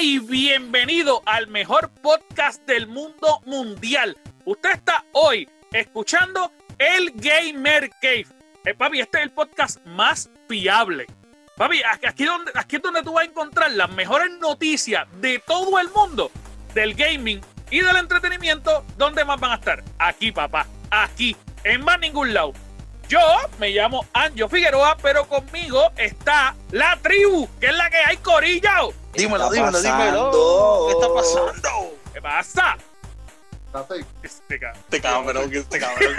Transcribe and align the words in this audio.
y 0.00 0.20
bienvenido 0.20 1.22
al 1.26 1.48
mejor 1.48 1.90
podcast 1.90 2.64
del 2.66 2.86
mundo 2.86 3.40
mundial. 3.46 4.16
Usted 4.44 4.70
está 4.70 5.04
hoy 5.12 5.48
escuchando 5.72 6.52
el 6.78 7.10
Gamer 7.16 7.90
Cave. 8.00 8.26
Eh, 8.64 8.74
papi, 8.74 9.00
este 9.00 9.18
es 9.18 9.24
el 9.24 9.30
podcast 9.32 9.84
más 9.86 10.30
fiable. 10.48 11.06
Papi, 11.56 11.80
aquí, 12.06 12.24
donde, 12.24 12.52
aquí 12.54 12.76
es 12.76 12.82
donde 12.82 13.02
tú 13.02 13.14
vas 13.14 13.24
a 13.24 13.28
encontrar 13.28 13.72
las 13.72 13.90
mejores 13.90 14.30
noticias 14.38 15.04
de 15.20 15.42
todo 15.44 15.80
el 15.80 15.90
mundo 15.90 16.30
del 16.74 16.94
gaming 16.94 17.40
y 17.70 17.80
del 17.80 17.96
entretenimiento. 17.96 18.84
¿Dónde 18.96 19.24
más 19.24 19.40
van 19.40 19.52
a 19.52 19.54
estar? 19.56 19.82
Aquí, 19.98 20.30
papá. 20.30 20.66
Aquí. 20.90 21.34
En 21.64 21.84
más 21.84 21.98
ningún 21.98 22.32
lado. 22.32 22.52
Yo 23.08 23.20
me 23.58 23.70
llamo 23.70 24.04
Anjo 24.12 24.48
Figueroa, 24.50 24.96
pero 25.00 25.26
conmigo 25.26 25.90
está 25.96 26.54
la 26.72 26.98
tribu, 26.98 27.48
que 27.58 27.68
es 27.68 27.74
la 27.74 27.88
que 27.88 27.96
hay 27.96 28.18
corillao. 28.18 28.92
Dímelo, 29.14 29.50
dímelo, 29.50 29.80
dímelo. 29.80 30.86
¿Qué 30.86 30.92
está 30.92 31.14
pasando? 31.14 31.94
¿Qué 32.12 32.20
pasa? 32.20 32.76
Este 34.22 34.58
cabrón. 34.58 34.82
Este 34.82 35.00
cabrón, 35.00 35.50
este 35.54 35.78
cabrón. 35.80 36.16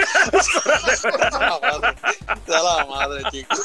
Está 2.38 2.64
la 2.64 2.86
madre, 2.86 3.24
chicos. 3.32 3.60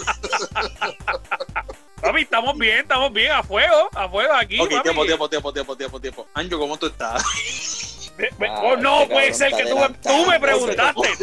Papi, 2.02 2.22
estamos 2.22 2.58
bien, 2.58 2.80
estamos 2.80 3.12
bien, 3.12 3.32
a 3.32 3.42
fuego, 3.42 3.88
a 3.94 4.06
fuego 4.08 4.34
aquí. 4.34 4.60
Ok, 4.60 4.82
tiempo, 4.82 5.06
tiempo, 5.06 5.28
tiempo, 5.30 5.52
tiempo, 5.52 5.76
tiempo, 5.76 6.00
tiempo. 6.00 6.26
Anjo, 6.34 6.58
¿cómo 6.58 6.76
tú 6.76 6.86
estás? 6.86 7.24
oh, 8.62 8.76
no, 8.76 9.02
este 9.02 9.14
puede 9.14 9.34
ser 9.34 9.52
que 9.54 9.64
tú, 9.64 9.76
tú 10.02 10.26
me 10.26 10.38
preguntaste. 10.38 11.16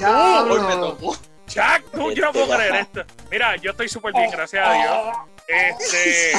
Tú. 1.00 1.16
Chuck, 1.52 1.92
tú, 1.92 2.12
yo 2.14 2.24
no 2.26 2.32
puedo 2.32 2.56
creer 2.56 2.76
esto. 2.76 3.04
Mira, 3.30 3.58
yo 3.58 3.72
estoy 3.72 3.90
súper 3.90 4.14
bien, 4.14 4.32
gracias 4.32 4.66
a 4.66 4.74
Dios. 4.74 5.18
Este. 5.48 6.32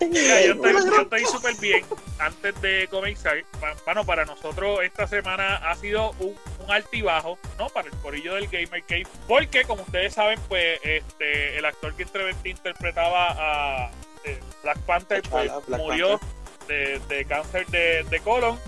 Mira, 0.00 0.40
yo 0.42 1.02
estoy 1.02 1.24
súper 1.26 1.54
bien. 1.56 1.84
Antes 2.18 2.60
de 2.60 2.88
comenzar, 2.90 3.36
bueno, 3.84 4.04
para 4.04 4.24
nosotros 4.24 4.80
esta 4.82 5.06
semana 5.06 5.56
ha 5.56 5.76
sido 5.76 6.10
un, 6.18 6.34
un 6.58 6.72
altibajo, 6.72 7.38
¿no? 7.56 7.68
Para 7.68 7.86
el 7.88 7.96
corillo 7.98 8.34
del 8.34 8.48
Gamer 8.48 8.82
Cave. 8.84 9.06
Porque, 9.28 9.62
como 9.64 9.82
ustedes 9.82 10.14
saben, 10.14 10.40
pues 10.48 10.80
este 10.82 11.56
el 11.56 11.64
actor 11.64 11.94
que 11.94 12.04
interpretaba 12.44 13.28
a 13.38 13.90
eh, 14.24 14.40
Black 14.64 14.78
Panther 14.80 15.22
pues, 15.22 15.52
murió 15.68 16.18
De, 16.66 17.00
de, 17.08 17.24
cáncer 17.26 17.64
de, 17.68 18.02
de 18.10 18.20
colon 18.20 18.58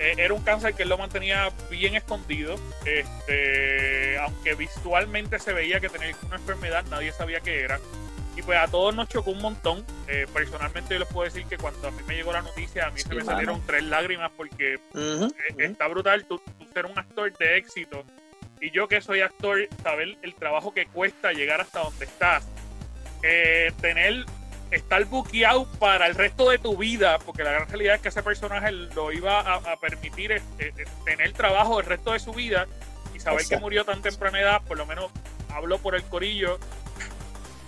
eh, 0.00 0.14
era 0.16 0.32
un 0.32 0.42
cáncer 0.42 0.72
que 0.72 0.84
él 0.84 0.88
lo 0.88 0.96
mantenía 0.96 1.52
bien 1.70 1.94
escondido. 1.94 2.56
Este, 2.86 4.16
aunque 4.18 4.54
visualmente 4.54 5.38
se 5.38 5.52
veía 5.52 5.78
que 5.78 5.90
tenía 5.90 6.16
una 6.26 6.36
enfermedad, 6.36 6.84
nadie 6.90 7.12
sabía 7.12 7.40
qué 7.40 7.60
era. 7.60 7.78
Y 8.34 8.40
pues 8.40 8.58
a 8.58 8.66
todos 8.66 8.94
nos 8.96 9.10
chocó 9.10 9.30
un 9.30 9.42
montón. 9.42 9.84
Eh, 10.08 10.26
personalmente 10.32 10.94
yo 10.94 11.00
les 11.00 11.08
puedo 11.08 11.26
decir 11.26 11.44
que 11.44 11.58
cuando 11.58 11.88
a 11.88 11.90
mí 11.90 11.98
me 12.08 12.14
llegó 12.14 12.32
la 12.32 12.40
noticia, 12.40 12.86
a 12.86 12.90
mí 12.90 13.00
se 13.00 13.14
me 13.14 13.22
salieron 13.22 13.60
tres 13.66 13.82
lágrimas 13.82 14.30
porque 14.34 14.80
eh, 14.94 15.28
está 15.58 15.86
brutal 15.86 16.24
tú, 16.24 16.40
ser 16.72 16.86
un 16.86 16.98
actor 16.98 17.30
de 17.36 17.58
éxito. 17.58 18.02
Y 18.58 18.70
yo 18.70 18.88
que 18.88 19.02
soy 19.02 19.20
actor, 19.20 19.68
saber 19.82 20.16
el 20.22 20.34
trabajo 20.34 20.72
que 20.72 20.86
cuesta 20.86 21.32
llegar 21.32 21.60
hasta 21.60 21.80
donde 21.80 22.06
estás. 22.06 22.48
tener 23.82 24.24
estar 24.70 25.04
buqueado 25.06 25.66
para 25.78 26.06
el 26.06 26.14
resto 26.14 26.50
de 26.50 26.58
tu 26.58 26.76
vida, 26.76 27.18
porque 27.18 27.42
la 27.42 27.52
gran 27.52 27.68
realidad 27.68 27.96
es 27.96 28.00
que 28.00 28.08
ese 28.08 28.22
personaje 28.22 28.70
lo 28.72 29.12
iba 29.12 29.40
a, 29.40 29.76
permitir 29.76 30.32
eh, 30.32 30.42
eh, 30.58 30.72
tener 31.04 31.32
trabajo 31.32 31.80
el 31.80 31.86
resto 31.86 32.12
de 32.12 32.20
su 32.20 32.32
vida 32.32 32.66
y 33.14 33.20
saber 33.20 33.44
que 33.46 33.56
murió 33.58 33.84
tan 33.84 34.02
temprana 34.02 34.40
edad, 34.40 34.62
por 34.62 34.76
lo 34.76 34.86
menos 34.86 35.10
hablo 35.52 35.78
por 35.78 35.94
el 35.94 36.04
corillo, 36.04 36.58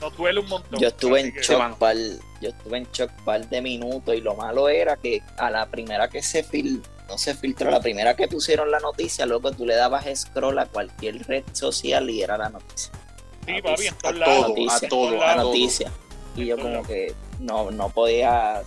nos 0.01 0.17
duele 0.17 0.41
un 0.41 0.49
montón. 0.49 0.81
Yo 0.81 0.89
estuve 0.89 1.21
en 1.21 1.33
shock 1.35 1.79
par, 1.79 1.97
yo 2.41 2.49
estuve 2.49 2.79
en 2.79 2.89
shock 2.93 3.11
par 3.25 3.49
de 3.49 3.61
minutos 3.61 4.15
y 4.15 4.21
lo 4.21 4.35
malo 4.35 4.69
era 4.69 4.97
que 4.97 5.23
a 5.37 5.51
la 5.51 5.67
primera 5.67 6.09
que 6.09 6.23
se 6.23 6.43
fil, 6.43 6.83
no 7.09 7.19
se 7.19 7.35
filtró, 7.35 7.71
la 7.71 7.81
primera 7.81 8.15
que 8.15 8.29
pusieron 8.29 8.71
la 8.71 8.81
noticia, 8.81 9.27
luego 9.27 9.53
tú 9.53 9.67
le 9.67 9.75
dabas 9.75 10.07
scroll 10.15 10.59
a 10.59 10.67
cualquier 10.67 11.27
red 11.27 11.45
social 11.53 12.11
y 12.11 12.23
era 12.23 12.37
la 12.37 12.49
noticia. 12.49 12.93
Sí, 13.47 13.61
va 13.61 13.75
bien, 13.77 13.95
a, 14.05 14.13
todo, 14.13 14.71
a 14.71 14.81
todo, 14.89 15.17
la 15.17 15.37
noticia. 15.37 15.91
Y 16.37 16.47
yo 16.47 16.57
como 16.57 16.83
que 16.83 17.15
no, 17.41 17.71
no 17.71 17.89
podía, 17.91 18.63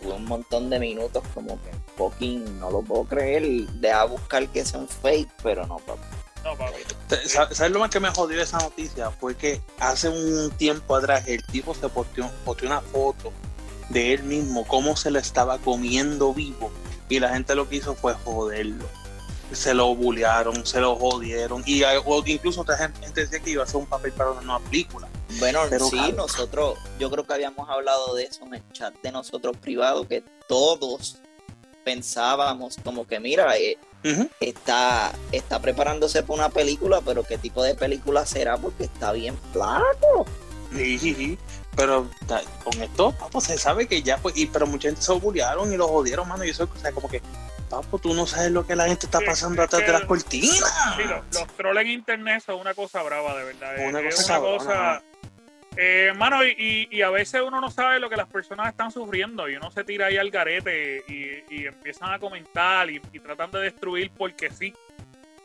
tuve 0.00 0.12
un 0.14 0.24
montón 0.24 0.70
de 0.70 0.78
minutos 0.78 1.22
como 1.34 1.60
que 1.62 1.70
fucking 1.96 2.58
no 2.58 2.70
lo 2.70 2.82
puedo 2.82 3.04
creer, 3.04 3.44
deja 3.74 4.04
buscar 4.04 4.48
que 4.48 4.64
sea 4.64 4.80
un 4.80 4.88
fake, 4.88 5.30
pero 5.42 5.66
no, 5.66 5.76
papi. 5.78 6.02
No, 6.44 6.56
papi. 6.56 6.82
¿Sabes 7.26 7.70
lo 7.70 7.78
más 7.78 7.90
que 7.90 8.00
me 8.00 8.10
jodió 8.10 8.36
de 8.36 8.42
esa 8.42 8.58
noticia? 8.58 9.10
Fue 9.10 9.36
que 9.36 9.60
hace 9.78 10.08
un 10.08 10.50
tiempo 10.52 10.96
atrás 10.96 11.28
el 11.28 11.44
tipo 11.46 11.74
se 11.74 11.88
posteó, 11.88 12.30
posteó 12.44 12.68
una 12.68 12.80
foto 12.80 13.32
de 13.90 14.14
él 14.14 14.22
mismo, 14.24 14.66
cómo 14.66 14.96
se 14.96 15.10
le 15.10 15.18
estaba 15.18 15.58
comiendo 15.58 16.32
vivo, 16.32 16.72
y 17.08 17.20
la 17.20 17.28
gente 17.28 17.54
lo 17.54 17.68
que 17.68 17.76
hizo 17.76 17.94
fue 17.94 18.14
joderlo 18.14 19.01
se 19.54 19.74
lo 19.74 19.94
bullearon, 19.94 20.64
se 20.66 20.80
lo 20.80 20.96
jodieron 20.96 21.62
y 21.66 21.82
incluso 22.26 22.62
otra 22.62 22.76
gente 22.76 23.10
decía 23.12 23.40
que 23.40 23.50
iba 23.50 23.64
a 23.64 23.66
ser 23.66 23.76
un 23.76 23.86
papel 23.86 24.12
para 24.12 24.30
una 24.30 24.40
nueva 24.42 24.60
película. 24.60 25.08
Bueno, 25.38 25.60
sí, 25.90 26.12
nosotros, 26.14 26.78
yo 26.98 27.10
creo 27.10 27.26
que 27.26 27.32
habíamos 27.32 27.68
hablado 27.68 28.14
de 28.14 28.24
eso 28.24 28.44
en 28.44 28.54
el 28.54 28.72
chat 28.72 28.94
de 29.02 29.12
nosotros 29.12 29.56
privado, 29.56 30.06
que 30.06 30.22
todos 30.46 31.16
pensábamos 31.84 32.76
como 32.84 33.06
que 33.06 33.18
mira, 33.18 33.56
eh, 33.56 33.78
está, 34.40 35.12
está 35.32 35.60
preparándose 35.60 36.22
para 36.22 36.34
una 36.34 36.48
película, 36.50 37.00
pero 37.00 37.22
qué 37.24 37.38
tipo 37.38 37.62
de 37.62 37.74
película 37.74 38.26
será 38.26 38.56
porque 38.56 38.84
está 38.84 39.12
bien 39.12 39.36
flaco. 39.52 40.26
Sí, 40.74 40.98
sí, 40.98 41.14
sí. 41.14 41.38
Pero 41.74 42.08
con 42.64 42.82
esto, 42.82 43.14
pues 43.30 43.44
se 43.44 43.56
sabe 43.56 43.86
que 43.86 44.02
ya, 44.02 44.18
pues, 44.18 44.36
y, 44.36 44.46
pero 44.46 44.66
mucha 44.66 44.88
gente 44.88 45.02
se 45.02 45.12
bullearon 45.14 45.72
y 45.72 45.76
lo 45.76 45.88
jodieron, 45.88 46.28
mano, 46.28 46.44
y 46.44 46.50
eso, 46.50 46.64
o 46.64 46.80
sea, 46.80 46.92
como 46.92 47.08
que 47.08 47.22
papo, 47.72 47.98
tú 47.98 48.12
no 48.12 48.26
sabes 48.26 48.50
lo 48.50 48.66
que 48.66 48.76
la 48.76 48.86
gente 48.86 49.06
está 49.06 49.20
pasando 49.20 49.62
atrás 49.62 49.86
de 49.86 49.92
las 49.92 50.02
cortinas. 50.02 50.94
Sí, 50.96 51.02
los, 51.04 51.46
trolls 51.56 51.80
en 51.80 51.88
internet 51.88 52.42
son 52.44 52.60
una 52.60 52.74
cosa 52.74 53.02
brava, 53.02 53.34
de 53.36 53.44
verdad. 53.44 53.88
Una 53.88 54.00
es 54.00 54.14
cosa, 54.14 54.40
una 54.40 54.58
cosa 54.58 55.02
eh, 55.76 56.12
mano, 56.16 56.44
y, 56.44 57.00
a 57.00 57.08
veces 57.10 57.40
uno 57.40 57.60
no 57.60 57.70
sabe 57.70 57.98
lo 57.98 58.10
que 58.10 58.16
las 58.16 58.28
personas 58.28 58.68
están 58.68 58.90
sufriendo 58.90 59.48
y 59.48 59.56
uno 59.56 59.70
se 59.70 59.84
tira 59.84 60.06
ahí 60.06 60.18
al 60.18 60.30
garete 60.30 61.02
y, 61.08 61.64
empiezan 61.64 62.12
a 62.12 62.18
comentar 62.18 62.90
y, 62.90 63.00
tratan 63.00 63.50
de 63.50 63.60
destruir 63.60 64.10
porque 64.16 64.50
sí. 64.50 64.74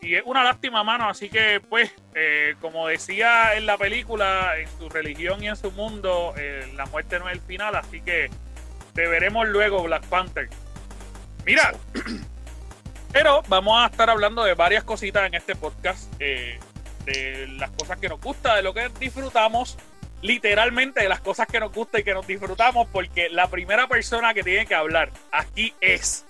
Y 0.02 0.16
es 0.16 0.24
una 0.26 0.44
lástima, 0.44 0.84
mano. 0.84 1.10
Así 1.10 1.30
que, 1.30 1.62
pues, 1.62 1.92
eh, 2.14 2.56
como 2.62 2.88
decía 2.88 3.56
en 3.56 3.66
la 3.66 3.78
película, 3.78 4.60
en 4.60 4.68
su 4.78 4.90
religión 4.90 5.44
y 5.44 5.48
en 5.48 5.56
su 5.56 5.72
mundo, 5.72 6.34
eh, 6.38 6.72
la 6.76 6.86
muerte 6.88 7.20
no 7.20 7.28
es 7.30 7.36
el 7.36 7.42
final. 7.42 7.76
Así 7.76 8.02
que 8.02 8.30
te 8.94 9.08
veremos 9.08 9.48
luego, 9.48 9.84
Black 9.84 10.06
Panther. 10.06 10.50
Mira, 11.48 11.74
pero 13.14 13.42
vamos 13.48 13.82
a 13.82 13.86
estar 13.86 14.10
hablando 14.10 14.44
de 14.44 14.54
varias 14.54 14.84
cositas 14.84 15.26
en 15.26 15.34
este 15.34 15.56
podcast, 15.56 16.12
eh, 16.20 16.60
de 17.06 17.48
las 17.58 17.72
cosas 17.72 17.98
que 18.00 18.10
nos 18.10 18.20
gusta, 18.20 18.58
de 18.58 18.64
lo 18.64 18.74
que 18.74 18.90
disfrutamos, 19.00 19.78
literalmente 20.22 21.04
de 21.04 21.08
las 21.08 21.22
cosas 21.22 21.48
que 21.48 21.62
nos 21.62 21.72
gusta 21.72 22.02
y 22.02 22.04
que 22.04 22.14
nos 22.14 22.28
disfrutamos, 22.28 22.90
porque 22.92 23.30
la 23.30 23.48
primera 23.48 23.88
persona 23.88 24.34
que 24.34 24.44
tiene 24.44 24.66
que 24.66 24.76
hablar 24.76 25.14
aquí 25.32 25.74
es. 25.80 26.26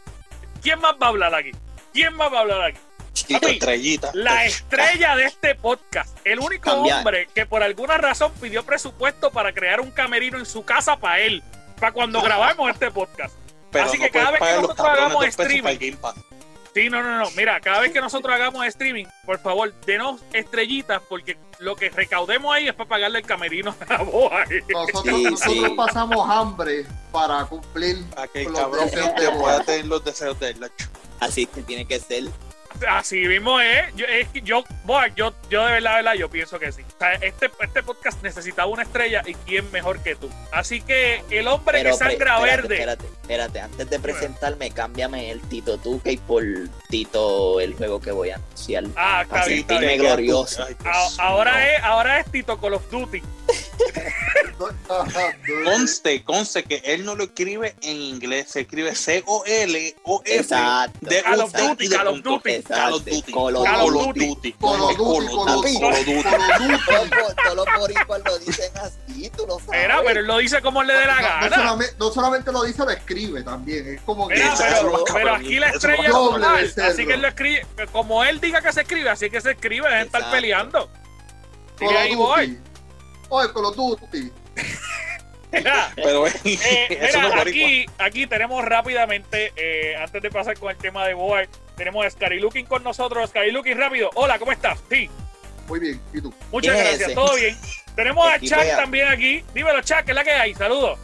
¿Quién 0.62 0.80
más 0.80 0.94
va 1.02 1.08
a 1.08 1.10
hablar 1.10 1.34
aquí? 1.34 1.50
¿Quién 1.94 2.14
más 2.14 2.32
va 2.32 2.38
a 2.38 2.42
hablar 2.42 2.62
aquí? 2.62 2.80
estrellita. 3.54 4.12
La 4.14 4.46
estrella 4.46 5.16
de 5.16 5.26
este 5.26 5.56
podcast. 5.56 6.16
El 6.26 6.40
único 6.40 6.72
hombre 6.72 7.28
que 7.34 7.48
por 7.48 7.64
alguna 7.64 7.98
razón 7.98 8.32
pidió 8.40 8.64
presupuesto 8.64 9.32
para 9.32 9.52
crear 9.52 9.82
un 9.82 9.90
camerino 9.90 10.38
en 10.38 10.46
su 10.46 10.64
casa 10.64 10.98
para 10.98 11.22
él, 11.22 11.42
para 11.80 11.92
cuando 11.92 12.22
grabamos 12.28 12.70
este 12.70 12.92
podcast. 12.92 13.34
Así 13.74 13.98
que 13.98 14.10
cada 14.10 14.32
vez 14.32 14.42
que 14.42 14.62
nosotros 14.62 14.88
hagamos 14.88 15.26
streaming. 15.26 15.78
Sí, 16.74 16.90
no, 16.90 17.02
no, 17.02 17.18
no. 17.18 17.32
Mira, 17.32 17.60
cada 17.60 17.80
vez 17.80 17.92
que 17.92 18.00
nosotros 18.00 18.34
hagamos 18.34 18.66
streaming, 18.68 19.06
por 19.26 19.40
favor, 19.40 19.74
denos 19.86 20.22
estrellitas 20.32 21.02
porque 21.10 21.36
lo 21.58 21.76
que 21.76 21.90
recaudemos 21.90 22.54
ahí 22.54 22.68
es 22.68 22.76
para 22.76 22.88
pagarle 22.88 23.20
el 23.20 23.26
camerino 23.26 23.76
a 23.80 23.94
la 23.94 24.04
boa. 24.04 24.44
Nosotros, 24.70 25.72
pasamos 25.76 26.30
hambre 26.30 26.86
para 27.12 27.46
cumplir 27.46 28.06
para 28.12 28.28
que 28.28 28.44
el 28.44 28.54
cabrón 28.54 28.90
pueda 29.40 29.64
tener 29.64 29.86
los 29.88 30.04
deseos 30.04 30.40
de 30.40 30.52
él. 30.52 30.72
Así 31.20 31.48
que 31.48 31.64
tiene 31.64 31.88
que 31.88 32.00
ser 32.00 32.26
Así 32.88 33.28
mismo 33.28 33.60
es. 33.60 33.94
Yo, 33.96 34.06
es 34.06 34.28
yo, 34.44 34.64
yo, 35.16 35.34
yo 35.50 35.66
de 35.66 35.72
verdad, 35.74 35.96
verdad, 35.96 36.14
yo 36.14 36.30
pienso 36.30 36.60
que 36.60 36.72
sí. 36.72 36.82
este, 37.22 37.50
este 37.62 37.84
podcast 37.84 38.22
necesitaba 38.24 38.68
una 38.68 38.84
estrella 38.84 39.22
y 39.26 39.34
quién 39.34 39.70
mejor 39.72 40.02
que 40.02 40.16
tú. 40.16 40.30
Así 40.52 40.82
que 40.82 41.24
el 41.30 41.48
hombre 41.48 41.84
que 41.84 41.94
sangra 41.94 42.40
verde. 42.40 42.86
Espérate, 43.22 43.60
antes 43.60 43.90
de 43.90 44.00
presentarme, 44.00 44.72
cámbiame 44.72 45.32
el 45.32 45.42
Tito 45.42 45.78
Tuque 45.78 46.20
por 46.28 46.44
Tito 46.90 47.60
el 47.60 47.74
juego 47.76 48.00
que 48.00 48.12
voy 48.12 48.30
a 48.30 48.36
anunciar. 48.36 48.86
Ah, 48.96 49.26
bien, 49.48 49.66
bien. 49.68 50.00
glorioso. 50.00 50.64
Ay, 50.64 50.76
ahora 51.18 51.74
es, 51.74 51.84
ahora 51.84 52.20
es 52.20 52.32
Tito 52.32 52.60
Call 52.60 52.76
of 52.76 52.90
Duty. 52.90 53.22
Conste, 55.64 56.24
conste 56.24 56.64
que 56.64 56.82
él 56.84 57.06
no 57.06 57.16
lo 57.16 57.26
escribe 57.26 57.76
en 57.82 57.98
inglés, 57.98 58.48
se 58.50 58.62
escribe 58.62 58.96
C-O-L-O-F. 58.96 60.36
Exacto. 60.36 60.98
de 61.02 61.22
Call 61.22 61.42
of 61.42 61.54
Duty, 61.54 61.88
de 61.88 61.96
Call 61.96 62.08
of. 62.08 62.22
Duty. 62.22 62.64
Call 62.68 62.94
of 62.96 63.06
Duty. 63.06 63.32
Call 63.32 63.56
of 63.56 63.66
Call 63.66 63.88
of 63.98 64.14
Duty. 64.14 64.28
Duty. 64.36 64.52
Call 64.54 64.84
of 64.84 64.98
Duty, 64.98 64.98
Call 64.98 65.20
of 65.20 65.28
Call 65.28 65.60
of 65.60 65.66
Duty. 65.66 65.74
Duty. 66.06 66.24
Call 66.24 66.36
of 66.36 66.48
Duty. 66.58 67.36
Todos 67.44 67.56
los- 67.56 67.68
boricuas 67.80 68.22
lo 68.26 68.40
dicen 68.40 68.72
así, 68.78 69.30
tú 69.30 69.46
lo 69.48 69.60
sabes. 69.60 69.82
Mira, 69.82 70.02
pero 70.06 70.20
él 70.20 70.28
lo 70.28 70.38
dice 70.38 70.62
como 70.62 70.82
él 70.82 70.88
le 70.88 70.94
dé 70.96 71.06
la 71.06 71.16
No, 71.16 71.22
no 71.22 71.28
gana. 71.50 71.56
solamente, 71.56 71.96
no 72.00 72.12
solamente 72.12 72.52
lo 72.52 72.64
dice, 72.64 72.84
lo 72.84 72.90
escribe 72.92 73.44
también. 73.44 73.88
Es 73.88 74.02
como 74.02 74.28
que. 74.28 74.36
Pero, 75.14 75.34
aquí 75.36 75.60
la 75.60 75.70
estrella 75.70 76.10
es 76.62 76.78
así 76.78 77.06
que 77.06 77.14
él 77.14 77.22
lo 77.22 77.28
escribe, 77.28 77.66
como 77.92 78.24
él 78.24 78.40
diga 78.42 78.62
que 78.62 78.72
se 78.74 78.82
escribe, 78.82 79.10
así 79.10 79.30
que 79.30 79.40
se 79.42 79.52
escribe, 79.52 79.86
dejen 79.88 80.00
de 80.00 80.06
estar 80.06 80.32
peleando. 80.32 80.90
Y 81.80 81.86
ahí 81.86 82.16
voy. 82.16 82.48
Duty. 82.48 82.62
Oye, 83.30 83.54
Call 83.54 83.66
of 83.66 83.76
Duty. 83.76 84.32
Mira, 85.52 85.92
Pero 85.96 86.28
eh, 86.28 86.32
no 86.44 86.50
mira, 86.90 87.08
es 87.08 87.16
boricua. 87.16 87.42
aquí, 87.42 87.86
aquí 88.00 88.28
tenemos 88.28 88.66
rápidamente, 88.66 89.54
eh, 89.56 89.96
antes 89.96 90.22
de 90.22 90.30
pasar 90.30 90.60
con 90.60 90.72
el 90.72 90.78
tema 90.78 91.08
de 91.08 91.14
Boy, 91.14 91.48
tenemos 91.78 92.06
a 92.06 92.10
Scary 92.10 92.40
Looking 92.40 92.66
con 92.66 92.84
nosotros. 92.84 93.30
Scary 93.30 93.52
Looking, 93.52 93.78
rápido. 93.78 94.10
Hola, 94.16 94.38
¿cómo 94.40 94.52
estás? 94.52 94.80
Sí, 94.90 95.10
Muy 95.68 95.80
bien. 95.80 96.02
¿Y 96.14 96.22
tú? 96.22 96.34
muchas 96.52 96.74
¿Quién 96.74 96.86
es 96.86 97.00
gracias, 97.00 97.10
ese? 97.10 97.16
todo 97.16 97.36
bien. 97.36 97.58
Tenemos 97.96 98.28
a. 98.28 98.40
Chuck 98.40 98.76
también 98.76 99.08
aquí. 99.08 99.44
Dímelo, 99.54 99.82
Chuck, 99.82 100.04
¿qué 100.04 100.12
es 100.12 100.16
la 100.16 100.24
que 100.24 100.32
hay? 100.32 100.54
Saludos. 100.56 101.00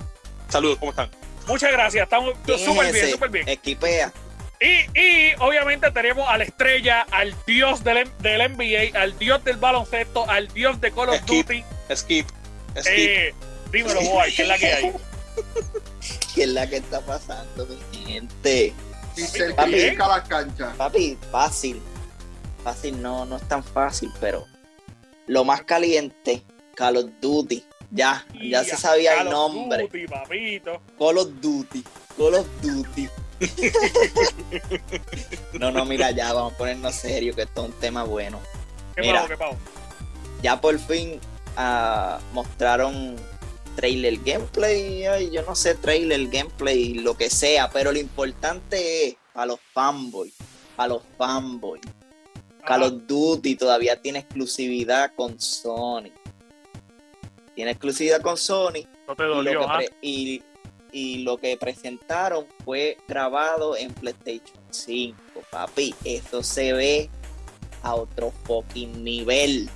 Saludos, 0.50 0.78
¿cómo 0.80 0.92
están? 0.92 1.10
Muchas 1.48 1.72
gracias, 1.72 2.04
estamos 2.04 2.34
¿Quién 2.46 2.58
es 2.58 2.66
súper 2.66 2.92
bien, 2.94 3.12
súper 3.12 3.30
bien. 3.30 3.50
Equipea. 3.50 4.12
Y, 4.62 4.98
y 4.98 5.34
obviamente 5.40 5.92
tenemos 5.92 6.30
a 6.30 6.38
la 6.38 6.46
estrella, 6.46 7.06
al 7.12 7.36
dios 7.46 7.84
del, 7.84 8.10
del 8.20 8.54
NBA, 8.54 8.98
al 8.98 9.18
dios 9.20 9.44
del 9.44 9.58
baloncesto, 9.58 10.30
al 10.30 10.48
dios 10.54 10.80
de 10.80 10.92
Call 10.94 11.10
of 11.10 11.18
Skip. 11.18 11.48
Duty. 11.48 11.64
Skip. 11.94 12.28
Skip. 12.80 12.88
Eh, 12.88 13.34
dímelo, 13.72 14.00
boy, 14.02 14.34
¿qué 14.34 14.44
es 14.44 14.48
la 14.48 14.58
que 14.58 14.74
hay? 14.74 14.94
¿Qué 16.36 16.44
es 16.44 16.50
la 16.50 16.70
que 16.70 16.78
está 16.78 17.02
pasando, 17.02 17.68
mi 17.92 18.06
gente? 18.06 18.74
Y 19.15 19.24
Papi, 19.24 19.71
certifica 19.71 20.07
las 20.07 20.27
canchas. 20.27 20.75
Papi, 20.75 21.18
fácil. 21.31 21.81
Fácil 22.63 23.01
no, 23.01 23.25
no 23.25 23.38
es 23.38 23.48
tan 23.48 23.63
fácil, 23.63 24.12
pero 24.19 24.45
lo 25.27 25.44
más 25.44 25.63
caliente, 25.63 26.44
Call 26.75 26.98
of 26.98 27.06
Duty. 27.21 27.63
Ya, 27.92 28.25
ya 28.42 28.63
se 28.63 28.75
sabía 28.75 29.15
Call 29.15 29.27
el 29.27 29.33
nombre. 29.33 29.83
Duty, 29.83 30.07
papito. 30.07 30.81
Call 30.98 31.18
of 31.18 31.30
Duty. 31.42 31.83
Call 32.18 32.36
of 32.36 32.48
Duty. 32.62 33.10
no, 35.60 35.71
no, 35.71 35.86
mira, 35.86 36.12
ya 36.12 36.33
vamos 36.33 36.54
a 36.54 36.57
ponernos 36.57 36.95
serio, 36.95 37.36
que 37.36 37.44
esto 37.44 37.63
es 37.63 37.69
un 37.69 37.80
tema 37.80 38.04
bueno. 38.04 38.39
¿Qué 38.95 39.01
Mira. 39.01 39.15
pavo, 39.15 39.27
qué 39.27 39.38
pavo? 39.38 39.57
Ya 40.42 40.62
por 40.62 40.77
fin 40.80 41.19
ah, 41.57 42.19
mostraron 42.33 43.15
trailer 43.75 44.18
gameplay, 44.24 45.06
ay, 45.06 45.30
yo 45.31 45.42
no 45.44 45.56
sé, 45.56 45.75
trailer 45.75 46.28
gameplay, 46.28 46.94
lo 46.96 47.16
que 47.18 47.30
sea, 47.30 47.70
pero 47.70 47.92
lo 47.92 48.00
importante 48.00 49.08
es 49.08 49.16
a 49.34 49.46
los 49.46 49.60
fanboys, 49.74 50.34
a 50.78 50.88
los 50.88 51.02
fanboys. 51.18 51.81
Call 52.66 52.84
of 52.84 52.94
Duty 53.08 53.56
todavía 53.56 54.02
tiene 54.02 54.20
exclusividad 54.20 55.12
con 55.16 55.40
Sony. 55.40 56.12
Tiene 57.56 57.72
exclusividad 57.72 58.22
con 58.22 58.38
Sony 58.38 58.88
No 59.08 59.16
te 59.16 59.24
y 59.24 59.28
lo, 59.28 59.36
dolió, 59.36 59.60
que 59.60 59.66
¿ah? 59.68 59.80
y- 60.02 60.42
y 60.92 61.18
lo 61.24 61.38
que 61.38 61.58
presentaron 61.58 62.46
fue 62.64 62.98
grabado 63.08 63.75
en 63.75 63.92
PlayStation 63.94 64.58
5. 64.70 65.18
Papi, 65.52 65.94
eso 66.06 66.42
se 66.44 66.72
ve 66.74 67.10
a 67.81 67.96
otro 67.96 68.31
fucking 68.46 69.04
nivel. 69.04 69.70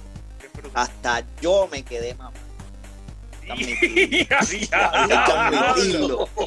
Hasta 0.74 1.26
yo 1.42 1.68
me 1.72 1.84
quedé 1.84 2.14
mamá. 2.14 2.37
Admitirlo. 3.54 6.28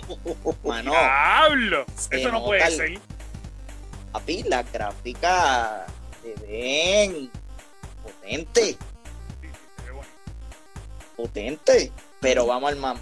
Mano, 0.64 0.90
Diablo. 0.92 1.84
Eso 2.10 2.32
no 2.32 2.44
puede 2.44 2.70
ser. 2.70 2.98
papi, 4.12 4.42
la 4.44 4.62
gráfica 4.62 5.86
se 6.22 6.34
ven 6.46 7.30
potente, 8.02 8.62
Sí, 8.62 8.76
sí, 9.42 9.48
se 9.78 9.84
ve 9.86 9.92
bueno. 9.92 10.08
potente. 11.16 11.92
Pero 12.20 12.46
vamos 12.46 12.70
al 12.70 12.76
mam. 12.76 12.98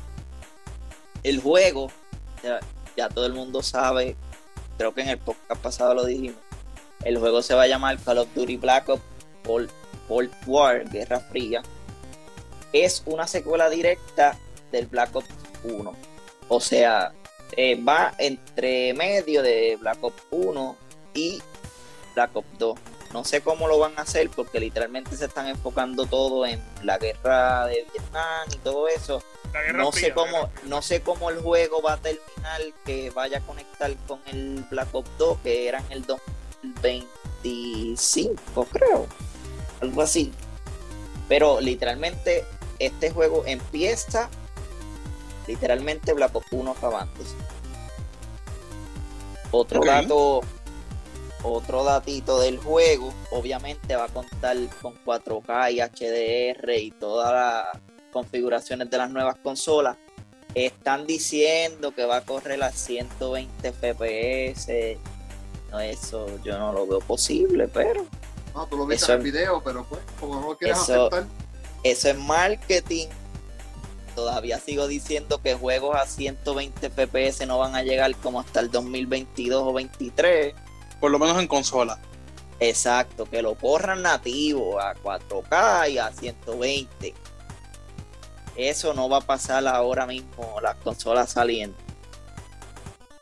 El 1.25 1.41
juego, 1.41 1.91
ya, 2.43 2.61
ya 2.97 3.09
todo 3.09 3.27
el 3.27 3.33
mundo 3.33 3.62
sabe, 3.62 4.17
creo 4.77 4.95
que 4.95 5.03
en 5.03 5.09
el 5.09 5.19
podcast 5.19 5.61
pasado 5.61 5.95
lo 5.95 6.05
dijimos. 6.05 6.37
El 7.05 7.19
juego 7.19 7.43
se 7.43 7.55
va 7.55 7.62
a 7.62 7.67
llamar 7.67 7.99
Call 7.99 8.19
of 8.19 8.29
Duty 8.35 8.56
Black 8.56 8.89
Ops 8.89 9.03
Cold, 9.45 9.71
Cold 10.06 10.31
War, 10.47 10.89
Guerra 10.89 11.21
Fría. 11.21 11.62
Es 12.73 13.03
una 13.06 13.26
secuela 13.26 13.70
directa 13.70 14.37
del 14.73 14.87
Black 14.87 15.17
Ops 15.17 15.29
1. 15.65 15.97
O 16.49 16.61
sea, 16.61 17.12
eh, 17.56 17.82
va 17.82 18.15
entre 18.19 18.93
medio 18.94 19.43
de 19.43 19.76
Black 19.81 19.99
Ops 20.03 20.23
1 20.31 20.76
y 21.15 21.43
Black 22.15 22.37
Ops 22.37 22.59
2. 22.59 22.79
No 23.12 23.25
sé 23.25 23.41
cómo 23.41 23.67
lo 23.69 23.79
van 23.79 23.99
a 23.99 24.03
hacer 24.03 24.29
porque 24.29 24.61
literalmente 24.61 25.17
se 25.17 25.25
están 25.26 25.47
enfocando 25.49 26.06
todo 26.06 26.44
en 26.44 26.61
la 26.82 26.99
guerra 26.99 27.67
de 27.67 27.87
Vietnam 27.93 28.47
y 28.53 28.56
todo 28.59 28.87
eso. 28.88 29.23
No 29.75 29.93
sé 29.93 30.12
cómo, 30.12 30.50
no 30.64 30.82
sé 30.82 31.00
cómo 31.00 31.31
el 31.31 31.38
juego 31.38 31.81
va 31.81 31.94
a 31.94 31.97
terminar 31.97 32.61
que 32.85 33.09
vaya 33.11 33.38
a 33.38 33.41
conectar 33.41 33.97
con 34.06 34.21
el 34.26 34.62
Black 34.71 34.94
Ops 34.94 35.09
2 35.17 35.38
que 35.43 35.69
era 35.69 35.79
en 35.79 35.93
el 35.93 36.05
2025, 36.05 38.67
creo. 38.67 39.06
Algo 39.81 40.03
así. 40.03 40.31
Pero 41.29 41.62
literalmente 41.62 42.44
este 42.79 43.11
juego 43.11 43.45
empieza 43.47 44.29
literalmente 45.47 46.13
Black 46.13 46.35
Ops 46.37 46.47
1 46.53 46.71
acabándose. 46.71 47.35
Otro 49.51 49.81
dato, 49.83 50.43
otro 51.43 51.85
datito 51.85 52.39
del 52.41 52.59
juego, 52.59 53.13
obviamente 53.31 53.97
va 53.97 54.05
a 54.05 54.09
contar 54.09 54.57
con 54.83 54.95
4K 55.05 55.73
y 55.73 55.81
HDR 55.81 56.71
y 56.79 56.91
todas 56.91 57.33
las 57.33 57.83
configuraciones 58.13 58.91
de 58.91 58.99
las 58.99 59.11
nuevas 59.11 59.37
consolas. 59.43 59.97
Están 60.55 61.07
diciendo 61.07 61.93
que 61.95 62.05
va 62.05 62.19
a 62.19 62.21
correr 62.25 62.63
a 62.63 62.71
120 62.73 63.73
FPS. 63.73 64.99
No, 65.71 65.81
eso 65.81 66.27
yo 66.43 66.59
no 66.59 66.73
lo 66.73 66.87
veo 66.87 67.01
posible, 67.01 67.69
pero 67.69 68.05
No, 68.55 68.67
tú 68.67 68.77
lo 68.77 68.87
viste 68.87 69.05
Eso 69.05 69.13
en 69.15 69.21
el 69.21 69.27
es- 69.27 69.33
video, 69.33 69.63
pero 69.63 69.85
pues, 69.85 70.01
como 70.19 70.41
no 70.41 70.49
lo 70.49 70.59
quieres 70.59 70.79
Eso- 70.79 71.07
aceptar. 71.07 71.27
Eso 71.83 72.09
es 72.11 72.19
marketing. 72.19 73.09
Todavía 74.15 74.59
sigo 74.59 74.89
diciendo 74.89 75.41
que 75.43 75.55
juegos 75.55 75.97
a 75.97 76.07
120 76.07 76.91
FPS 76.91 77.47
no 77.47 77.59
van 77.59 77.77
a 77.77 77.83
llegar 77.83 78.14
como 78.17 78.41
hasta 78.41 78.61
el 78.61 78.71
2022 78.71 79.62
o 79.62 79.73
23. 79.73 80.55
Por 81.00 81.11
lo 81.11 81.19
menos 81.19 81.38
en 81.38 81.47
consola. 81.47 82.00
Exacto, 82.61 83.26
que 83.26 83.43
lo 83.43 83.55
corran 83.55 84.02
nativo 84.02 84.81
a 84.81 84.95
4K 84.97 85.91
y 85.91 85.99
a 85.99 86.11
120. 86.11 87.14
Eso 88.57 88.93
no 88.93 89.09
va 89.09 89.19
a 89.19 89.21
pasar 89.21 89.67
ahora 89.69 90.05
mismo, 90.07 90.57
las 90.61 90.75
consolas 90.76 91.31
saliendo. 91.31 91.76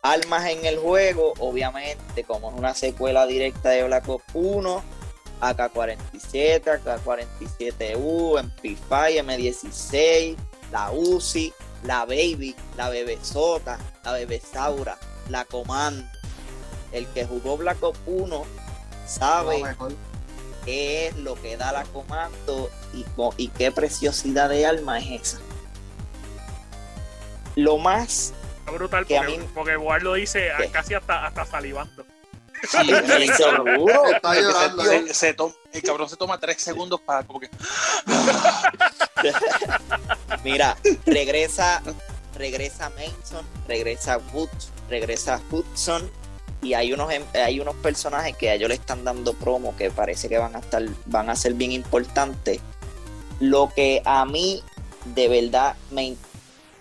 Armas 0.01 0.47
en 0.47 0.65
el 0.65 0.79
juego, 0.79 1.33
obviamente, 1.37 2.23
como 2.23 2.49
es 2.49 2.57
una 2.57 2.73
secuela 2.73 3.27
directa 3.27 3.69
de 3.69 3.83
Black 3.83 4.09
Ops 4.09 4.25
1, 4.33 4.83
AK-47, 5.41 6.67
AK-47U, 6.67 8.39
MP5, 8.39 9.23
M16, 9.23 10.35
la 10.71 10.91
Uzi, 10.91 11.53
la 11.83 12.05
Baby, 12.05 12.55
la 12.75 12.89
Bebesota, 12.89 13.77
la 14.03 14.13
Bebesaura, 14.13 14.97
la 15.29 15.45
Comando. 15.45 16.05
El 16.91 17.05
que 17.07 17.25
jugó 17.25 17.57
Black 17.57 17.81
Ops 17.83 17.99
1 18.05 18.45
sabe 19.05 19.61
qué 20.65 21.07
es 21.07 21.15
lo 21.17 21.35
que 21.35 21.55
da 21.57 21.71
la 21.71 21.83
comando 21.83 22.69
y, 23.37 23.47
qué 23.49 23.71
preciosidad 23.71 24.49
de 24.49 24.65
alma 24.65 24.99
es 24.99 25.21
esa. 25.21 25.39
Lo 27.55 27.77
más 27.77 28.33
Está 28.59 28.71
brutal 28.71 29.05
que 29.05 29.17
a 29.17 29.21
porque, 29.21 29.37
mí- 29.37 29.49
porque 29.53 29.75
Boar 29.77 30.03
lo 30.03 30.13
dice 30.13 30.49
¿Qué? 30.57 30.69
casi 30.69 30.93
hasta, 30.93 31.25
hasta 31.25 31.45
salivando. 31.45 32.05
Sí, 32.63 32.77
sí, 33.17 33.27
seguro. 33.35 34.05
Está 34.11 34.35
llorando. 34.35 34.83
Se- 34.83 35.07
se- 35.07 35.13
se 35.13 35.33
toma- 35.33 35.53
el 35.73 35.81
cabrón 35.83 36.09
se 36.09 36.15
toma 36.15 36.39
tres 36.39 36.61
segundos 36.61 37.01
para 37.01 37.23
como 37.25 37.39
que. 37.39 37.49
Mira, 40.43 40.77
regresa, 41.05 41.81
regresa 42.35 42.89
Mason, 42.91 43.45
regresa 43.67 44.19
Woods, 44.33 44.69
regresa 44.89 45.41
Hudson 45.51 46.09
y 46.61 46.73
hay 46.73 46.93
unos 46.93 47.11
em- 47.11 47.25
hay 47.33 47.59
unos 47.59 47.75
personajes 47.75 48.35
que 48.35 48.49
a 48.49 48.55
ellos 48.55 48.69
le 48.69 48.75
están 48.75 49.03
dando 49.03 49.33
promo 49.33 49.75
que 49.75 49.91
parece 49.91 50.27
que 50.29 50.37
van 50.37 50.55
a 50.55 50.59
estar 50.59 50.83
van 51.05 51.29
a 51.29 51.35
ser 51.35 51.53
bien 51.53 51.71
importantes. 51.71 52.59
Lo 53.39 53.71
que 53.75 54.01
a 54.05 54.25
mí 54.25 54.63
de 55.05 55.27
verdad 55.27 55.75
me 55.91 56.03
in- 56.03 56.17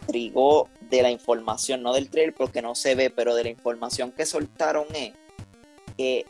intrigó 0.02 0.68
de 0.80 1.02
la 1.02 1.10
información, 1.10 1.82
no 1.82 1.92
del 1.92 2.08
trailer 2.08 2.34
porque 2.34 2.62
no 2.62 2.74
se 2.76 2.94
ve, 2.94 3.10
pero 3.10 3.34
de 3.34 3.42
la 3.44 3.50
información 3.50 4.12
que 4.12 4.24
soltaron 4.24 4.86
es 4.94 5.12
que 5.96 6.26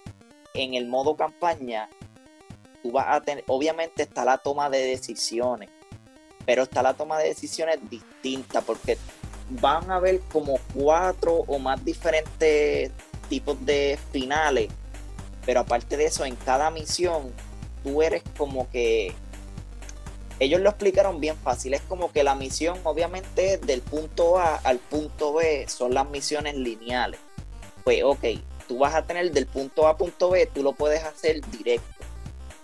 en 0.54 0.74
el 0.74 0.86
modo 0.86 1.16
campaña 1.16 1.88
tú 2.82 2.92
vas 2.92 3.06
a 3.08 3.20
tener, 3.20 3.44
obviamente 3.48 4.02
está 4.02 4.24
la 4.24 4.38
toma 4.38 4.70
de 4.70 4.78
decisiones, 4.78 5.68
pero 6.44 6.62
está 6.62 6.82
la 6.82 6.94
toma 6.94 7.18
de 7.18 7.28
decisiones 7.28 7.78
distinta 7.90 8.60
porque 8.60 8.96
van 9.50 9.90
a 9.90 9.96
haber 9.96 10.20
como 10.32 10.58
cuatro 10.74 11.44
o 11.46 11.58
más 11.58 11.84
diferentes 11.84 12.90
tipos 13.28 13.64
de 13.64 13.98
finales, 14.12 14.68
pero 15.44 15.60
aparte 15.60 15.96
de 15.96 16.06
eso, 16.06 16.24
en 16.24 16.36
cada 16.36 16.70
misión 16.70 17.32
tú 17.82 18.02
eres 18.02 18.22
como 18.36 18.68
que 18.70 19.14
ellos 20.38 20.60
lo 20.60 20.68
explicaron 20.68 21.20
bien 21.20 21.36
fácil. 21.36 21.74
Es 21.74 21.80
como 21.82 22.12
que 22.12 22.22
la 22.22 22.34
misión, 22.34 22.78
obviamente, 22.84 23.58
del 23.58 23.80
punto 23.80 24.38
A 24.38 24.56
al 24.56 24.78
punto 24.78 25.32
B 25.32 25.66
son 25.68 25.94
las 25.94 26.08
misiones 26.10 26.56
lineales. 26.56 27.18
Pues, 27.84 28.02
ok, 28.02 28.24
tú 28.66 28.78
vas 28.78 28.94
a 28.94 29.04
tener 29.04 29.32
del 29.32 29.46
punto 29.46 29.86
A 29.86 29.90
a 29.90 29.96
punto 29.96 30.30
B, 30.30 30.46
tú 30.46 30.62
lo 30.62 30.72
puedes 30.72 31.02
hacer 31.04 31.40
directo. 31.50 32.04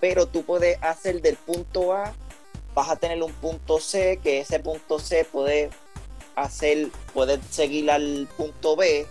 Pero 0.01 0.27
tú 0.27 0.43
puedes 0.45 0.83
hacer 0.83 1.23
del 1.23 1.37
punto 1.37 1.93
A, 1.93 2.13
vas 2.75 2.91
a 2.91 2.97
tener 2.97 3.23
un 3.23 3.33
punto 3.33 3.81
C, 3.81 4.19
que 4.23 4.41
ese 4.41 4.59
punto 4.61 4.99
C 4.99 5.25
puede 5.25 5.71
hacer, 6.35 6.89
puede 7.15 7.41
seguir 7.51 7.91
al 7.91 8.29
punto 8.37 8.77
B. 8.77 9.07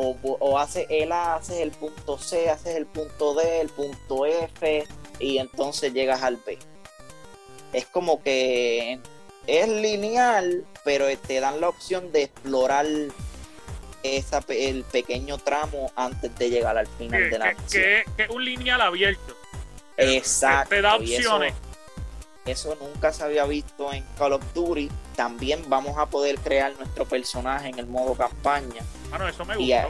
O, 0.00 0.16
o 0.22 0.58
hace 0.58 0.86
el 0.90 1.10
A, 1.10 1.34
haces 1.34 1.58
el 1.58 1.72
punto 1.72 2.18
C, 2.18 2.48
haces 2.48 2.76
el 2.76 2.86
punto 2.86 3.34
D, 3.34 3.60
el 3.60 3.68
punto 3.68 4.26
F, 4.26 4.86
y 5.18 5.38
entonces 5.38 5.92
llegas 5.92 6.22
al 6.22 6.36
B 6.36 6.58
es 7.72 7.86
como 7.86 8.22
que 8.22 8.98
es 9.46 9.68
lineal, 9.68 10.64
pero 10.84 11.06
te 11.18 11.40
dan 11.40 11.60
la 11.60 11.68
opción 11.68 12.12
de 12.12 12.24
explorar 12.24 12.86
esa, 14.16 14.42
el 14.48 14.84
pequeño 14.84 15.38
tramo 15.38 15.92
antes 15.96 16.34
de 16.36 16.50
llegar 16.50 16.76
al 16.76 16.86
final 16.86 17.22
que, 17.22 17.28
de 17.28 17.38
la 17.38 17.54
que. 17.54 18.04
Que, 18.16 18.22
es 18.22 18.30
un 18.30 18.44
lineal 18.44 18.80
abierto. 18.80 19.36
Exacto. 19.96 20.70
Te 20.70 20.82
da 20.82 20.96
opciones. 20.96 21.54
Eso, 22.44 22.72
eso, 22.72 22.84
nunca 22.84 23.12
se 23.12 23.24
había 23.24 23.44
visto 23.44 23.92
en 23.92 24.04
Call 24.16 24.34
of 24.34 24.42
Duty. 24.54 24.90
También 25.16 25.68
vamos 25.68 25.98
a 25.98 26.06
poder 26.06 26.38
crear 26.38 26.74
nuestro 26.76 27.04
personaje 27.04 27.68
en 27.68 27.78
el 27.78 27.86
modo 27.86 28.14
campaña. 28.14 28.82
Bueno, 29.10 29.28
eso 29.28 29.44
me 29.44 29.56
gustó. 29.56 29.66
Y, 29.66 29.72
a, 29.72 29.88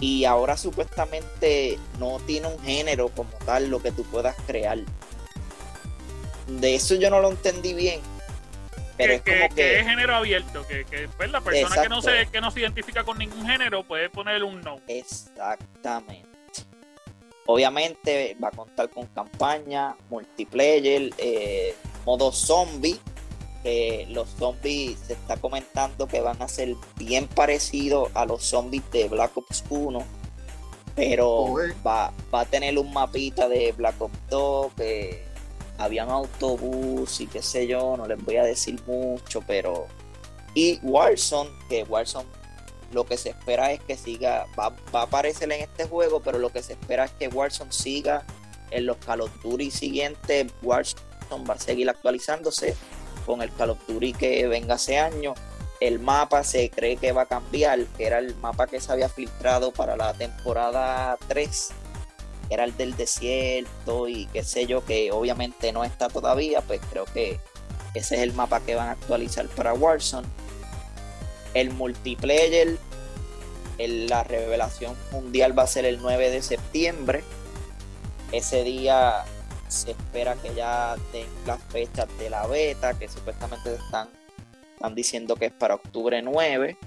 y 0.00 0.24
ahora 0.24 0.56
supuestamente 0.56 1.78
no 1.98 2.18
tiene 2.26 2.48
un 2.48 2.60
género 2.60 3.08
como 3.08 3.32
tal 3.46 3.70
lo 3.70 3.80
que 3.80 3.92
tú 3.92 4.04
puedas 4.04 4.36
crear 4.46 4.78
de 6.46 6.74
eso 6.74 6.94
yo 6.94 7.10
no 7.10 7.20
lo 7.20 7.30
entendí 7.30 7.74
bien. 7.74 8.00
Pero 8.96 9.12
es 9.14 9.22
que, 9.22 9.40
como 9.40 9.54
que, 9.54 9.80
es 9.80 9.86
género 9.86 10.14
abierto, 10.16 10.66
que, 10.66 10.84
que 10.84 11.08
pues, 11.16 11.30
la 11.30 11.40
persona 11.40 11.82
que 11.82 11.88
no, 11.88 12.02
se, 12.02 12.26
que 12.30 12.40
no 12.40 12.50
se 12.50 12.60
identifica 12.60 13.04
con 13.04 13.18
ningún 13.18 13.46
género 13.46 13.82
puede 13.84 14.10
poner 14.10 14.44
un 14.44 14.60
no. 14.60 14.80
Exactamente. 14.86 16.28
Obviamente 17.46 18.36
va 18.42 18.48
a 18.48 18.52
contar 18.52 18.88
con 18.90 19.06
campaña, 19.06 19.96
multiplayer, 20.10 21.10
eh, 21.18 21.74
modo 22.04 22.30
zombie. 22.32 22.98
Eh, 23.64 24.06
los 24.10 24.28
zombies 24.30 24.98
se 25.06 25.12
está 25.12 25.36
comentando 25.36 26.06
que 26.08 26.20
van 26.20 26.40
a 26.42 26.48
ser 26.48 26.74
bien 26.96 27.28
parecidos 27.28 28.10
a 28.14 28.26
los 28.26 28.44
zombies 28.44 28.82
de 28.90 29.08
Black 29.08 29.36
Ops 29.36 29.64
1. 29.70 30.04
Pero 30.94 31.30
oh, 31.30 31.58
va, 31.86 32.12
va 32.32 32.40
a 32.40 32.44
tener 32.44 32.78
un 32.78 32.92
mapita 32.92 33.48
de 33.48 33.72
Black 33.72 34.00
Ops 34.00 34.18
2 34.28 34.72
que 34.74 35.31
habían 35.84 36.10
autobús 36.10 37.20
y 37.20 37.26
qué 37.26 37.42
sé 37.42 37.66
yo, 37.66 37.96
no 37.96 38.06
les 38.06 38.22
voy 38.24 38.36
a 38.36 38.44
decir 38.44 38.80
mucho, 38.86 39.42
pero... 39.46 39.86
Y 40.54 40.78
Warzone, 40.82 41.50
que 41.68 41.82
Warzone 41.84 42.28
lo 42.92 43.04
que 43.04 43.16
se 43.16 43.30
espera 43.30 43.72
es 43.72 43.80
que 43.80 43.96
siga, 43.96 44.46
va, 44.58 44.70
va, 44.94 45.00
a 45.00 45.02
aparecer 45.04 45.50
en 45.50 45.62
este 45.62 45.86
juego, 45.86 46.20
pero 46.20 46.38
lo 46.38 46.50
que 46.50 46.62
se 46.62 46.74
espera 46.74 47.04
es 47.04 47.12
que 47.12 47.28
Warzone 47.28 47.72
siga 47.72 48.24
en 48.70 48.86
los 48.86 48.98
Call 48.98 49.22
of 49.22 49.30
Duty 49.42 49.70
siguientes. 49.70 50.52
Warzone 50.62 51.44
va 51.48 51.54
a 51.54 51.58
seguir 51.58 51.88
actualizándose 51.88 52.76
con 53.24 53.40
el 53.40 53.52
Call 53.54 53.76
que 54.18 54.46
venga 54.46 54.74
ese 54.74 54.98
año. 54.98 55.34
El 55.80 55.98
mapa 55.98 56.44
se 56.44 56.70
cree 56.70 56.96
que 56.96 57.12
va 57.12 57.22
a 57.22 57.26
cambiar, 57.26 57.84
que 57.96 58.06
era 58.06 58.18
el 58.18 58.36
mapa 58.36 58.66
que 58.66 58.80
se 58.80 58.92
había 58.92 59.08
filtrado 59.08 59.72
para 59.72 59.96
la 59.96 60.12
temporada 60.12 61.16
3 61.28 61.72
era 62.50 62.64
el 62.64 62.76
del 62.76 62.96
desierto 62.96 64.08
y 64.08 64.26
qué 64.26 64.44
sé 64.44 64.66
yo, 64.66 64.84
que 64.84 65.12
obviamente 65.12 65.72
no 65.72 65.84
está 65.84 66.08
todavía, 66.08 66.60
pues 66.60 66.80
creo 66.90 67.04
que 67.06 67.40
ese 67.94 68.16
es 68.16 68.20
el 68.22 68.32
mapa 68.32 68.60
que 68.60 68.74
van 68.74 68.88
a 68.88 68.92
actualizar 68.92 69.46
para 69.48 69.74
Warzone. 69.74 70.26
El 71.54 71.70
multiplayer, 71.70 72.78
la 73.78 74.24
revelación 74.24 74.96
mundial 75.10 75.58
va 75.58 75.64
a 75.64 75.66
ser 75.66 75.84
el 75.84 76.00
9 76.00 76.30
de 76.30 76.42
septiembre. 76.42 77.24
Ese 78.30 78.64
día 78.64 79.24
se 79.68 79.92
espera 79.92 80.36
que 80.36 80.54
ya 80.54 80.96
den 81.12 81.26
las 81.46 81.62
fechas 81.64 82.06
de 82.18 82.30
la 82.30 82.46
beta, 82.46 82.98
que 82.98 83.08
supuestamente 83.08 83.74
están, 83.74 84.08
están 84.74 84.94
diciendo 84.94 85.36
que 85.36 85.46
es 85.46 85.52
para 85.52 85.74
octubre 85.74 86.22
9. 86.22 86.78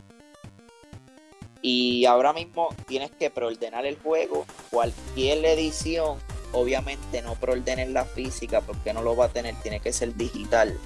Y 1.68 2.06
ahora 2.06 2.32
mismo 2.32 2.70
tienes 2.86 3.10
que 3.10 3.32
preordenar 3.32 3.88
el 3.88 3.98
juego. 3.98 4.46
Cualquier 4.70 5.44
edición, 5.46 6.20
obviamente 6.52 7.24
no 7.24 7.34
preordenes 7.34 7.90
la 7.90 8.06
física 8.06 8.62
porque 8.62 8.94
no 8.94 9.02
lo 9.02 9.16
va 9.16 9.26
a 9.26 9.30
tener, 9.30 9.56
tiene 9.64 9.80
que 9.80 9.92
ser 9.92 10.14
digital. 10.14 10.78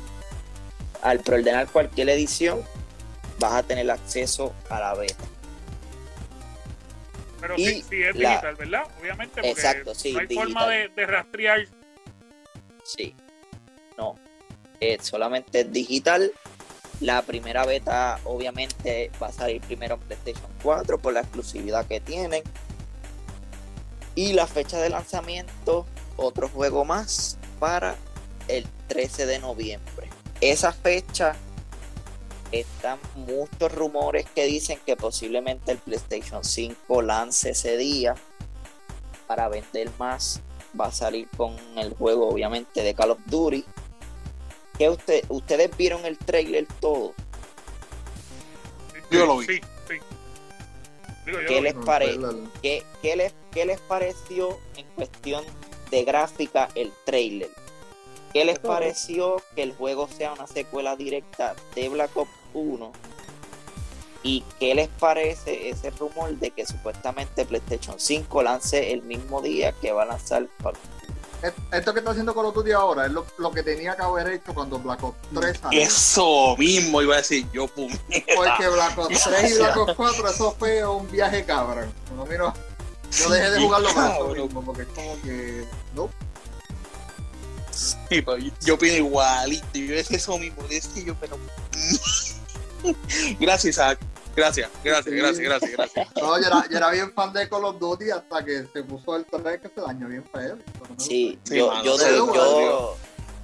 Al 1.02 1.20
preordenar 1.20 1.68
cualquier 1.68 2.08
edición, 2.08 2.64
vas 3.40 3.56
a 3.56 3.64
tener 3.64 3.92
acceso 3.92 4.56
a 4.70 4.80
la 4.80 4.94
beta. 4.94 5.26
Pero 7.42 7.56
y 7.58 7.66
sí, 7.66 7.86
sí 7.90 8.02
es 8.02 8.16
la... 8.16 8.30
digital, 8.30 8.56
¿verdad? 8.56 8.84
Obviamente, 9.02 9.34
porque 9.36 9.50
Exacto, 9.50 9.94
sí, 9.94 10.14
no 10.14 10.20
hay 10.20 10.28
digital. 10.28 10.48
forma 10.48 10.68
de, 10.70 10.88
de, 10.88 11.06
rastrear. 11.06 11.68
Sí, 12.86 13.14
no, 13.98 14.18
eh, 14.80 14.98
solamente 15.02 15.60
es 15.60 15.74
digital 15.74 16.32
la 17.00 17.22
primera 17.22 17.66
beta 17.66 18.20
obviamente 18.26 19.12
va 19.22 19.28
a 19.28 19.32
salir 19.32 19.62
primero 19.62 19.96
en 19.96 20.02
PlayStation 20.02 20.52
4 20.64 21.00
por 21.00 21.14
la 21.14 21.22
exclusividad 21.22 21.86
que 21.86 22.00
tienen. 22.00 22.44
Y 24.16 24.34
la 24.34 24.48
fecha 24.48 24.80
de 24.82 24.90
lanzamiento, 24.90 25.86
otro 26.18 26.50
juego 26.50 26.84
más 26.84 27.38
para 27.60 27.96
el 28.48 28.66
13 28.88 29.26
de 29.26 29.40
noviembre. 29.40 30.10
Esa 30.42 30.74
fecha 30.74 31.36
están 32.52 33.00
muchos 33.16 33.72
rumores 33.74 34.26
que 34.36 34.46
dicen 34.46 34.80
que 34.86 34.98
posiblemente 34.98 35.72
el 35.72 35.78
PlayStation 35.78 36.44
5 36.44 37.02
lance 37.02 37.52
ese 37.52 37.78
día 37.78 38.16
para 39.28 39.48
vender 39.48 39.90
más. 40.00 40.42
Va 40.80 40.88
a 40.88 40.92
salir 40.92 41.28
con 41.38 41.56
el 41.78 41.96
juego 41.96 42.30
obviamente 42.30 42.84
de 42.84 42.94
Call 42.94 43.12
of 43.12 43.20
Duty 43.26 43.64
¿Qué 44.80 44.90
usted, 44.90 45.24
¿Ustedes 45.30 45.76
vieron 45.78 46.04
el 46.06 46.18
trailer 46.18 46.66
todo? 46.80 47.14
Yo 49.12 49.26
lo 49.28 49.38
vi. 49.38 49.46
Sí, 49.46 49.62
sí. 49.88 49.96
Digo, 51.26 51.38
¿Qué, 51.48 51.62
les 51.62 51.76
No, 51.76 51.86
pare- 51.86 52.18
¿Qué, 52.62 52.84
qué 53.02 53.16
les, 53.16 53.34
¿Qué 53.52 53.66
les 53.66 53.80
pareció 53.82 54.58
en 54.78 54.86
cuestión 54.96 55.44
de 55.92 56.04
gráfica 56.06 56.70
el 56.76 56.92
trailer? 57.06 57.50
¿Qué 58.34 58.46
les 58.46 58.58
pareció 58.60 59.44
que 59.56 59.64
el 59.64 59.74
juego 59.74 60.08
sea 60.08 60.34
una 60.34 60.48
secuela 60.48 60.96
directa 60.96 61.56
de 61.76 61.90
Black 61.90 62.16
Ops 62.16 62.32
1? 62.54 62.92
¿Y 64.22 64.44
qué 64.60 64.76
les 64.76 64.88
parece 64.88 65.70
ese 65.70 65.90
rumor 65.92 66.32
de 66.38 66.52
que 66.52 66.66
supuestamente 66.66 67.46
PlayStation 67.46 68.00
5 68.00 68.44
lance 68.44 68.92
el 68.94 69.02
mismo 69.02 69.42
día 69.42 69.72
que 69.82 69.92
va 69.92 70.04
a 70.04 70.06
lanzar 70.06 70.48
Call 70.62 70.74
of 70.74 70.80
Duty? 70.84 70.99
Esto 71.72 71.94
que 71.94 72.00
está 72.00 72.12
haciendo 72.12 72.36
Call 72.36 72.46
of 72.46 72.56
Duty 72.56 72.72
ahora 72.72 73.06
es 73.06 73.12
lo, 73.12 73.26
lo 73.38 73.52
que 73.52 73.64
tenía 73.64 73.96
que 73.96 74.02
haber 74.02 74.28
hecho 74.28 74.54
cuando 74.54 74.78
Black 74.80 75.04
Ops 75.04 75.18
3 75.34 75.58
salió. 75.58 75.82
Eso 75.82 76.56
mismo 76.58 77.02
iba 77.02 77.16
a 77.16 77.18
decir 77.18 77.46
yo, 77.54 77.68
pum. 77.68 77.92
Porque 78.36 78.68
Black 78.68 78.98
Ops 78.98 79.24
3 79.24 79.52
y 79.52 79.58
Black 79.58 79.78
Ops 79.78 79.94
4, 79.96 80.30
eso 80.30 80.56
fue 80.60 80.86
un 80.86 81.10
viaje 81.10 81.46
cabrón. 81.46 81.92
No, 82.16 82.26
mira, 82.26 82.54
yo 83.12 83.30
dejé 83.30 83.52
de 83.52 83.60
jugarlo 83.62 83.90
mismo, 84.36 84.62
porque 84.64 84.82
es 84.84 84.88
como 84.90 85.22
que. 85.22 85.66
No, 85.96 86.10
Sí, 87.80 88.24
yo 88.66 88.74
opino 88.74 88.96
igualito. 88.96 89.66
Yo 89.74 89.96
es 89.96 90.12
eso 90.12 90.38
mismo. 90.38 90.64
Es 90.70 90.88
que 90.88 91.06
yo, 91.06 91.16
pero. 91.16 91.38
gracias, 93.40 93.76
Isaac. 93.76 94.00
Gracias, 94.36 94.70
gracias, 94.84 95.06
Sí. 95.14 95.20
gracias, 95.20 95.40
gracias, 95.44 95.72
gracias. 95.72 96.08
no 96.22 96.40
yo, 96.40 96.48
era, 96.48 96.64
yo 96.70 96.78
era 96.78 96.92
bien 96.92 97.12
fan 97.14 97.34
de 97.34 97.50
Call 97.50 97.66
of 97.66 97.80
Duty 97.80 98.12
hasta 98.12 98.46
que 98.46 98.66
se 98.72 98.84
puso 98.84 99.16
el 99.16 99.26
3 99.26 99.60
que 99.62 99.68
se 99.70 99.82
dañó 99.82 100.08
bien 100.08 100.24
feo. 100.32 100.56
No 100.56 100.96
Sí, 100.98 101.38
Sí, 101.44 101.58
yo, 101.58 101.84
yo, 101.84 101.98
sí, 101.98 102.10
du- 102.16 102.28
bueno, 102.28 102.44
yo, 102.44 102.98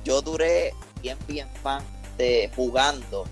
yo 0.06 0.22
duré 0.22 0.74
bien, 1.02 1.18
bien 1.28 1.50
fan 1.62 1.84
de 2.18 2.50
jugando 2.56 3.26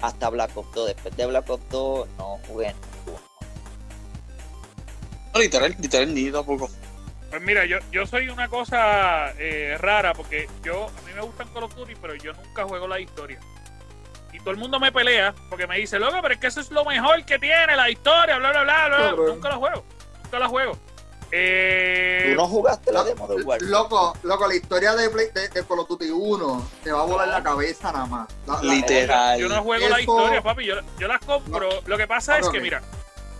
hasta 0.00 0.30
Black 0.30 0.56
Ops 0.56 0.72
2. 0.74 0.86
Después 0.88 1.16
de 1.16 1.26
Black 1.26 1.50
Ops 1.50 1.68
2 1.70 2.08
no 2.16 2.38
jugué 2.48 2.74
ninguno. 2.74 3.20
No, 5.34 5.40
literal, 5.40 5.76
literal, 5.78 6.14
ni 6.14 6.30
tampoco. 6.30 6.70
Pues 7.28 7.42
mira, 7.42 7.66
yo, 7.66 7.78
yo 7.92 8.06
soy 8.06 8.28
una 8.28 8.48
cosa 8.48 9.32
eh, 9.38 9.76
rara 9.78 10.14
porque 10.14 10.48
yo 10.62 10.86
a 10.86 11.02
mí 11.02 11.12
me 11.14 11.20
gustan 11.20 11.48
Call 11.52 11.64
of 11.64 11.74
Duty, 11.74 11.94
pero 12.00 12.14
yo 12.14 12.32
nunca 12.32 12.64
juego 12.64 12.86
la 12.86 13.00
historia. 13.00 13.38
Todo 14.46 14.52
el 14.54 14.60
mundo 14.60 14.78
me 14.78 14.92
pelea 14.92 15.34
porque 15.50 15.66
me 15.66 15.76
dice, 15.76 15.98
loco, 15.98 16.18
pero 16.22 16.34
es 16.34 16.38
que 16.38 16.46
eso 16.46 16.60
es 16.60 16.70
lo 16.70 16.84
mejor 16.84 17.24
que 17.24 17.36
tiene 17.36 17.74
la 17.74 17.90
historia, 17.90 18.38
bla, 18.38 18.50
bla, 18.52 18.62
bla, 18.62 18.86
bla. 18.86 19.10
Nunca 19.26 19.48
lo 19.48 19.58
juego, 19.58 19.84
nunca 20.22 20.38
lo 20.38 20.48
juego. 20.48 20.78
Eh, 21.32 22.28
¿Tú 22.30 22.40
no 22.40 22.46
jugaste 22.46 22.92
la 22.92 23.02
demo 23.02 23.26
de 23.26 23.42
Warzone? 23.42 23.68
Loco, 23.72 24.16
loco, 24.22 24.46
la 24.46 24.54
historia 24.54 24.94
de, 24.94 25.10
Play, 25.10 25.30
de, 25.34 25.48
de 25.48 25.64
Call 25.66 25.80
of 25.80 25.88
Duty 25.88 26.10
1 26.12 26.70
te 26.84 26.92
va 26.92 27.00
a 27.00 27.04
volar 27.06 27.26
la 27.26 27.42
cabeza 27.42 27.90
nada 27.90 28.06
más. 28.06 28.28
La- 28.46 28.62
la- 28.62 28.72
Literal. 28.72 29.36
Yo 29.40 29.48
no 29.48 29.60
juego 29.64 29.84
Eso- 29.84 29.92
la 29.94 30.00
historia, 30.00 30.40
papi. 30.44 30.64
Yo, 30.64 30.76
yo 30.96 31.08
las 31.08 31.18
compro. 31.18 31.68
Lo 31.84 31.96
que 31.98 32.06
pasa 32.06 32.38
es 32.38 32.48
que, 32.48 32.60
mira, 32.60 32.80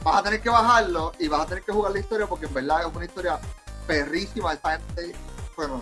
vas 0.03 0.17
a 0.17 0.23
tener 0.25 0.41
que 0.41 0.51
bajarlo 0.51 1.13
y 1.21 1.29
vas 1.29 1.43
a 1.43 1.47
tener 1.47 1.63
que 1.63 1.71
jugar 1.71 1.93
la 1.93 2.01
historia 2.01 2.27
porque 2.27 2.47
en 2.47 2.55
verdad 2.55 2.81
es 2.81 2.87
una 2.93 3.05
historia 3.05 3.39
perrísima. 3.87 4.55
Esta 4.55 4.73
gente, 4.73 5.15
bueno, 5.57 5.81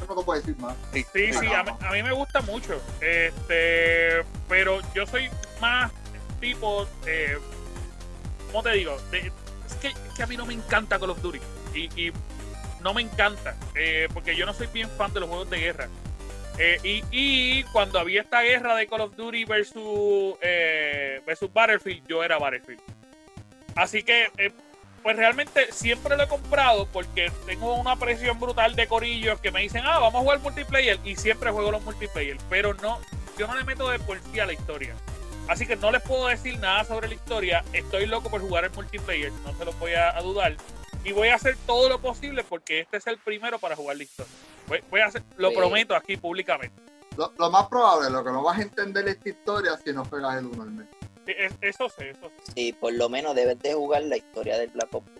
no 0.00 0.14
te 0.16 0.24
puedo 0.24 0.40
decir 0.40 0.56
más. 0.58 0.76
sí, 0.92 1.04
sí, 1.12 1.46
a 1.54 1.62
mí, 1.62 1.70
a 1.80 1.92
mí 1.92 2.02
me 2.02 2.12
gusta 2.12 2.40
mucho. 2.42 2.80
Este, 3.00 4.22
pero 4.48 4.80
yo 4.94 5.06
soy 5.06 5.28
más 5.60 5.90
tipo, 6.40 6.86
eh, 7.06 7.38
¿cómo 8.48 8.62
te 8.62 8.70
digo? 8.72 8.96
De- 9.10 9.32
es, 9.66 9.74
que, 9.80 9.88
es 9.88 9.96
que 10.16 10.22
a 10.22 10.26
mí 10.26 10.36
no 10.36 10.46
me 10.46 10.54
encanta 10.54 10.98
Call 10.98 11.10
of 11.10 11.20
Duty. 11.22 11.40
Y, 11.74 11.84
y 12.08 12.12
no 12.82 12.94
me 12.94 13.02
encanta. 13.02 13.56
eh, 13.74 14.08
porque 14.14 14.36
yo 14.36 14.46
no 14.46 14.52
soy 14.54 14.66
bien 14.68 14.88
fan 14.90 15.12
de 15.12 15.20
los 15.20 15.28
juegos 15.28 15.50
de 15.50 15.58
guerra. 15.58 15.88
Eh, 16.58 16.78
y, 16.82 17.04
y 17.10 17.62
cuando 17.64 17.98
había 17.98 18.22
esta 18.22 18.40
guerra 18.42 18.74
de 18.76 18.86
Call 18.86 19.02
of 19.02 19.14
Duty 19.16 19.44
versus, 19.44 20.36
eh, 20.40 21.20
versus 21.26 21.52
Battlefield, 21.52 22.06
yo 22.06 22.24
era 22.24 22.38
Battlefield. 22.38 22.80
Así 23.74 24.02
que, 24.02 24.30
eh, 24.38 24.52
pues 25.06 25.16
realmente 25.18 25.70
siempre 25.70 26.16
lo 26.16 26.24
he 26.24 26.26
comprado 26.26 26.88
porque 26.92 27.30
tengo 27.46 27.74
una 27.76 27.94
presión 27.94 28.40
brutal 28.40 28.74
de 28.74 28.88
corillos 28.88 29.40
que 29.40 29.52
me 29.52 29.60
dicen, 29.60 29.84
ah, 29.86 30.00
vamos 30.00 30.16
a 30.16 30.18
jugar 30.18 30.40
multiplayer 30.40 30.98
y 31.04 31.14
siempre 31.14 31.52
juego 31.52 31.70
los 31.70 31.80
multiplayer, 31.84 32.36
pero 32.50 32.74
no, 32.74 32.98
yo 33.38 33.46
no 33.46 33.54
le 33.54 33.62
meto 33.62 33.88
de 33.88 34.00
por 34.00 34.18
sí 34.20 34.40
a 34.40 34.46
la 34.46 34.52
historia. 34.52 34.96
Así 35.46 35.64
que 35.64 35.76
no 35.76 35.92
les 35.92 36.02
puedo 36.02 36.26
decir 36.26 36.58
nada 36.58 36.82
sobre 36.82 37.06
la 37.06 37.14
historia. 37.14 37.64
Estoy 37.72 38.06
loco 38.06 38.30
por 38.30 38.40
jugar 38.40 38.64
el 38.64 38.72
multiplayer, 38.72 39.30
no 39.44 39.56
se 39.56 39.64
lo 39.64 39.72
voy 39.74 39.92
a, 39.92 40.10
a 40.10 40.20
dudar. 40.22 40.56
Y 41.04 41.12
voy 41.12 41.28
a 41.28 41.36
hacer 41.36 41.56
todo 41.68 41.88
lo 41.88 42.00
posible 42.00 42.42
porque 42.42 42.80
este 42.80 42.96
es 42.96 43.06
el 43.06 43.18
primero 43.18 43.60
para 43.60 43.76
jugar 43.76 43.98
la 43.98 44.02
historia. 44.02 44.32
Voy, 44.66 44.82
voy 44.90 45.02
a 45.02 45.06
hacer, 45.06 45.22
lo 45.36 45.50
Sí. 45.50 45.54
prometo 45.54 45.94
aquí 45.94 46.16
públicamente. 46.16 46.82
Lo, 47.16 47.32
lo 47.38 47.48
más 47.52 47.68
probable, 47.68 48.10
lo 48.10 48.24
que 48.24 48.32
no 48.32 48.42
vas 48.42 48.58
a 48.58 48.62
entender 48.62 49.06
esta 49.06 49.28
historia 49.28 49.78
si 49.84 49.92
no 49.92 50.04
juegas 50.04 50.36
el 50.38 50.46
1 50.46 50.62
al 50.64 50.70
menos. 50.72 50.95
Sí, 51.26 51.32
es- 51.36 51.52
Eso 51.60 51.88
sé, 51.88 52.10
eso 52.10 52.30
sé. 52.44 52.52
Sí, 52.54 52.72
por 52.72 52.92
lo 52.92 53.08
menos 53.08 53.34
debes 53.34 53.58
de 53.60 53.74
jugar 53.74 54.02
la 54.04 54.16
historia 54.16 54.56
del 54.58 54.70
Black 54.70 54.94
Ops 54.94 55.10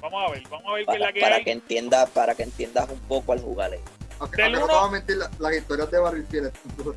Vamos 0.00 0.28
a 0.28 0.32
ver, 0.32 0.42
vamos 0.48 0.66
a 0.66 0.74
ver 0.74 0.84
qué 0.86 0.92
es 0.92 0.98
para, 0.98 0.98
la 1.06 1.12
que 1.12 1.20
para 1.20 1.36
hay. 1.36 1.44
que 1.44 1.50
entiendas 1.52 2.10
para 2.10 2.34
que 2.34 2.42
entiendas 2.44 2.88
un 2.90 3.00
poco 3.00 3.32
al 3.32 3.40
jugar 3.40 3.72
eso. 3.74 3.82
Aunque, 4.18 4.36
Del 4.42 4.54
aunque 4.54 4.60
no 4.60 4.78
uno- 4.78 4.84
a 4.86 4.90
mentir, 4.90 5.16
la- 5.16 5.30
las 5.38 5.54
historias 5.56 5.90
de 5.90 5.98
Battlefield 5.98 6.46
están 6.46 6.94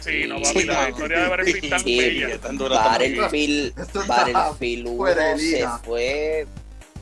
Sí, 0.00 0.26
no, 0.28 0.38
Sí, 0.38 0.44
papi, 0.54 0.64
la 0.66 0.84
sí. 0.84 0.90
historia 0.90 1.18
de 1.22 1.28
Battlefield 1.28 1.70
tan 1.70 1.80
Sí, 1.80 1.98
bella. 1.98 2.28
Esto 2.28 4.00
está 4.00 4.08
Battlefield 4.24 4.86
1 4.88 4.96
fuera 4.96 5.24
de 5.34 5.38
se 5.38 5.68
fue 5.84 6.46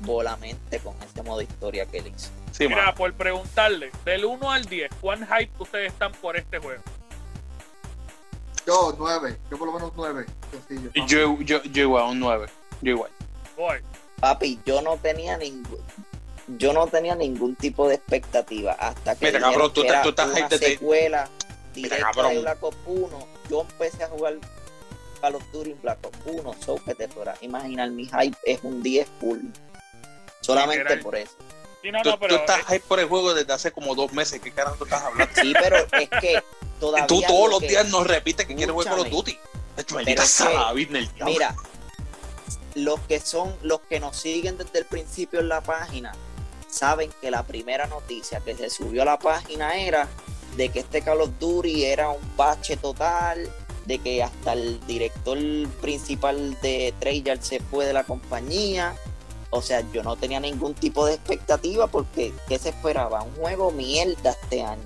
volamente 0.01 0.79
con 0.79 0.95
ese 1.03 1.23
modo 1.23 1.43
historia 1.43 1.85
que 1.87 1.99
él 1.99 2.07
hizo. 2.15 2.31
Sí, 2.53 2.69
Mira, 2.69 2.95
por 2.95 3.13
preguntarle, 3.15 3.91
del 4.05 4.25
1 4.25 4.51
al 4.51 4.65
10, 4.65 4.91
¿cuán 5.01 5.27
hype 5.27 5.51
ustedes 5.59 5.93
están 5.93 6.13
por 6.13 6.37
este 6.37 6.59
juego? 6.59 6.83
Yo, 8.71 8.95
9. 8.97 9.37
Yo 9.51 9.59
por 9.59 9.67
lo 9.67 9.73
menos 9.75 9.93
9. 9.97 10.27
Sencillo. 10.69 10.91
Yo, 11.07 11.41
yo, 11.41 11.63
yo 11.65 11.83
igual, 11.83 12.05
un 12.11 12.21
9. 12.21 12.47
Yo 12.83 12.91
igual. 12.93 13.11
Boy, 13.57 13.79
Papi, 14.21 14.61
yo 14.65 14.81
no 14.81 14.97
tenía 14.97 15.37
ningún 15.37 15.81
yo 16.57 16.73
no 16.73 16.87
tenía 16.87 17.15
ningún 17.15 17.55
tipo 17.57 17.89
de 17.89 17.95
expectativa 17.97 18.73
hasta 18.73 19.15
que 19.17 19.27
Mira, 19.27 19.41
cabrón, 19.41 19.73
tú 19.73 19.83
que 19.83 19.89
era 19.89 20.03
tú 20.03 20.09
estás 20.11 20.31
una 20.37 20.49
secuela 20.49 21.29
directa 21.75 22.11
cabrón. 22.13 22.35
de 22.35 22.41
Black 22.41 22.63
Ops 22.63 22.77
1. 22.87 23.27
Yo 23.49 23.61
empecé 23.63 24.05
a 24.05 24.09
jugar 24.09 24.35
Call 25.21 25.35
of 25.35 25.43
Duty 25.53 25.71
en 25.73 25.83
Black 25.83 25.99
Ops 26.07 26.19
1, 26.27 26.55
so 26.65 26.77
que 26.85 26.95
te 26.95 27.09
podrás 27.09 27.43
imaginar 27.43 27.91
mi 27.91 28.07
hype 28.07 28.37
es 28.45 28.61
un 28.63 28.83
10 28.83 29.09
full. 29.21 29.39
Solamente 30.41 30.83
Literal. 30.85 31.03
por 31.05 31.17
eso. 31.17 31.33
sí, 31.83 31.91
no, 31.93 32.03
Tú, 32.03 32.09
no, 32.11 32.15
tú 32.15 32.21
pero 32.21 32.37
estás 32.37 32.61
eh, 32.61 32.65
hype 32.69 32.85
por 32.89 33.01
el 33.01 33.07
juego 33.07 33.35
desde 33.35 33.53
hace 33.53 33.71
como 33.73 33.95
dos 33.95 34.13
meses. 34.13 34.41
¿Qué 34.41 34.51
carajo 34.51 34.77
tú 34.77 34.85
estás 34.85 35.03
hablando? 35.03 35.33
Sí, 35.41 35.53
pero 35.61 35.77
es 35.77 36.11
que 36.21 36.43
todavía 36.81 37.07
tú 37.07 37.23
todos 37.23 37.43
lo 37.45 37.49
los 37.51 37.61
que- 37.61 37.69
días 37.69 37.89
nos 37.89 38.07
repites 38.07 38.47
que 38.47 38.55
quieres 38.57 38.73
jugar 38.73 38.89
Call 38.89 39.01
of. 39.01 39.09
Duty. 39.11 39.39
Maldita 39.93 40.23
es 40.25 40.37
que- 40.39 40.45
sala, 40.45 40.73
Disney. 40.75 41.09
Mira, 41.25 41.55
los 42.75 43.01
que 43.01 43.21
son, 43.21 43.55
los 43.63 43.81
que 43.83 44.01
nos 44.01 44.17
siguen 44.17 44.59
desde 44.59 44.79
el 44.81 44.85
principio 44.85 45.41
en 45.41 45.49
la 45.49 45.61
página, 45.61 46.13
saben 46.69 47.11
que 47.21 47.31
la 47.31 47.43
primera 47.45 47.87
noticia 47.87 48.41
que 48.41 48.55
se 48.57 48.71
subió 48.71 49.03
a 49.03 49.05
la 49.05 49.19
página 49.19 49.77
era 49.81 50.09
de 50.57 50.69
que 50.69 50.81
este 50.81 51.03
Call 51.03 51.21
of 51.21 51.31
Duty 51.39 51.85
era 51.85 52.11
un 52.11 52.37
bache 52.37 52.77
total, 52.77 53.51
de 53.87 53.99
que 53.99 54.23
hasta 54.23 54.53
el 54.53 54.85
director 54.87 55.39
principal 55.81 56.57
de 56.61 56.95
Treyarch 57.01 57.43
se 57.43 57.61
fue 57.61 57.87
de 57.87 57.93
la 57.93 58.05
compañía. 58.05 58.95
O 59.51 59.63
sea, 59.63 59.83
yo 59.93 60.05
no 60.05 60.15
tenía 60.17 60.39
ningún 60.39 60.75
tipo 60.75 61.05
de 61.07 61.15
expectativa 61.15 61.89
porque 61.89 62.33
¿qué 62.47 62.59
se 62.59 62.69
esperaba? 62.69 63.23
Un 63.23 63.35
juego 63.35 63.73
mierda 63.73 64.31
este 64.43 64.63
año. 64.63 64.83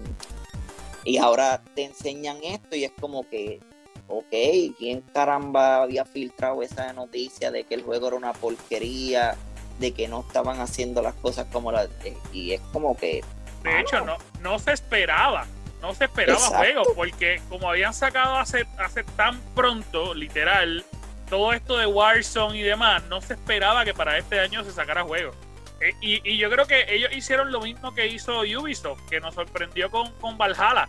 Y 1.04 1.18
ahora 1.18 1.62
te 1.74 1.84
enseñan 1.84 2.38
esto 2.42 2.76
y 2.76 2.84
es 2.84 2.92
como 2.98 3.28
que 3.28 3.60
ok, 4.08 4.32
¿quién 4.78 5.00
caramba 5.12 5.82
había 5.82 6.04
filtrado 6.04 6.62
esa 6.62 6.92
noticia 6.92 7.50
de 7.50 7.64
que 7.64 7.74
el 7.74 7.82
juego 7.82 8.08
era 8.08 8.16
una 8.16 8.32
porquería, 8.32 9.36
de 9.78 9.92
que 9.92 10.08
no 10.08 10.20
estaban 10.20 10.60
haciendo 10.60 11.02
las 11.02 11.14
cosas 11.14 11.46
como 11.52 11.72
las... 11.72 11.88
Y 12.32 12.52
es 12.52 12.60
como 12.72 12.96
que... 12.96 13.24
de 13.62 13.80
hecho 13.80 14.04
no, 14.04 14.16
no 14.40 14.58
se 14.58 14.72
esperaba. 14.72 15.46
No 15.80 15.94
se 15.94 16.04
esperaba 16.04 16.38
Exacto. 16.38 16.58
juego, 16.58 16.82
porque 16.94 17.42
como 17.50 17.68
habían 17.68 17.92
sacado 17.92 18.36
hace, 18.36 18.66
hace 18.78 19.04
tan 19.04 19.38
pronto, 19.54 20.14
literal, 20.14 20.82
todo 21.28 21.52
esto 21.52 21.76
de 21.76 21.86
Warzone 21.86 22.58
y 22.58 22.62
demás, 22.62 23.02
no 23.04 23.20
se 23.20 23.34
esperaba 23.34 23.84
que 23.84 23.92
para 23.92 24.16
este 24.16 24.40
año 24.40 24.64
se 24.64 24.70
sacara 24.70 25.02
juego. 25.02 25.32
Eh, 25.80 25.94
y, 26.00 26.30
y 26.32 26.38
yo 26.38 26.48
creo 26.50 26.66
que 26.66 26.86
ellos 26.94 27.10
hicieron 27.14 27.50
lo 27.52 27.60
mismo 27.60 27.94
que 27.94 28.06
hizo 28.06 28.40
Ubisoft, 28.40 29.00
que 29.10 29.20
nos 29.20 29.34
sorprendió 29.34 29.90
con, 29.90 30.12
con 30.20 30.38
Valhalla. 30.38 30.88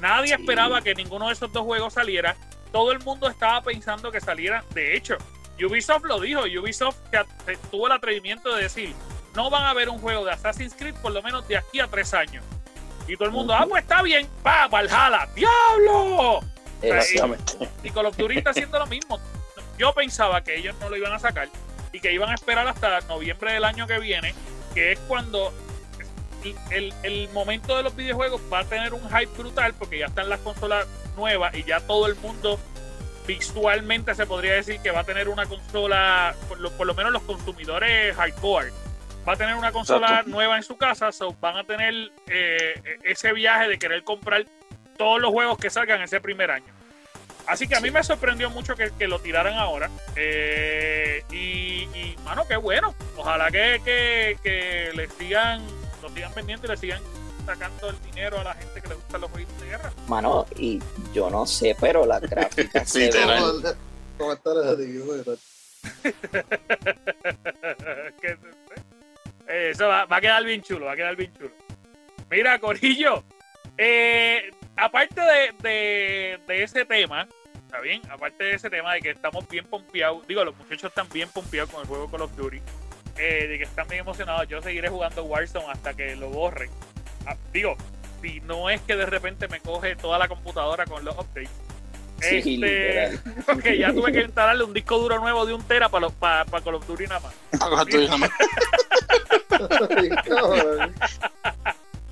Nadie 0.00 0.28
Sí. 0.34 0.40
esperaba 0.42 0.80
que 0.82 0.94
ninguno 0.94 1.26
de 1.26 1.34
esos 1.34 1.52
dos 1.52 1.64
juegos 1.64 1.94
saliera. 1.94 2.36
Todo 2.72 2.92
el 2.92 3.00
mundo 3.00 3.28
estaba 3.28 3.60
pensando 3.62 4.10
que 4.12 4.20
salieran. 4.20 4.64
De 4.72 4.96
hecho, 4.96 5.16
Ubisoft 5.62 6.04
lo 6.04 6.20
dijo. 6.20 6.42
Ubisoft 6.42 6.96
tuvo 7.70 7.86
el 7.88 7.92
atrevimiento 7.92 8.54
de 8.54 8.62
decir, 8.62 8.94
no 9.34 9.50
van 9.50 9.64
a 9.64 9.74
ver 9.74 9.88
un 9.88 9.98
juego 9.98 10.24
de 10.24 10.32
Assassin's 10.32 10.74
Creed 10.74 10.94
por 11.02 11.12
lo 11.12 11.22
menos 11.22 11.46
de 11.48 11.58
aquí 11.58 11.80
a 11.80 11.86
tres 11.88 12.14
años. 12.14 12.44
Y 13.08 13.16
todo 13.16 13.26
el 13.26 13.32
mundo, 13.32 13.52
ah, 13.52 13.66
pues 13.68 13.82
está 13.82 14.02
bien, 14.02 14.28
va, 14.46 14.68
Valhalla, 14.68 15.28
¡diablo! 15.34 16.40
Exactamente. 16.80 17.54
Y 17.82 17.90
Call 17.90 18.06
of 18.06 18.16
Duty 18.16 18.38
está 18.38 18.50
haciendo 18.50 18.78
lo 18.78 18.86
mismo. 18.86 19.20
Yo 19.76 19.92
pensaba 19.92 20.42
que 20.44 20.56
ellos 20.56 20.74
no 20.80 20.88
lo 20.88 20.96
iban 20.96 21.12
a 21.12 21.18
sacar 21.18 21.48
y 21.92 22.00
que 22.00 22.12
iban 22.12 22.30
a 22.30 22.34
esperar 22.34 22.66
hasta 22.68 23.00
noviembre 23.02 23.52
del 23.52 23.64
año 23.64 23.86
que 23.86 23.98
viene, 23.98 24.34
que 24.74 24.92
es 24.92 24.98
cuando 25.00 25.52
el, 26.70 26.94
el 27.02 27.28
momento 27.30 27.76
de 27.76 27.82
los 27.82 27.94
videojuegos 27.94 28.40
va 28.52 28.60
a 28.60 28.64
tener 28.64 28.94
un 28.94 29.02
hype 29.10 29.32
brutal 29.36 29.74
porque 29.74 29.98
ya 29.98 30.06
están 30.06 30.28
las 30.28 30.40
consolas 30.40 30.86
nuevas 31.16 31.54
y 31.54 31.64
ya 31.64 31.80
todo 31.80 32.06
el 32.06 32.16
mundo 32.16 32.58
visualmente 33.26 34.14
se 34.14 34.26
podría 34.26 34.54
decir 34.54 34.80
que 34.80 34.90
va 34.90 35.00
a 35.00 35.04
tener 35.04 35.28
una 35.28 35.46
consola, 35.46 36.34
por 36.48 36.58
lo, 36.60 36.70
por 36.72 36.86
lo 36.86 36.94
menos 36.94 37.12
los 37.12 37.22
consumidores 37.22 38.14
hardcore, 38.16 38.72
va 39.28 39.34
a 39.34 39.36
tener 39.36 39.54
una 39.54 39.72
consola 39.72 40.06
Exacto. 40.06 40.30
nueva 40.30 40.56
en 40.56 40.62
su 40.62 40.76
casa, 40.76 41.12
so 41.12 41.36
van 41.40 41.56
a 41.56 41.64
tener 41.64 41.94
eh, 42.26 42.98
ese 43.04 43.32
viaje 43.32 43.68
de 43.68 43.78
querer 43.78 44.02
comprar 44.02 44.46
todos 44.96 45.20
los 45.20 45.30
juegos 45.30 45.58
que 45.58 45.70
salgan 45.70 46.02
ese 46.02 46.20
primer 46.20 46.50
año. 46.50 46.79
Así 47.50 47.66
que 47.66 47.74
a 47.74 47.80
mí 47.80 47.90
me 47.90 48.02
sorprendió 48.04 48.48
mucho 48.48 48.76
que, 48.76 48.92
que 48.96 49.08
lo 49.08 49.18
tiraran 49.18 49.54
ahora. 49.54 49.90
Eh, 50.14 51.24
y, 51.32 51.82
y, 51.98 52.16
mano, 52.24 52.46
qué 52.46 52.54
bueno. 52.56 52.94
Ojalá 53.16 53.50
que, 53.50 53.80
que, 53.84 54.38
que 54.40 54.90
le 54.94 55.08
sigan, 55.08 55.60
lo 56.00 56.08
sigan 56.10 56.32
vendiendo 56.34 56.66
y 56.66 56.70
le 56.70 56.76
sigan 56.76 57.02
sacando 57.44 57.90
el 57.90 58.00
dinero 58.02 58.38
a 58.38 58.44
la 58.44 58.54
gente 58.54 58.80
que 58.80 58.88
le 58.88 58.94
gustan 58.94 59.20
los 59.22 59.30
juegos 59.32 59.60
de 59.60 59.66
guerra. 59.66 59.92
Mano, 60.06 60.46
y 60.56 60.80
yo 61.12 61.28
no 61.28 61.44
sé, 61.44 61.76
pero 61.80 62.06
las 62.06 62.20
gráficas 62.20 62.88
Sí, 62.92 63.10
se 63.10 63.26
ven-. 63.26 63.42
Comentarios 64.16 64.78
de 64.78 64.86
dibujo. 64.86 65.24
Que- 68.20 68.38
eh, 69.48 69.70
eso 69.72 69.88
va, 69.88 70.04
va 70.04 70.16
a 70.18 70.20
quedar 70.20 70.44
bien 70.44 70.62
chulo, 70.62 70.86
va 70.86 70.92
a 70.92 70.96
quedar 70.96 71.16
bien 71.16 71.32
chulo. 71.36 71.50
Mira, 72.30 72.60
Corillo, 72.60 73.24
eh, 73.76 74.50
aparte 74.76 75.20
de, 75.20 75.52
de, 75.68 76.40
de 76.46 76.62
ese 76.62 76.84
tema, 76.84 77.26
¿está 77.70 77.80
bien? 77.82 78.02
Aparte 78.10 78.42
de 78.42 78.54
ese 78.54 78.68
tema 78.68 78.94
de 78.94 79.00
que 79.00 79.10
estamos 79.10 79.48
bien 79.48 79.64
pompeados, 79.64 80.26
digo, 80.26 80.44
los 80.44 80.56
muchachos 80.56 80.90
están 80.90 81.08
bien 81.08 81.28
pompeados 81.28 81.70
con 81.70 81.80
el 81.80 81.86
juego 81.86 82.10
Call 82.10 82.22
of 82.22 82.34
Duty, 82.34 82.60
eh, 83.16 83.46
de 83.46 83.58
que 83.58 83.62
están 83.62 83.86
bien 83.86 84.00
emocionados, 84.00 84.48
yo 84.48 84.60
seguiré 84.60 84.88
jugando 84.88 85.22
Warzone 85.22 85.70
hasta 85.70 85.94
que 85.94 86.16
lo 86.16 86.30
borren. 86.30 86.68
Ah, 87.26 87.36
digo, 87.52 87.76
si 88.20 88.40
no 88.40 88.68
es 88.70 88.80
que 88.80 88.96
de 88.96 89.06
repente 89.06 89.46
me 89.46 89.60
coge 89.60 89.94
toda 89.94 90.18
la 90.18 90.26
computadora 90.26 90.84
con 90.84 91.04
los 91.04 91.16
updates. 91.16 91.48
Sí, 92.18 92.60
Este, 92.60 93.20
porque 93.46 93.78
ya 93.78 93.92
tuve 93.92 94.10
que 94.10 94.22
instalarle 94.22 94.64
un 94.64 94.74
disco 94.74 94.98
duro 94.98 95.20
nuevo 95.20 95.46
de 95.46 95.54
un 95.54 95.62
tera 95.62 95.88
para 95.88 96.08
para 96.08 96.44
Call 96.44 96.74
of 96.74 96.88
Duty 96.88 97.06
nada 97.06 97.20
más. 97.20 97.34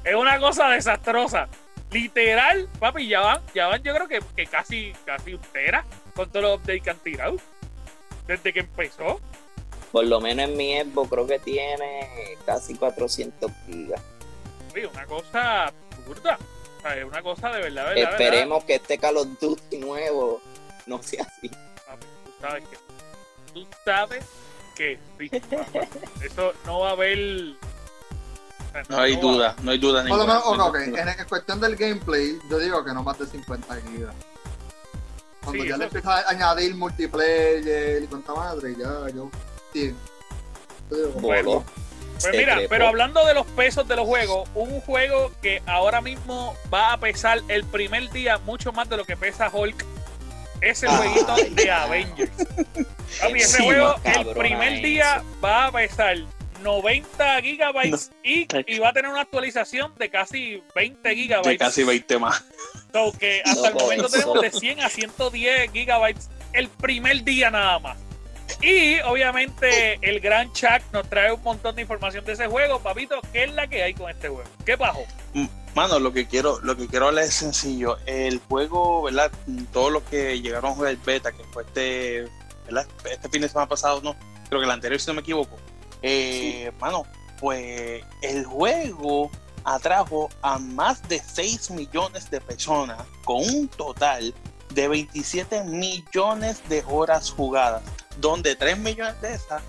Es 0.04 0.14
una 0.14 0.38
cosa 0.38 0.70
desastrosa. 0.70 1.48
Literal, 1.90 2.68
papi, 2.78 3.08
ya 3.08 3.20
van, 3.20 3.42
ya 3.54 3.66
van, 3.66 3.82
yo 3.82 3.94
creo 3.94 4.08
que, 4.08 4.20
que 4.36 4.46
casi, 4.46 4.92
casi 5.06 5.34
un 5.34 5.40
tera 5.40 5.84
con 6.14 6.28
todos 6.28 6.42
los 6.42 6.60
updates 6.60 6.82
que 6.82 6.90
han 6.90 6.98
tirado. 6.98 7.36
Desde 8.26 8.52
que 8.52 8.60
empezó. 8.60 9.20
Por 9.90 10.04
lo 10.04 10.20
menos 10.20 10.50
en 10.50 10.56
mi 10.56 10.78
Xbox 10.78 11.08
creo 11.08 11.26
que 11.26 11.38
tiene 11.38 12.36
casi 12.44 12.74
400 12.74 13.50
gigas. 13.66 14.02
Oye, 14.74 14.86
una 14.86 15.06
cosa 15.06 15.64
absurda. 15.68 16.38
O 16.78 16.80
sea, 16.82 16.96
es 16.98 17.04
una 17.04 17.22
cosa 17.22 17.50
de 17.50 17.62
verdad. 17.62 17.96
Esperemos 17.96 18.64
que 18.64 18.74
este 18.74 18.98
Call 18.98 19.16
of 19.16 19.28
Duty 19.40 19.78
nuevo 19.78 20.42
no 20.86 21.02
sea 21.02 21.24
así. 21.24 21.48
Papi, 21.48 22.06
tú 22.24 22.32
sabes 22.40 22.64
que. 22.68 22.76
Tú 23.54 23.66
sabes 23.84 24.24
que 24.76 24.98
sí. 25.18 25.30
Eso 26.22 26.52
no 26.66 26.80
va 26.80 26.90
a 26.90 26.92
haber. 26.92 27.54
No 28.88 28.98
hay 29.00 29.16
duda, 29.16 29.54
no 29.62 29.70
hay 29.70 29.78
duda 29.78 30.02
ninguna. 30.02 30.40
menos. 30.70 30.98
En, 30.98 31.08
en 31.08 31.26
cuestión 31.28 31.60
del 31.60 31.76
gameplay, 31.76 32.38
yo 32.50 32.58
digo 32.58 32.84
que 32.84 32.92
no 32.92 33.02
más 33.02 33.18
de 33.18 33.26
50 33.26 33.76
gigas. 33.90 34.14
Cuando 35.44 35.62
Sí, 35.62 35.68
ya 35.68 35.76
le 35.76 35.84
empiezas 35.84 36.24
a 36.26 36.30
añadir 36.30 36.74
multiplayer 36.74 38.02
y 38.02 38.06
cuánta 38.06 38.34
madre, 38.34 38.74
ya, 38.78 39.08
yo. 39.14 39.30
Sí. 39.72 39.94
Yo 40.90 40.96
digo, 40.96 41.12
como- 41.12 41.28
Voló. 41.28 41.64
Pues 42.20 42.36
mira, 42.36 42.58
pero 42.68 42.88
hablando 42.88 43.24
de 43.24 43.32
los 43.34 43.46
pesos 43.46 43.86
de 43.86 43.94
los 43.94 44.04
juegos, 44.04 44.48
un 44.56 44.80
juego 44.80 45.30
que 45.40 45.62
ahora 45.66 46.00
mismo 46.00 46.56
va 46.72 46.92
a 46.94 46.98
pesar 46.98 47.40
el 47.46 47.62
primer 47.64 48.10
día 48.10 48.38
mucho 48.38 48.72
más 48.72 48.88
de 48.88 48.96
lo 48.96 49.04
que 49.04 49.16
pesa 49.16 49.48
Hulk, 49.52 49.84
ese 50.60 50.88
Ay, 50.88 50.96
jueguito 50.96 51.36
de. 51.54 51.70
Avengers. 51.70 52.30
Papi, 53.20 53.38
ese 53.38 53.56
Sí, 53.58 53.62
juego 53.62 53.94
el 54.04 54.26
primer 54.34 54.72
eso. 54.72 54.82
día 54.82 55.22
va 55.42 55.66
a 55.66 55.72
pesar 55.72 56.16
90 56.62 57.42
gigabytes 57.42 58.10
y, 58.22 58.46
y 58.66 58.78
va 58.78 58.88
a 58.90 58.92
tener 58.92 59.10
una 59.10 59.22
actualización 59.22 59.94
de 59.96 60.10
casi 60.10 60.62
20 60.74 61.08
De 61.08 61.14
gigabytes. 61.14 61.58
casi 61.58 61.84
20 61.84 62.18
más. 62.18 62.44
So 62.92 63.12
que 63.18 63.42
hasta 63.44 63.68
el 63.68 63.74
momento 63.74 64.06
eso. 64.06 64.12
tenemos 64.12 64.40
de 64.40 64.50
100 64.50 64.80
a 64.80 64.88
110 64.88 65.72
gigabytes 65.72 66.28
el 66.52 66.68
primer 66.68 67.22
día 67.24 67.50
nada 67.50 67.78
más. 67.78 67.98
Y 68.62 68.98
obviamente 69.00 69.98
el 70.00 70.20
gran 70.20 70.50
Chuck 70.54 70.80
nos 70.92 71.08
trae 71.08 71.30
un 71.32 71.42
montón 71.42 71.76
de 71.76 71.82
información 71.82 72.24
de 72.24 72.32
ese 72.32 72.46
juego. 72.46 72.80
Papito, 72.80 73.20
¿qué 73.32 73.44
es 73.44 73.52
la 73.52 73.66
que 73.66 73.82
hay 73.82 73.94
con 73.94 74.10
este 74.10 74.28
juego? 74.28 74.48
¿Qué 74.64 74.76
pasó? 74.76 75.00
Mano, 75.74 76.00
lo 76.00 76.12
que 76.12 76.26
quiero, 76.26 76.58
lo 76.62 76.76
que 76.76 76.88
quiero 76.88 77.08
hablar 77.08 77.24
es 77.24 77.34
sencillo. 77.34 77.98
El 78.06 78.40
juego, 78.48 79.02
¿verdad? 79.02 79.30
Todos 79.72 79.92
los 79.92 80.02
que 80.04 80.40
llegaron 80.40 80.72
a 80.72 80.74
jugar 80.74 80.90
el 80.92 80.96
beta, 80.96 81.30
que 81.30 81.44
fue 81.52 81.62
este, 81.64 82.26
¿verdad? 82.64 82.86
Este 83.08 83.28
fin 83.28 83.42
de 83.42 83.48
semana 83.48 83.68
pasado, 83.68 84.00
no, 84.02 84.16
creo 84.48 84.60
que 84.60 84.64
el 84.64 84.70
anterior, 84.72 84.98
si 84.98 85.06
no 85.08 85.14
me 85.14 85.20
equivoco. 85.20 85.56
Eh, 86.02 86.72
Mano, 86.80 87.04
pues 87.40 88.04
el 88.22 88.44
juego 88.44 89.30
atrajo 89.64 90.28
a 90.42 90.58
más 90.58 91.06
de 91.08 91.20
6 91.20 91.70
millones 91.72 92.30
de 92.30 92.40
personas 92.40 92.98
con 93.24 93.38
un 93.38 93.68
total 93.68 94.34
de 94.74 94.88
27 94.88 95.64
millones 95.64 96.60
de 96.68 96.84
horas 96.88 97.30
jugadas, 97.30 97.82
donde 98.20 98.56
3 98.56 98.78
millones 98.78 99.20
de 99.20 99.34
esas 99.34 99.62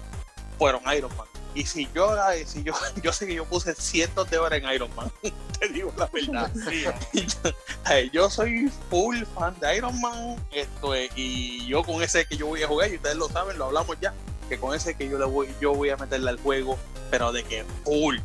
fueron 0.57 0.81
Iron 0.95 1.15
Man. 1.17 1.27
Y 1.55 1.65
si 1.65 1.89
yo, 1.95 2.15
si 2.45 2.63
yo, 2.63 2.73
yo 3.03 3.11
sé 3.11 3.25
que 3.25 3.33
yo 3.33 3.45
puse 3.45 3.73
cientos 3.75 4.29
de 4.29 4.37
horas 4.37 4.61
en 4.61 4.71
Iron 4.71 4.93
Man, 4.95 5.11
te 5.59 5.69
digo 5.69 5.93
la 5.97 6.07
verdad. 6.07 6.51
Sí, 6.69 8.09
yo 8.13 8.29
soy 8.29 8.71
full 8.89 9.23
fan 9.35 9.55
de 9.59 9.77
Iron 9.77 9.99
Man 9.99 10.35
esto 10.51 10.93
es, 10.93 11.09
y 11.15 11.65
yo 11.65 11.83
con 11.83 12.03
ese 12.03 12.25
que 12.25 12.37
yo 12.37 12.45
voy 12.45 12.61
a 12.61 12.67
jugar 12.67 12.91
y 12.91 12.97
ustedes 12.97 13.15
lo 13.15 13.27
saben 13.29 13.57
lo 13.57 13.65
hablamos 13.65 13.97
ya 13.99 14.13
que 14.49 14.57
con 14.59 14.75
ese 14.75 14.95
que 14.95 15.07
yo 15.07 15.17
le 15.17 15.25
voy 15.25 15.47
yo 15.61 15.73
voy 15.73 15.89
a 15.91 15.97
meterle 15.97 16.31
al 16.31 16.39
juego 16.39 16.77
pero 17.09 17.31
de 17.31 17.43
que 17.43 17.63
full 17.85 18.17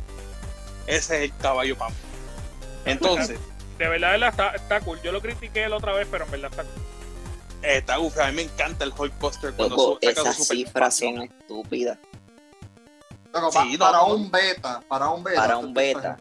ese 0.87 1.17
es 1.17 1.31
el 1.31 1.37
caballo 1.37 1.77
para 1.77 1.91
mí 1.91 1.97
entonces 2.85 3.39
de 3.77 3.89
verdad, 3.89 4.13
de 4.13 4.19
verdad, 4.19 4.29
está, 4.29 4.49
está 4.55 4.81
cool. 4.81 5.01
Yo 5.01 5.11
lo 5.11 5.21
critiqué 5.21 5.67
la 5.67 5.77
otra 5.77 5.93
vez, 5.93 6.07
pero 6.09 6.25
en 6.25 6.31
verdad 6.31 6.51
está 6.51 6.63
cool. 6.63 6.81
está 7.61 7.99
uf, 7.99 8.17
a 8.19 8.27
mí 8.27 8.35
me 8.35 8.41
encanta 8.43 8.85
el 8.85 8.93
Hulkbuster 8.97 9.53
cuando 9.53 9.75
Loco, 9.75 9.99
su- 10.01 10.09
esas 10.09 10.47
cifras 10.47 10.95
son 10.97 11.23
estúpidas. 11.23 11.97
No, 13.33 13.49
para 13.51 13.97
no. 13.97 14.07
un 14.07 14.31
beta, 14.31 14.81
para 14.87 15.09
un 15.09 15.23
beta. 15.23 15.41
Para 15.41 15.57
un 15.57 15.73
beta. 15.73 16.17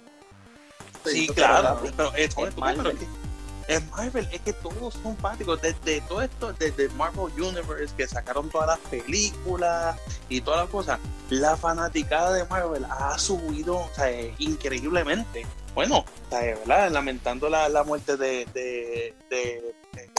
sí 1.05 1.29
claro 1.29 1.81
pero, 1.97 2.13
es, 2.17 2.35
es 3.69 3.85
Marvel, 3.91 4.29
es 4.33 4.41
que 4.41 4.53
todos 4.53 4.95
son 4.95 5.17
prácticos, 5.17 5.61
desde 5.63 6.01
todo 6.03 6.23
esto, 6.23 6.53
desde 6.55 6.89
Marvel 6.91 7.33
Universe, 7.41 7.95
que 7.97 8.07
sacaron 8.07 8.51
todas 8.51 8.67
las 8.67 8.79
películas 8.91 9.99
y 10.29 10.41
todas 10.41 10.61
las 10.61 10.69
cosas, 10.71 10.99
la 11.31 11.57
fanaticada 11.57 12.33
de 12.35 12.45
Marvel 12.47 12.85
ha 12.89 13.19
subido 13.19 13.77
o 13.79 13.91
sea, 13.95 14.11
increíblemente. 14.39 15.47
Bueno, 15.75 15.99
o 15.99 16.31
sea, 16.31 16.41
¿verdad? 16.41 16.91
lamentando 16.91 17.49
la, 17.49 17.69
la 17.69 17.83
muerte 17.85 18.17
de, 18.17 18.47
de, 18.55 19.15
de, 19.31 19.75
de, 19.93 20.11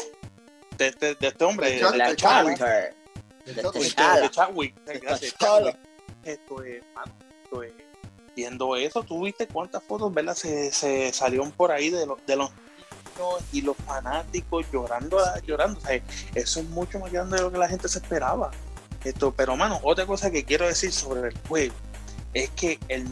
de 0.78 0.88
este, 0.88 1.16
de 1.16 1.28
este 1.28 1.44
hombre, 1.46 1.72
De 1.72 1.82
Chuck- 1.82 1.92
de 2.10 2.16
Chadwick. 2.18 2.60
De. 2.60 2.66
Esto 6.24 6.64
es, 6.64 6.84
mano, 6.94 7.14
esto 7.44 7.64
es- 7.64 7.74
viendo 8.36 8.76
eso, 8.76 9.02
tú 9.04 9.24
viste 9.24 9.48
cuántas 9.48 9.82
fotos, 9.84 10.14
¿verdad? 10.14 10.36
Se, 10.36 10.72
se 10.74 11.14
salieron 11.14 11.52
por 11.52 11.72
ahí 11.72 11.90
de, 11.90 12.06
los 12.06 12.18
de 12.26 12.36
los 12.36 12.50
y 13.52 13.62
los 13.62 13.78
fanáticos 13.78 14.66
llorando, 14.72 15.18
llorando. 15.46 15.80
O 15.80 15.82
sea, 15.82 16.02
eso 16.34 16.60
es 16.60 16.70
mucho 16.70 17.00
más 17.00 17.12
grande 17.12 17.38
de 17.38 17.44
lo 17.44 17.52
que 17.52 17.58
la 17.58 17.68
gente 17.68 17.88
se 17.88 18.00
esperaba. 18.00 18.52
Esto, 19.04 19.32
pero, 19.32 19.56
mano, 19.56 19.80
otra 19.84 20.06
cosa 20.06 20.32
que 20.32 20.44
quiero 20.44 20.68
decir 20.68 20.92
sobre 20.92 21.30
el 21.30 21.38
juego 21.48 21.76
es 22.34 22.50
que 22.52 22.80
el 22.88 23.08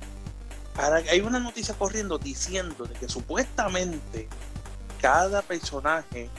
ahora 0.76 1.02
hay 1.10 1.20
una 1.20 1.40
noticia 1.40 1.74
corriendo 1.74 2.18
diciendo 2.18 2.84
de 2.84 2.94
que 2.94 3.08
supuestamente 3.08 4.28
cada 5.00 5.42
personaje 5.42 6.30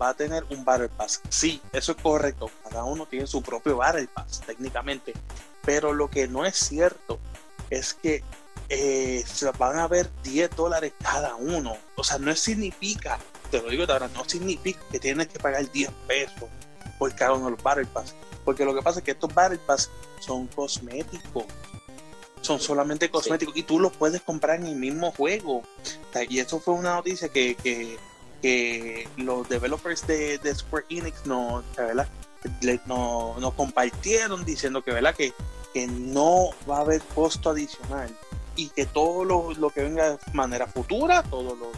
va 0.00 0.10
a 0.10 0.14
tener 0.14 0.44
un 0.50 0.64
Battle 0.64 0.90
Pass. 0.90 1.22
Sí, 1.28 1.60
eso 1.72 1.92
es 1.92 2.02
correcto. 2.02 2.50
Cada 2.64 2.84
uno 2.84 3.06
tiene 3.06 3.26
su 3.26 3.42
propio 3.42 3.78
Battle 3.78 4.08
Pass, 4.08 4.42
técnicamente. 4.46 5.14
Pero 5.64 5.92
lo 5.92 6.08
que 6.08 6.28
no 6.28 6.44
es 6.44 6.56
cierto 6.56 7.18
es 7.70 7.94
que 7.94 8.22
eh, 8.68 9.24
se 9.26 9.50
van 9.52 9.78
a 9.78 9.88
ver 9.88 10.10
10 10.22 10.50
dólares 10.56 10.92
cada 11.02 11.34
uno. 11.36 11.76
O 11.96 12.04
sea, 12.04 12.18
no 12.18 12.34
significa, 12.34 13.18
te 13.50 13.60
lo 13.62 13.68
digo 13.70 13.86
de 13.86 13.92
ahora, 13.92 14.08
no 14.08 14.24
significa 14.28 14.80
que 14.90 14.98
tienes 14.98 15.28
que 15.28 15.38
pagar 15.38 15.70
10 15.70 15.90
pesos 16.06 16.48
por 16.98 17.14
cada 17.14 17.34
uno 17.34 17.46
de 17.46 17.50
los 17.52 17.62
Battle 17.62 17.86
Pass. 17.86 18.14
Porque 18.44 18.64
lo 18.64 18.74
que 18.74 18.82
pasa 18.82 19.00
es 19.00 19.04
que 19.04 19.10
estos 19.12 19.32
Battle 19.34 19.58
Pass 19.58 19.90
son 20.20 20.46
cosméticos. 20.48 21.44
Son 22.40 22.60
solamente 22.60 23.10
cosméticos 23.10 23.56
y 23.56 23.62
tú 23.64 23.80
los 23.80 23.92
puedes 23.96 24.22
comprar 24.22 24.60
en 24.60 24.66
el 24.68 24.76
mismo 24.76 25.10
juego. 25.12 25.62
Y 26.28 26.38
eso 26.38 26.60
fue 26.60 26.74
una 26.74 26.94
noticia 26.94 27.28
que, 27.28 27.56
que, 27.56 27.98
que 28.40 29.08
los 29.16 29.48
developers 29.48 30.06
de, 30.06 30.38
de 30.38 30.54
Square 30.54 30.86
Enix 30.90 31.26
no, 31.26 31.64
¿verdad? 31.76 32.08
Le- 32.60 32.80
no, 32.86 33.34
nos 33.40 33.54
compartieron 33.54 34.44
diciendo 34.44 34.82
que, 34.84 34.92
¿verdad? 34.92 35.14
Que, 35.14 35.32
que 35.74 35.86
no 35.88 36.50
va 36.70 36.78
a 36.78 36.80
haber 36.82 37.02
costo 37.02 37.50
adicional 37.50 38.16
y 38.56 38.70
que 38.70 38.86
todo 38.86 39.24
lo, 39.24 39.52
lo 39.54 39.70
que 39.70 39.82
venga 39.82 40.10
de 40.12 40.18
manera 40.32 40.66
futura, 40.66 41.22
todos 41.22 41.56
los 41.58 41.72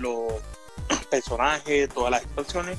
todo 0.00 0.38
personajes, 1.10 1.88
todas 1.88 2.10
las 2.10 2.22
expansiones 2.22 2.78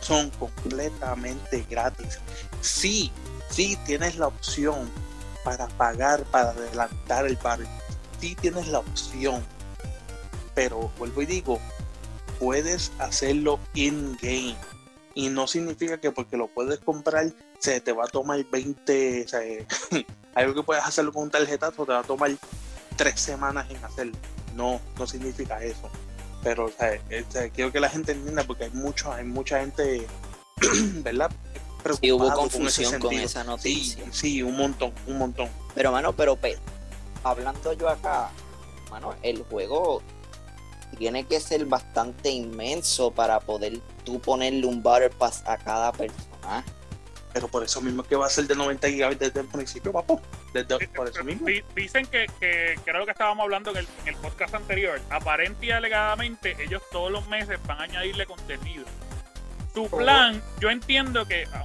son 0.00 0.30
completamente 0.30 1.64
gratis. 1.68 2.18
Sí, 2.60 3.10
sí 3.50 3.78
tienes 3.86 4.16
la 4.16 4.26
opción 4.26 4.90
para 5.44 5.68
pagar, 5.68 6.24
para 6.24 6.50
adelantar 6.50 7.26
el 7.26 7.36
barrio. 7.36 7.68
Sí 8.20 8.34
tienes 8.34 8.68
la 8.68 8.80
opción. 8.80 9.44
Pero 10.54 10.90
vuelvo 10.98 11.22
y 11.22 11.26
digo, 11.26 11.60
puedes 12.38 12.92
hacerlo 12.98 13.58
in-game. 13.74 14.56
Y 15.14 15.28
no 15.28 15.46
significa 15.46 15.98
que 15.98 16.10
porque 16.10 16.36
lo 16.36 16.48
puedes 16.48 16.80
comprar 16.80 17.32
se 17.62 17.80
te 17.80 17.92
va 17.92 18.04
a 18.04 18.08
tomar 18.08 18.44
20, 18.44 19.24
o 19.24 19.28
sea, 19.28 19.40
algo 20.34 20.54
que 20.54 20.62
puedes 20.64 20.82
hacerlo 20.84 21.12
con 21.12 21.22
un 21.24 21.30
tarjetazo 21.30 21.86
te 21.86 21.92
va 21.92 22.00
a 22.00 22.02
tomar 22.02 22.32
tres 22.96 23.20
semanas 23.20 23.70
en 23.70 23.82
hacerlo. 23.84 24.16
No, 24.56 24.80
no 24.98 25.06
significa 25.06 25.62
eso. 25.62 25.88
Pero 26.42 26.66
o 26.66 26.70
sea, 26.70 26.94
eh, 27.08 27.24
quiero 27.54 27.70
que 27.70 27.78
la 27.78 27.88
gente 27.88 28.12
entienda 28.12 28.42
porque 28.42 28.64
hay 28.64 28.70
mucho, 28.70 29.12
hay 29.12 29.24
mucha 29.24 29.60
gente, 29.60 30.06
¿verdad? 31.04 31.30
Y 32.00 32.10
hubo 32.10 32.24
con 32.32 32.46
ese 32.46 32.58
confusión 32.58 33.00
con 33.00 33.12
esa 33.14 33.42
Sí, 33.42 33.46
noticia. 33.48 34.04
sí, 34.12 34.42
un 34.42 34.56
montón, 34.56 34.92
un 35.06 35.18
montón. 35.18 35.48
Pero, 35.74 35.92
mano, 35.92 36.12
pero 36.12 36.34
pe- 36.36 36.58
hablando 37.22 37.72
yo 37.74 37.88
acá, 37.88 38.30
mano, 38.90 39.14
el 39.22 39.42
juego 39.44 40.02
tiene 40.98 41.24
que 41.24 41.40
ser 41.40 41.64
bastante 41.66 42.28
inmenso 42.30 43.10
para 43.12 43.38
poder 43.40 43.80
tú 44.04 44.20
ponerle 44.20 44.66
un 44.66 44.82
Battle 44.82 45.10
Pass 45.10 45.42
a 45.46 45.56
cada 45.56 45.92
personaje. 45.92 46.68
Pero 47.32 47.48
por 47.48 47.64
eso 47.64 47.80
mismo 47.80 48.02
que 48.02 48.14
va 48.16 48.26
a 48.26 48.30
ser 48.30 48.46
de 48.46 48.54
90 48.54 48.88
gigabytes 48.88 49.28
desde 49.32 49.40
el 49.40 49.46
principio, 49.48 49.90
papo. 49.92 50.20
Desde, 50.52 50.86
por 50.88 51.08
eso 51.08 51.24
mismo. 51.24 51.46
Di- 51.46 51.64
Dicen 51.74 52.04
que, 52.06 52.26
que, 52.38 52.78
que 52.84 52.90
era 52.90 52.98
lo 52.98 53.04
que 53.06 53.12
estábamos 53.12 53.42
hablando 53.44 53.70
en 53.70 53.78
el, 53.78 53.88
en 54.02 54.08
el 54.08 54.16
podcast 54.16 54.54
anterior. 54.54 55.00
Aparente 55.10 55.66
y 55.66 55.70
alegadamente, 55.70 56.56
ellos 56.62 56.82
todos 56.92 57.10
los 57.10 57.26
meses 57.28 57.58
van 57.66 57.80
a 57.80 57.84
añadirle 57.84 58.26
contenido. 58.26 58.84
Su 59.74 59.88
plan, 59.88 60.42
yo 60.60 60.68
entiendo 60.68 61.24
que 61.26 61.46
ah, 61.54 61.64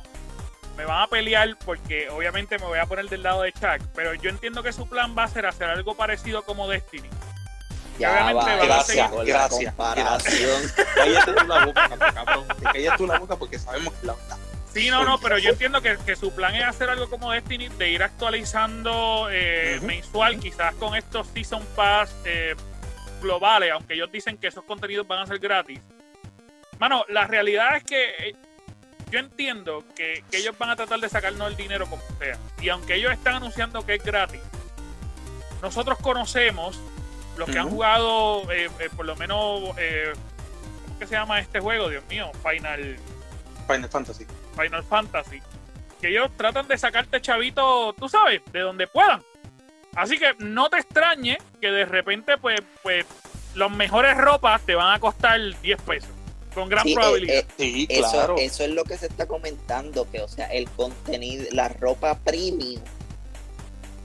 me 0.77 0.85
van 0.85 1.01
a 1.03 1.07
pelear 1.07 1.57
porque 1.65 2.09
obviamente 2.09 2.57
me 2.57 2.65
voy 2.65 2.79
a 2.79 2.85
poner 2.85 3.09
del 3.09 3.23
lado 3.23 3.41
de 3.41 3.51
Chuck, 3.51 3.85
pero 3.93 4.13
yo 4.13 4.29
entiendo 4.29 4.63
que 4.63 4.71
su 4.71 4.87
plan 4.87 5.13
va 5.17 5.23
a 5.25 5.27
ser 5.27 5.45
hacer 5.45 5.67
algo 5.69 5.95
parecido 5.95 6.43
como 6.43 6.69
Destiny. 6.69 7.09
Ya 7.99 8.11
obviamente 8.13 8.55
va, 8.57 8.65
gracias, 8.65 9.11
gracias, 9.25 9.73
comparación. 9.73 10.61
Cállate 10.95 11.33
tú 11.33 11.47
la 11.47 11.65
boca, 11.65 11.89
cabrón. 12.13 12.45
Cállate 12.63 12.97
tú 12.97 13.07
la 13.07 13.19
boca 13.19 13.35
porque 13.35 13.59
sabemos 13.59 13.93
que 13.95 14.05
la 14.07 14.13
verdad. 14.13 14.37
Sí, 14.77 14.91
no, 14.91 15.03
no, 15.03 15.17
pero 15.17 15.39
yo 15.39 15.49
entiendo 15.49 15.81
que, 15.81 15.97
que 16.05 16.15
su 16.15 16.31
plan 16.31 16.53
es 16.53 16.63
hacer 16.63 16.87
algo 16.87 17.09
como 17.09 17.31
Destiny, 17.31 17.67
de 17.67 17.89
ir 17.89 18.03
actualizando 18.03 19.27
eh, 19.31 19.79
mensual, 19.81 20.39
quizás 20.39 20.75
con 20.75 20.95
estos 20.95 21.25
Season 21.29 21.65
Pass 21.75 22.15
eh, 22.25 22.53
globales, 23.19 23.71
aunque 23.71 23.95
ellos 23.95 24.11
dicen 24.11 24.37
que 24.37 24.45
esos 24.45 24.63
contenidos 24.65 25.07
van 25.07 25.17
a 25.17 25.25
ser 25.25 25.39
gratis. 25.39 25.81
Mano, 26.77 27.03
la 27.09 27.25
realidad 27.25 27.75
es 27.75 27.85
que 27.85 28.09
eh, 28.19 28.35
yo 29.09 29.17
entiendo 29.17 29.83
que, 29.95 30.23
que 30.29 30.37
ellos 30.37 30.55
van 30.59 30.69
a 30.69 30.75
tratar 30.75 30.99
de 30.99 31.09
sacarnos 31.09 31.47
el 31.47 31.55
dinero 31.55 31.87
como 31.87 32.03
sea. 32.19 32.37
Y 32.61 32.69
aunque 32.69 32.93
ellos 32.93 33.11
están 33.11 33.33
anunciando 33.33 33.83
que 33.83 33.95
es 33.95 34.03
gratis, 34.03 34.41
nosotros 35.63 35.97
conocemos 35.97 36.79
los 37.35 37.49
que 37.49 37.57
han 37.57 37.71
jugado, 37.71 38.43
eh, 38.51 38.69
por 38.95 39.07
lo 39.07 39.15
menos, 39.15 39.59
¿cómo 39.59 39.75
que 40.99 41.07
se 41.07 41.15
llama 41.15 41.39
este 41.39 41.61
juego? 41.61 41.89
Dios 41.89 42.03
mío, 42.07 42.29
Final... 42.43 42.95
Final 43.65 43.89
Fantasy. 43.89 44.27
Final 44.57 44.83
Fantasy, 44.83 45.41
que 46.01 46.09
ellos 46.09 46.29
tratan 46.35 46.67
de 46.67 46.77
sacarte 46.77 47.21
chavito, 47.21 47.93
tú 47.93 48.09
sabes, 48.09 48.41
de 48.51 48.59
donde 48.61 48.87
puedan. 48.87 49.21
Así 49.95 50.17
que 50.19 50.33
no 50.39 50.69
te 50.69 50.77
extrañe 50.77 51.37
que 51.61 51.71
de 51.71 51.85
repente, 51.85 52.37
pues, 52.37 52.59
pues, 52.83 53.05
las 53.55 53.71
mejores 53.71 54.15
ropas 54.17 54.61
te 54.63 54.75
van 54.75 54.93
a 54.93 54.99
costar 54.99 55.39
10 55.61 55.81
pesos, 55.81 56.09
con 56.53 56.69
gran 56.69 56.83
Sí, 56.83 56.91
eh, 56.91 56.95
probabilidad. 56.95 57.33
eh, 57.35 57.45
Sí, 57.57 57.87
eso, 57.89 58.11
claro. 58.11 58.35
eso 58.37 58.63
es 58.63 58.69
lo 58.71 58.83
que 58.83 58.97
se 58.97 59.07
está 59.07 59.27
comentando, 59.27 60.09
que 60.11 60.21
o 60.21 60.27
sea, 60.27 60.47
el 60.47 60.69
contenido, 60.71 61.45
la 61.51 61.67
ropa 61.69 62.19
premium 62.19 62.81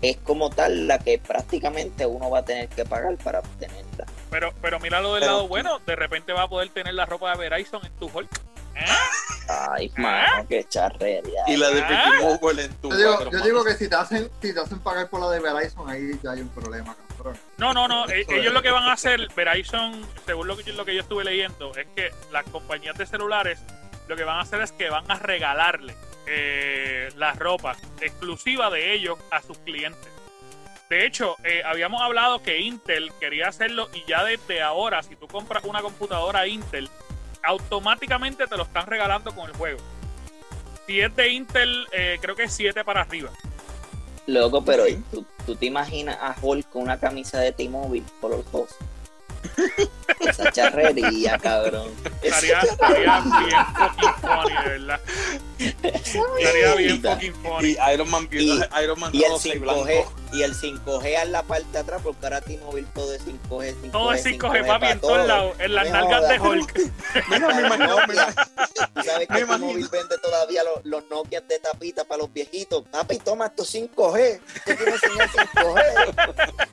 es 0.01 0.17
como 0.19 0.51
tal 0.51 0.89
la 0.89 0.99
que 0.99 1.19
prácticamente 1.19 2.07
uno 2.07 2.29
va 2.31 2.39
a 2.41 2.45
tener 2.45 2.69
que 2.69 2.85
pagar 2.85 3.17
para 3.19 3.39
obtenerla. 3.41 4.07
pero, 4.31 4.53
pero 4.63 4.81
míralo 4.81 5.13
del 5.15 5.21
pero- 5.21 5.33
lado 5.33 5.49
bueno, 5.49 5.79
de 5.81 5.95
repente 5.95 6.33
va 6.33 6.43
a 6.45 6.49
poder 6.49 6.71
tener 6.71 6.95
la 6.95 7.05
ropa 7.05 7.31
de 7.33 7.49
Verizon 7.49 7.85
en 7.85 7.93
tu 7.97 8.07
Hulk. 8.13 8.31
Ay, 9.49 9.91
mano, 9.97 10.47
qué 10.49 10.65
charrería. 10.65 11.43
Y 11.47 11.57
la 11.57 11.71
de 11.71 11.83
Ah. 11.83 12.13
Mogul 12.21 12.59
en 12.59 12.73
tu 12.77 12.91
Yo 12.91 12.97
digo, 12.97 13.31
yo 13.31 13.41
digo 13.41 13.65
que 13.65 13.75
si 13.75 13.89
te 13.89 13.97
hacen, 13.97 14.31
si 14.41 14.55
te 14.55 14.61
hacen 14.61 14.79
pagar 14.81 15.09
por 15.11 15.21
la 15.21 15.31
de 15.31 15.41
Verizon, 15.41 15.89
ahí 15.91 16.13
ya 16.23 16.31
hay 16.33 16.41
un 16.41 16.49
problema, 16.49 16.97
cabrón. 17.17 17.37
No, 17.59 17.75
no, 17.75 17.87
no. 17.89 18.09
eh, 18.09 18.25
Ellos 18.29 18.53
lo 18.55 18.63
que 18.63 18.71
van 18.71 18.85
a 18.85 18.93
hacer, 18.93 19.29
Verizon, 19.35 20.07
según 20.27 20.47
lo 20.49 20.57
que, 20.57 20.63
yo, 20.65 20.73
lo 20.75 20.85
que 20.85 20.95
yo 20.95 21.03
estuve 21.03 21.25
leyendo, 21.25 21.73
es 21.77 21.87
que 21.95 22.11
las 22.31 22.45
compañías 22.45 22.97
de 22.97 23.05
celulares 23.07 23.59
lo 24.09 24.17
que 24.17 24.25
van 24.25 24.37
a 24.39 24.41
hacer 24.43 24.61
es 24.63 24.73
que 24.73 24.89
van 24.91 25.09
a 25.11 25.17
regalarle 25.17 25.95
eh, 26.27 27.09
la 27.17 27.33
ropa 27.35 27.77
exclusiva 28.01 28.71
de 28.71 28.95
ellos 28.95 29.19
a 29.31 29.43
sus 29.43 29.59
clientes. 29.59 30.09
De 30.89 31.07
hecho, 31.07 31.37
eh, 31.45 31.63
habíamos 31.65 32.03
hablado 32.03 32.43
que 32.43 32.59
Intel 32.61 33.13
quería 33.19 33.49
hacerlo 33.49 33.89
y 33.95 34.05
ya 34.07 34.25
desde 34.25 34.61
ahora, 34.61 35.03
si 35.03 35.17
tú 35.17 35.27
compras 35.27 35.65
una 35.65 35.81
computadora 35.81 36.47
Intel, 36.47 36.91
automáticamente 37.43 38.47
te 38.47 38.57
lo 38.57 38.63
están 38.65 38.87
regalando 38.87 39.35
con 39.35 39.49
el 39.49 39.57
juego. 39.57 39.79
Si 40.87 41.01
es 41.01 41.15
de 41.17 41.29
Intel, 41.31 41.87
eh, 41.93 42.19
creo 42.21 42.35
que 42.35 42.45
es 42.45 42.53
7 42.53 42.85
para 42.85 43.03
arriba. 43.03 43.31
Loco, 44.27 44.65
pero 44.65 44.85
Sí. 44.87 45.03
¿tú, 45.11 45.25
tú 45.47 45.57
te 45.57 45.67
imaginas 45.67 46.17
a 46.21 46.35
Hulk 46.41 46.69
con 46.71 46.83
una 46.83 46.99
camisa 46.99 47.41
de 47.41 47.53
T-Mobile 47.53 48.07
por 48.21 48.31
los 48.31 48.51
dos. 48.53 48.71
Esa 50.21 50.53
charrería, 50.53 51.39
cabrón. 51.39 51.91
Estaría, 52.23 52.61
estaría 52.61 53.21
bien 53.21 53.65
fucking 53.75 54.15
funny, 54.21 54.55
de 54.55 54.69
verdad. 54.69 55.01
Estaría 55.59 56.75
bien 56.77 57.03
fucking 57.03 57.35
funny. 57.43 57.69
Y 57.71 57.93
Iron 57.95 58.11
Man 58.11 58.29
viendo 58.29 58.67
Iron 58.83 59.01
Man 59.01 59.11
Y 59.15 59.23
el 59.25 59.31
rosa 59.33 59.49
y 59.49 59.53
5G, 59.53 59.61
blanco. 59.61 60.13
y 60.33 60.43
el 60.43 60.55
5G 60.55 61.23
en 61.23 61.33
la 61.33 61.43
parte 61.43 61.67
de 61.73 61.79
atrás, 61.79 62.01
porque 62.03 62.25
ahora 62.27 62.41
T-Mobile 62.41 62.87
todo 62.95 63.13
es 63.15 63.23
5G, 63.27 63.75
5G. 63.83 63.91
Todo 63.91 64.13
es 64.13 64.25
5G, 64.27 64.39
papi, 64.41 64.67
para 64.67 64.91
en 64.93 65.01
todos 65.01 65.17
todo. 65.17 65.27
lados, 65.27 65.55
en 65.59 65.75
las 65.75 65.91
nalgas 65.91 66.29
de. 66.29 66.41
Hulk. 66.41 66.81
Mira, 67.29 67.49
me 67.55 67.67
imagino, 67.67 67.97
mira, 68.09 68.35
Tú 68.95 69.03
sabes 69.03 69.29
Me 69.31 69.37
que 69.37 69.43
imagino. 69.43 69.59
T-Mobile 69.69 69.89
vende 69.93 70.19
todavía 70.19 70.63
los, 70.65 70.85
los 70.85 71.05
Nokia 71.11 71.41
de 71.43 71.59
tapita 71.59 72.05
para 72.05 72.19
los 72.23 72.33
viejitos. 72.33 72.85
Papi, 72.91 73.19
toma 73.19 73.47
estos 73.47 73.73
5G. 73.75 74.41
Usted 74.57 74.77
quiere 74.77 74.93
enseñar 74.93 75.29
5G. 75.31 76.15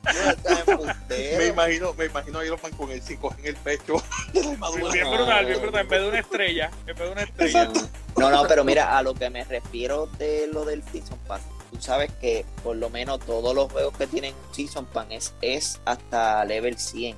No, 0.04 0.30
estás 0.30 0.68
embustero. 0.68 1.38
me 1.38 1.46
imagino, 1.46 1.94
me 1.94 2.04
imagino 2.06 2.38
a 2.38 2.44
Iron 2.46 2.58
Man 2.62 2.72
con 2.72 2.90
el 2.90 3.02
5 3.02 3.36
en 3.38 3.46
el 3.46 3.56
pecho 3.56 4.02
de 4.32 4.44
la 4.44 4.50
armadura. 4.50 4.92
Bien 4.92 5.10
brutal, 5.10 5.46
bien 5.46 5.60
brutal. 5.60 5.80
En 5.82 5.88
vez 5.88 6.00
de 6.00 6.08
una 6.08 6.18
estrella, 6.18 6.70
en 6.80 6.96
vez 6.96 6.98
de 6.98 7.10
una 7.10 7.22
estrella. 7.22 7.70
No, 8.16 8.30
no, 8.30 8.46
pero 8.46 8.64
mira, 8.64 8.98
a 8.98 9.02
lo 9.02 9.14
que 9.14 9.30
me 9.30 9.44
refiero 9.44 10.06
de 10.18 10.48
lo 10.52 10.64
del 10.64 10.82
Season 10.84 11.18
Pass, 11.26 11.42
tú 11.70 11.80
sabes 11.80 12.10
que 12.20 12.44
por 12.62 12.76
lo 12.76 12.90
menos 12.90 13.20
todos 13.20 13.54
los 13.54 13.70
juegos 13.72 13.96
que 13.96 14.06
tienen 14.06 14.34
Season 14.52 14.86
Pass 14.86 15.06
es, 15.10 15.34
es 15.40 15.80
hasta 15.84 16.44
level 16.44 16.76
100. 16.78 17.16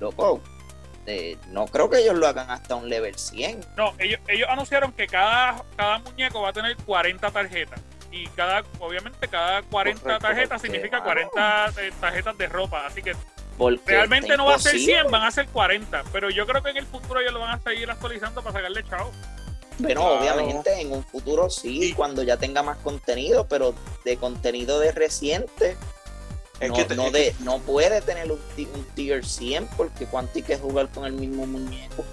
Loco, 0.00 0.40
eh, 1.06 1.36
no 1.48 1.66
creo 1.66 1.90
que 1.90 1.98
ellos 1.98 2.14
lo 2.16 2.26
hagan 2.28 2.50
hasta 2.50 2.76
un 2.76 2.88
level 2.88 3.16
100. 3.16 3.60
No, 3.76 3.92
ellos, 3.98 4.20
ellos 4.28 4.48
anunciaron 4.48 4.92
que 4.92 5.06
cada, 5.06 5.64
cada 5.76 5.98
muñeco 5.98 6.42
va 6.42 6.50
a 6.50 6.52
tener 6.52 6.76
40 6.76 7.30
tarjetas. 7.30 7.80
Y 8.12 8.26
cada, 8.28 8.62
obviamente, 8.78 9.26
cada 9.26 9.62
40 9.62 10.02
Correcto, 10.02 10.26
tarjetas 10.26 10.62
significa 10.62 11.00
mano. 11.00 11.30
40 11.30 11.72
eh, 11.80 11.92
tarjetas 11.98 12.38
de 12.38 12.46
ropa. 12.46 12.86
Así 12.86 13.02
que 13.02 13.14
Porque 13.58 13.92
realmente 13.92 14.36
no 14.36 14.46
va 14.46 14.54
a 14.54 14.58
ser 14.58 14.74
imposible. 14.74 15.00
100, 15.02 15.10
van 15.12 15.22
a 15.22 15.30
ser 15.30 15.46
40. 15.48 16.04
Pero 16.12 16.30
yo 16.30 16.46
creo 16.46 16.62
que 16.62 16.70
en 16.70 16.78
el 16.78 16.86
futuro 16.86 17.20
ellos 17.20 17.32
lo 17.32 17.40
van 17.40 17.50
a 17.58 17.60
seguir 17.62 17.90
actualizando 17.90 18.42
para 18.42 18.54
sacarle 18.54 18.84
chavo. 18.84 19.12
Bueno, 19.78 20.00
Claro. 20.02 20.18
obviamente 20.20 20.80
en 20.80 20.92
un 20.92 21.04
futuro 21.04 21.48
sí, 21.50 21.92
cuando 21.94 22.22
ya 22.22 22.36
tenga 22.36 22.62
más 22.62 22.76
contenido, 22.78 23.46
pero 23.48 23.74
de 24.04 24.16
contenido 24.16 24.78
de 24.80 24.92
reciente, 24.92 25.76
Es 26.60 26.68
no, 26.68 26.74
que 26.76 26.84
te- 26.84 26.94
no 26.94 27.06
es 27.06 27.12
de, 27.12 27.34
no 27.40 27.58
puede 27.58 28.00
tener 28.02 28.30
un, 28.30 28.38
un 28.74 28.84
tier 28.94 29.24
100 29.24 29.66
porque 29.76 30.06
cuánto 30.06 30.32
hay 30.36 30.42
que 30.42 30.56
jugar 30.58 30.88
con 30.90 31.04
el 31.06 31.12
mismo 31.14 31.46
muñeco. 31.46 32.04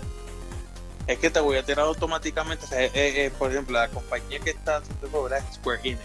Es 1.06 1.19
que 1.19 1.30
te 1.30 1.39
voy 1.39 1.58
a 1.58 1.63
tirar 1.63 1.86
automáticamente. 1.86 2.65
o 2.65 2.67
sea, 2.67 2.84
eh, 2.84 2.91
eh, 2.93 3.32
por 3.38 3.52
ejemplo, 3.52 3.78
la 3.80 3.88
compañía 3.89 4.39
que 4.39 4.52
está 4.52 4.78
haciendo 4.78 5.08
Square 5.54 5.80
Enix. 5.84 5.99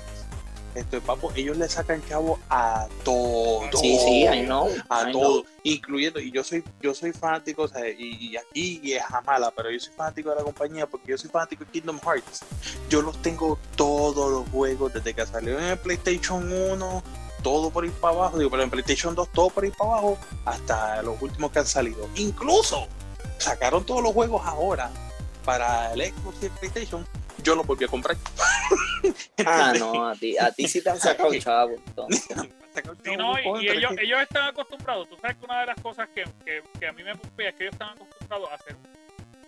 Esto 0.75 1.01
papo, 1.01 1.33
ellos 1.37 1.57
le 1.57 1.69
sacan 1.69 2.03
chavo 2.09 2.39
a 2.51 2.89
todo. 3.05 3.63
Sí, 3.81 3.97
sí, 3.99 4.25
I 4.25 4.45
know. 4.45 4.69
A 4.89 5.09
I 5.09 5.13
todo, 5.13 5.43
know. 5.43 5.53
incluyendo, 5.63 6.19
y 6.19 6.33
yo 6.33 6.43
soy, 6.43 6.65
yo 6.81 6.95
soy 6.95 7.13
fanático, 7.13 7.63
o 7.63 7.69
sea, 7.69 7.89
y, 7.89 8.17
y 8.31 8.37
aquí 8.37 8.93
es 8.93 9.03
Jamala, 9.03 9.53
pero 9.53 9.71
yo 9.71 9.79
soy 9.79 9.93
fanático 9.95 10.31
de 10.31 10.37
la 10.37 10.43
compañía 10.43 10.87
porque 10.87 11.13
yo 11.13 11.19
soy 11.19 11.31
fanático 11.31 11.65
de 11.65 11.71
Kingdom 11.71 12.01
Hearts. 12.01 12.41
Yo 12.89 13.03
los 13.03 13.21
tengo 13.23 13.59
todos 13.77 14.31
los 14.31 14.49
juegos 14.51 14.93
desde 14.93 15.15
que 15.15 15.25
salió 15.27 15.59
en 15.59 15.65
el 15.67 15.79
PlayStation 15.79 16.53
1, 16.53 17.03
todo 17.45 17.71
por 17.71 17.85
ir 17.85 17.93
para 17.93 18.15
abajo, 18.15 18.39
digo, 18.39 18.51
pero 18.51 18.63
en 18.65 18.71
PlayStation 18.71 19.15
2 19.15 19.29
todo 19.33 19.51
por 19.51 19.65
ir 19.65 19.73
para 19.75 19.93
abajo, 19.93 20.19
hasta 20.45 21.03
los 21.03 21.21
últimos 21.23 21.53
que 21.53 21.61
han 21.61 21.67
salido. 21.67 22.09
Incluso 22.17 22.89
sacaron 23.39 23.85
todos 23.85 24.03
los 24.03 24.13
juegos 24.13 24.43
ahora 24.45 24.91
para 25.45 25.93
el 25.93 26.03
Xbox 26.03 26.37
y 26.43 26.47
el 26.47 26.53
PlayStation. 26.53 27.07
Yo 27.45 27.55
los 27.55 27.67
volví 27.67 27.85
a 27.85 27.89
comprar. 27.89 28.17
Ah, 29.47 29.75
no, 29.79 30.09
a 30.09 30.15
ti, 30.15 30.37
a 30.39 30.51
ti 30.51 30.67
sí 30.67 30.83
te 30.83 30.91
han 30.91 30.99
sacado 30.99 31.33
chavo. 31.39 31.77
Sí, 33.05 33.15
no, 33.17 33.39
y, 33.39 33.67
y 33.67 33.69
ellos, 33.69 33.93
ellos 34.01 34.21
están 34.21 34.49
acostumbrados. 34.49 35.09
Tú 35.09 35.17
sabes 35.23 35.37
que 35.37 35.45
una 35.45 35.61
de 35.61 35.67
las 35.67 35.81
cosas 35.81 36.09
que, 36.13 36.25
que, 36.45 36.61
que 36.81 36.89
a 36.89 36.93
mí 36.93 37.05
me 37.05 37.15
pumpea 37.15 37.51
es 37.51 37.55
que 37.55 37.63
ellos 37.65 37.75
están 37.75 37.91
acostumbrados 37.91 38.51
a 38.51 38.55
hacer 38.55 38.77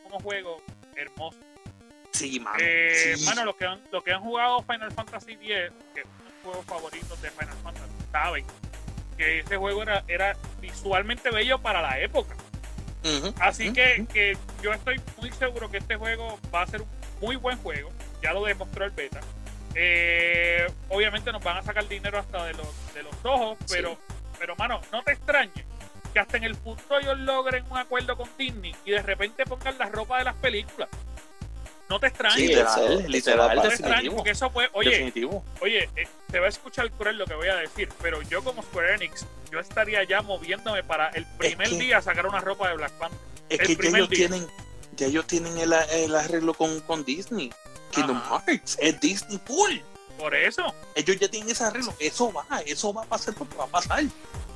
unos 0.04 0.22
juegos 0.22 0.62
hermosos. 0.94 1.40
Sí, 2.12 2.38
mano. 2.38 2.56
Eh, 2.60 3.14
sí. 3.16 3.24
Mano, 3.24 3.46
los 3.46 3.56
que, 3.56 3.64
han, 3.66 3.82
los 3.90 4.04
que 4.04 4.12
han 4.12 4.20
jugado 4.20 4.62
Final 4.62 4.92
Fantasy 4.92 5.32
X, 5.32 5.48
que 5.92 6.02
es 6.02 6.06
uno 6.06 6.24
de 6.24 6.30
los 6.30 6.42
juegos 6.44 6.66
favoritos 6.66 7.20
de 7.20 7.30
Final 7.32 7.56
Fantasy, 7.64 7.92
saben 8.12 8.46
que 9.16 9.40
ese 9.40 9.56
juego 9.56 9.82
era, 9.82 10.04
era 10.06 10.36
visualmente 10.60 11.30
bello 11.30 11.58
para 11.58 11.82
la 11.82 11.98
época. 11.98 12.36
Así 13.40 13.72
que, 13.72 14.06
que 14.12 14.36
yo 14.62 14.72
estoy 14.72 15.00
muy 15.18 15.30
seguro 15.32 15.70
que 15.70 15.78
este 15.78 15.96
juego 15.96 16.38
va 16.52 16.62
a 16.62 16.66
ser 16.66 16.82
un 16.82 16.88
muy 17.20 17.36
buen 17.36 17.56
juego. 17.58 17.90
Ya 18.22 18.32
lo 18.32 18.44
demostró 18.44 18.84
el 18.84 18.90
beta. 18.90 19.20
Eh, 19.74 20.66
obviamente 20.88 21.30
nos 21.32 21.42
van 21.44 21.58
a 21.58 21.62
sacar 21.62 21.86
dinero 21.86 22.18
hasta 22.18 22.44
de 22.46 22.54
los, 22.54 22.66
de 22.94 23.02
los 23.02 23.14
ojos, 23.24 23.58
Sí. 23.66 23.74
pero, 23.76 23.98
pero 24.38 24.56
mano, 24.56 24.80
no 24.90 25.02
te 25.02 25.12
extrañes 25.12 25.64
que 26.12 26.18
hasta 26.18 26.38
en 26.38 26.44
el 26.44 26.54
futuro 26.54 26.98
ellos 26.98 27.18
logren 27.18 27.64
un 27.70 27.76
acuerdo 27.76 28.16
con 28.16 28.28
Disney 28.38 28.74
y 28.86 28.92
de 28.92 29.02
repente 29.02 29.44
pongan 29.44 29.76
la 29.76 29.86
ropa 29.86 30.16
de 30.18 30.24
las 30.24 30.34
películas. 30.36 30.88
No 31.90 32.00
te 32.00 32.06
extrañes. 32.08 32.38
Sí, 32.74 33.02
literal, 33.06 33.54
no 33.56 33.62
te 33.62 33.68
extrañes 33.68 34.12
porque 34.12 34.30
eso 34.30 34.50
puede, 34.50 34.68
oye, 34.72 34.90
definitivo. 34.90 35.44
Oye, 35.60 35.88
eh, 35.94 36.08
te 36.32 36.40
va 36.40 36.46
a 36.46 36.48
escuchar 36.48 36.90
cruel 36.92 37.18
lo 37.18 37.26
que 37.26 37.34
voy 37.34 37.48
a 37.48 37.54
decir, 37.56 37.88
pero 38.02 38.22
yo 38.22 38.42
como 38.42 38.62
Square 38.62 38.94
Enix, 38.94 39.26
yo 39.52 39.60
estaría 39.60 40.02
ya 40.04 40.22
moviéndome 40.22 40.82
para 40.82 41.08
el 41.10 41.24
primer 41.38 41.68
que- 41.68 41.76
día 41.78 42.00
sacar 42.00 42.26
una 42.26 42.40
ropa 42.40 42.68
de 42.70 42.76
Black 42.76 42.92
Panther. 42.92 43.18
Es 43.50 43.60
el 43.60 43.66
que 43.68 43.76
primer 43.76 44.00
ellos 44.00 44.08
día. 44.10 44.28
tienen, 44.28 44.48
ya 44.96 45.06
ellos 45.06 45.26
tienen 45.26 45.56
el, 45.58 45.72
el 45.72 46.14
arreglo 46.14 46.54
con, 46.54 46.80
con 46.80 47.04
Disney. 47.04 47.52
Kingdom 47.90 48.16
Ajá. 48.16 48.42
Hearts, 48.46 48.76
es 48.80 49.00
Disney 49.00 49.40
full. 49.44 49.78
Por 50.18 50.34
eso, 50.34 50.62
Ellos 50.94 51.18
ya 51.20 51.28
tienen 51.28 51.50
ese 51.50 51.62
arreglo. 51.64 51.94
Eso 51.98 52.32
va, 52.32 52.46
eso 52.64 52.92
va 52.94 53.02
a 53.02 53.06
pasar 53.06 53.34
porque 53.34 53.54
va 53.56 53.64
a 53.64 53.68
pasar. 53.68 54.02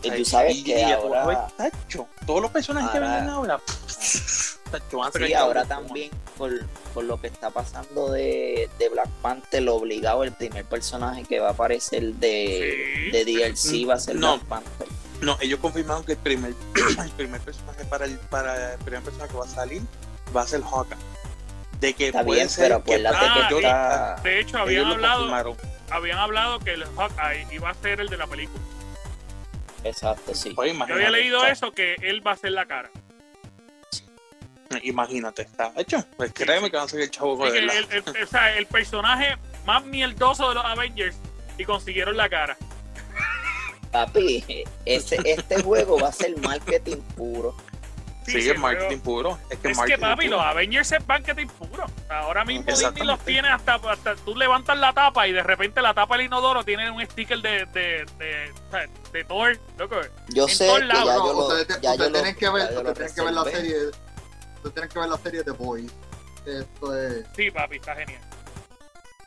Y 0.02 0.10
tú 0.10 0.24
sabes 0.24 0.56
Y- 0.56 0.64
que 0.64 0.80
y 0.80 0.84
ahora, 0.84 1.48
tacho. 1.56 2.06
Todos 2.26 2.40
los 2.40 2.50
personajes 2.50 2.90
que 2.90 2.98
vienen 2.98 3.28
ahora. 3.28 3.60
tacho, 4.70 4.98
van 4.98 5.08
a 5.14 5.26
sí, 5.26 5.34
ahora 5.34 5.64
también 5.66 6.10
por, 6.38 6.64
por 6.94 7.04
lo 7.04 7.20
que 7.20 7.26
está 7.26 7.50
pasando 7.50 8.10
de, 8.10 8.70
de 8.78 8.88
Black 8.88 9.08
Panther, 9.20 9.62
lo 9.62 9.74
obligado, 9.74 10.22
el 10.24 10.32
primer 10.32 10.64
personaje 10.64 11.24
que 11.24 11.40
va 11.40 11.48
a 11.48 11.52
aparecer 11.52 12.14
de, 12.14 13.02
Sí. 13.04 13.10
de 13.10 13.24
DLC 13.24 13.88
va 13.88 13.94
a 13.94 14.00
ser 14.00 14.16
No. 14.16 14.36
Black 14.38 14.48
Panther. 14.48 14.88
No, 15.20 15.36
ellos 15.42 15.60
confirmaron 15.60 16.04
que 16.04 16.12
el 16.12 16.18
primer, 16.18 16.54
el 17.04 17.10
primer 17.10 17.40
personaje 17.42 17.84
para 17.84 18.06
el, 18.06 18.16
para 18.18 18.72
el 18.74 18.78
primer 18.78 19.02
personaje 19.02 19.30
que 19.32 19.36
va 19.38 19.44
a 19.44 19.48
salir 19.48 19.82
va 20.34 20.42
a 20.42 20.46
ser 20.46 20.62
Hawkeye. 20.62 20.96
De 21.80 21.94
que 21.94 22.06
Está 22.08 22.24
puede 22.24 22.40
bien, 22.40 22.50
ser 22.50 22.64
pero 22.68 22.84
que, 22.84 22.94
Ah, 23.06 24.14
está- 24.16 24.22
De 24.22 24.40
hecho, 24.40 24.58
habían 24.58 24.86
hablado, 24.86 25.56
habían 25.90 26.18
hablado 26.18 26.58
que 26.60 26.74
el 26.74 26.84
Hawkeye 26.84 27.46
iba 27.52 27.70
a 27.70 27.74
ser 27.74 28.00
el 28.00 28.08
de 28.08 28.16
la 28.18 28.26
película. 28.26 28.62
Exacto, 29.84 30.34
sí. 30.34 30.54
Yo 30.54 30.94
había 30.94 31.10
leído 31.10 31.46
eso, 31.46 31.72
que 31.72 31.94
él 32.02 32.24
va 32.26 32.32
a 32.32 32.36
ser 32.36 32.52
la 32.52 32.66
cara. 32.66 32.90
Imagínate, 34.82 35.42
está 35.42 35.72
hecho. 35.76 36.04
Pues 36.16 36.32
créeme 36.32 36.70
que 36.70 36.76
van 36.76 36.86
a 36.86 36.88
ser 36.88 37.00
el 37.00 37.10
chavo 37.10 37.36
con 37.38 37.48
el, 37.48 37.68
el- 37.70 38.04
o 38.22 38.26
sea, 38.26 38.56
el 38.56 38.66
personaje 38.66 39.36
más 39.66 39.84
mierdoso 39.84 40.48
de 40.50 40.54
los 40.56 40.64
Avengers 40.64 41.16
y 41.58 41.64
consiguieron 41.64 42.16
la 42.16 42.28
cara. 42.28 42.56
Papi, 43.90 44.44
ese, 44.84 45.18
este 45.24 45.62
juego 45.62 45.98
va 45.98 46.08
a 46.08 46.12
ser 46.12 46.38
marketing 46.38 46.98
puro. 47.16 47.56
Sí, 48.26 48.42
sí, 48.42 48.50
es 48.50 48.58
marketing 48.58 48.98
puro. 48.98 49.38
Es 49.50 49.58
que 49.58 49.70
Es 49.70 49.80
que 49.80 49.98
papi, 49.98 50.26
puro. 50.26 50.36
los 50.36 50.46
Avengers 50.46 50.92
es 50.92 51.08
marketing 51.08 51.46
puro. 51.46 51.86
Ahora 52.10 52.44
mismo 52.44 52.64
Disney 52.70 53.04
los 53.06 53.18
tiene 53.20 53.48
hasta, 53.48 53.74
hasta 53.76 54.14
tú 54.16 54.36
levantas 54.36 54.78
la 54.78 54.92
tapa 54.92 55.26
y 55.26 55.32
de 55.32 55.42
repente 55.42 55.80
la 55.80 55.94
tapa 55.94 56.16
del 56.16 56.26
inodoro 56.26 56.62
tiene 56.62 56.90
un 56.90 57.02
sticker 57.06 57.40
de, 57.40 57.64
de, 57.66 58.04
de, 58.18 58.52
sea, 58.70 58.86
de 59.12 59.24
Thor, 59.24 59.58
loco. 59.78 59.96
Yo 60.28 60.44
En 60.44 60.54
sé 60.54 60.66
todos 60.66 60.80
que 60.80 60.84
lados. 60.86 61.04
ya 61.06 61.14
No, 61.16 61.26
yo 61.26 61.32
lo, 61.32 61.38
ustedes 61.46 61.66
te- 61.66 61.72
ya 61.74 61.80
yo 61.80 61.90
ustedes 61.90 62.10
lo- 62.10 62.12
tienen 62.12 62.34
que 62.36 62.48
ver, 62.50 62.62
ya 62.68 62.74
yo 62.74 62.82
lo 62.82 62.88
ustedes 62.90 63.14
tienen 63.14 63.14
que 63.14 63.22
ver 63.22 63.32
la 63.32 63.44
serie. 63.58 63.76
Ustedes 64.56 64.74
tienen 64.74 64.88
que 64.90 64.98
ver 64.98 65.08
la 65.08 65.18
serie 65.18 65.42
de 65.42 65.50
Boys. 65.52 65.92
Esto 66.46 66.98
es, 66.98 67.26
Sí, 67.36 67.50
papi, 67.50 67.76
está 67.76 67.96
genial. 67.96 68.20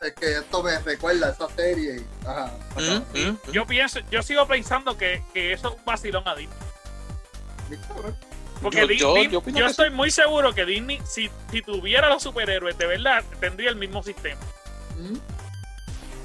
es 0.01 0.13
que 0.15 0.37
esto 0.37 0.61
me 0.63 0.77
recuerda 0.79 1.27
a 1.27 1.29
esa 1.31 1.49
serie. 1.55 1.95
y- 2.01 2.27
Ajá. 2.27 2.51
Mm, 2.75 2.79
ajá. 2.79 3.03
mm, 3.13 3.19
mm. 3.19 3.37
Yo 3.51 3.65
pienso, 3.65 3.99
yo 4.11 4.21
sigo 4.21 4.45
pensando 4.47 4.97
que, 4.97 5.23
que 5.33 5.51
eso 5.53 5.69
es 5.69 5.75
un 5.75 5.85
vacilón 5.85 6.27
a 6.27 6.35
Disney. 6.35 6.57
Porque 8.63 8.97
Yo- 8.97 9.13
Di- 9.13 9.29
yo- 9.29 9.65
estoy 9.67 9.89
muy 9.91 10.09
seguro 10.09 10.53
que 10.53 10.65
Disney, 10.65 10.99
si, 11.05 11.29
si 11.51 11.61
tuviera 11.61 12.09
los 12.09 12.23
superhéroes 12.23 12.77
de 12.77 12.87
verdad, 12.87 13.23
tendría 13.39 13.69
el 13.69 13.75
mismo 13.75 14.01
sistema. 14.01 14.39
Mm. 14.97 15.17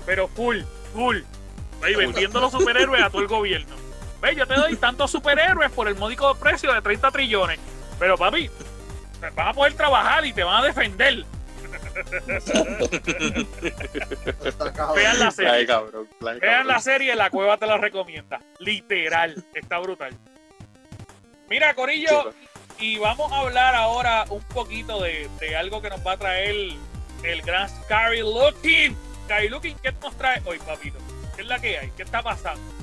Pero 0.07 0.29
full, 0.29 0.61
full. 0.95 1.19
Ahí 1.83 1.95
vendiendo 1.95 2.41
los 2.41 2.51
superhéroes 2.53 3.03
a 3.03 3.11
todo 3.11 3.23
el 3.23 3.29
gobierno. 3.29 3.77
Ve, 4.23 4.35
yo 4.35 4.47
te 4.47 4.55
doy 4.55 4.77
tantos 4.77 5.11
superhéroes 5.11 5.71
por 5.71 5.87
el 5.89 5.95
módico 5.97 6.35
precio 6.37 6.73
de 6.73 6.81
30 6.83 7.11
trillones. 7.11 7.59
Pero 7.99 8.17
papi, 8.17 8.51
van 9.35 9.49
a 9.49 9.53
poder 9.53 9.75
trabajar 9.75 10.25
y 10.25 10.33
te 10.33 10.43
van 10.43 10.63
a 10.63 10.67
defender. 10.67 11.25
Vean 14.95 15.19
la 15.19 15.31
serie. 15.31 15.51
Ay, 15.51 15.67
cabrón. 15.67 16.09
ay, 16.27 16.41
Vean 16.41 16.67
la 16.67 16.81
serie, 16.81 17.15
la 17.15 17.31
cueva 17.31 17.57
te 17.59 17.67
la 17.67 17.77
recomienda. 17.79 18.41
Literal, 18.59 19.45
está 19.55 19.79
brutal. 19.79 20.17
Mira, 21.49 21.75
Corillo, 21.75 22.33
y 22.79 22.99
vamos 22.99 23.33
a 23.33 23.41
hablar 23.41 23.75
ahora 23.75 24.25
un 24.31 24.43
poquito 24.43 25.03
de, 25.03 25.29
de 25.41 25.57
algo 25.57 25.81
que 25.81 25.91
nos 25.91 26.07
va 26.07 26.13
a 26.13 26.17
traer 26.19 26.77
el 27.23 27.43
gran 27.43 27.69
Scary 27.69 28.21
Looking. 28.21 28.97
Scary 29.25 29.49
Looking, 29.49 29.77
¿qué 29.83 29.93
nos 29.93 30.17
trae 30.17 30.43
hoy, 30.45 30.59
papito? 30.59 30.99
¿Qué 31.35 31.43
es 31.43 31.49
la 31.49 31.59
que 31.59 31.79
hay? 31.79 31.91
¿Qué 31.97 32.03
está 32.03 32.23
pasando? 32.23 32.79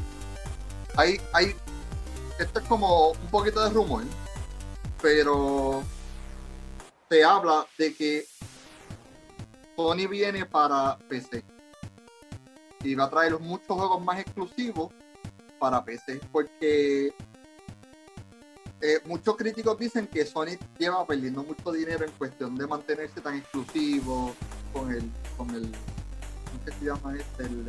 hay, 0.97 1.19
hay, 1.33 1.55
esto 2.39 2.59
es 2.59 2.65
como 2.67 3.11
un 3.11 3.27
poquito 3.29 3.63
de 3.63 3.69
rumor, 3.69 4.03
pero 5.01 5.83
se 7.09 7.23
habla 7.23 7.65
de 7.77 7.93
que 7.93 8.25
Sony 9.75 10.07
viene 10.09 10.45
para 10.45 10.97
PC 11.09 11.43
y 12.83 12.95
va 12.95 13.05
a 13.05 13.09
traer 13.09 13.39
muchos 13.39 13.67
juegos 13.67 14.01
más 14.01 14.19
exclusivos 14.19 14.93
para 15.59 15.83
PC, 15.83 16.21
porque 16.31 17.13
eh, 18.81 18.99
muchos 19.05 19.35
críticos 19.35 19.77
dicen 19.79 20.07
que 20.07 20.25
Sony 20.25 20.57
lleva 20.77 21.05
perdiendo 21.05 21.43
mucho 21.43 21.71
dinero 21.71 22.05
en 22.05 22.11
cuestión 22.11 22.55
de 22.55 22.67
mantenerse 22.67 23.21
tan 23.21 23.35
exclusivo 23.35 24.35
con 24.73 24.91
el, 24.91 25.09
con 25.37 25.49
el, 25.51 25.71
¿cómo 25.71 26.65
que 26.65 26.71
se 26.71 26.85
llama 26.85 27.15
este? 27.15 27.43
El, 27.43 27.65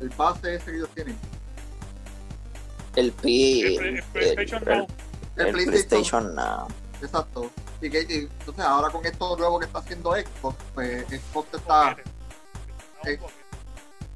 el 0.00 0.10
pase 0.10 0.54
ese 0.54 0.66
que 0.66 0.76
ellos 0.76 0.90
tienen. 0.94 1.16
El 2.96 3.12
P. 3.12 3.76
El, 3.76 3.96
el 3.96 4.02
PlayStation 4.12 4.64
Now. 4.64 4.86
El 5.36 5.52
PlayStation. 5.52 5.64
PlayStation 5.64 6.34
Now. 6.34 6.68
Exacto. 7.02 7.50
Y 7.80 7.88
que 7.90 8.00
y, 8.02 8.14
entonces 8.38 8.64
ahora 8.64 8.90
con 8.90 9.04
esto 9.06 9.36
nuevo 9.36 9.58
que 9.58 9.66
está 9.66 9.78
haciendo 9.78 10.12
Xbox, 10.12 10.56
pues 10.74 11.06
Xbox 11.06 11.54
está, 11.54 11.96
Eh. 13.04 13.18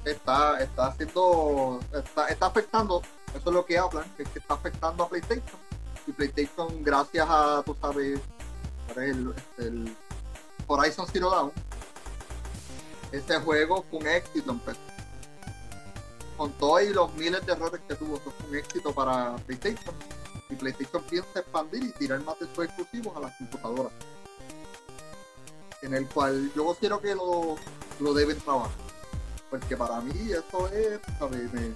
está, 0.05 0.59
está 0.59 0.87
haciendo, 0.87 1.79
está, 1.91 2.27
está 2.27 2.45
afectando, 2.45 3.01
eso 3.29 3.49
es 3.49 3.53
lo 3.53 3.65
que 3.65 3.77
hablan, 3.77 4.05
es 4.19 4.29
que 4.29 4.39
está 4.39 4.53
afectando 4.53 5.03
a 5.03 5.09
PlayStation. 5.09 5.64
Y 6.07 6.11
PlayStation, 6.11 6.83
gracias 6.83 7.25
a, 7.29 7.63
tú 7.65 7.75
sabes, 7.81 8.19
¿cuál 8.87 9.05
es 9.05 9.15
el, 9.15 9.33
este, 9.35 9.67
el 9.67 9.95
Horizon 10.67 11.07
Zero 11.11 11.29
Dawn, 11.29 11.51
ese 13.11 13.39
juego 13.39 13.85
fue 13.89 13.99
un 13.99 14.07
éxito 14.07 14.51
en 14.51 14.59
PC. 14.59 14.79
Con 16.37 16.51
todos 16.53 16.83
los 16.87 17.13
miles 17.13 17.45
de 17.45 17.53
errores 17.53 17.81
que 17.87 17.95
tuvo, 17.95 18.17
fue 18.17 18.33
un 18.49 18.55
éxito 18.55 18.93
para 18.93 19.35
PlayStation. 19.45 19.95
Y 20.49 20.55
PlayStation 20.55 21.03
piensa 21.03 21.39
expandir 21.39 21.83
y 21.83 21.91
tirar 21.91 22.19
más 22.23 22.39
de 22.39 22.47
sus 22.53 22.65
exclusivos 22.65 23.15
a 23.15 23.21
las 23.21 23.37
computadoras. 23.37 23.93
En 25.81 25.93
el 25.93 26.07
cual 26.07 26.51
yo 26.55 26.65
considero 26.65 26.99
que 26.99 27.15
lo, 27.15 27.55
lo 27.99 28.13
deben 28.13 28.37
trabajar. 28.39 28.71
Porque 29.49 29.77
para 29.77 30.01
mí 30.01 30.31
eso 30.31 30.67
es. 30.69 30.99
Me, 31.31 31.73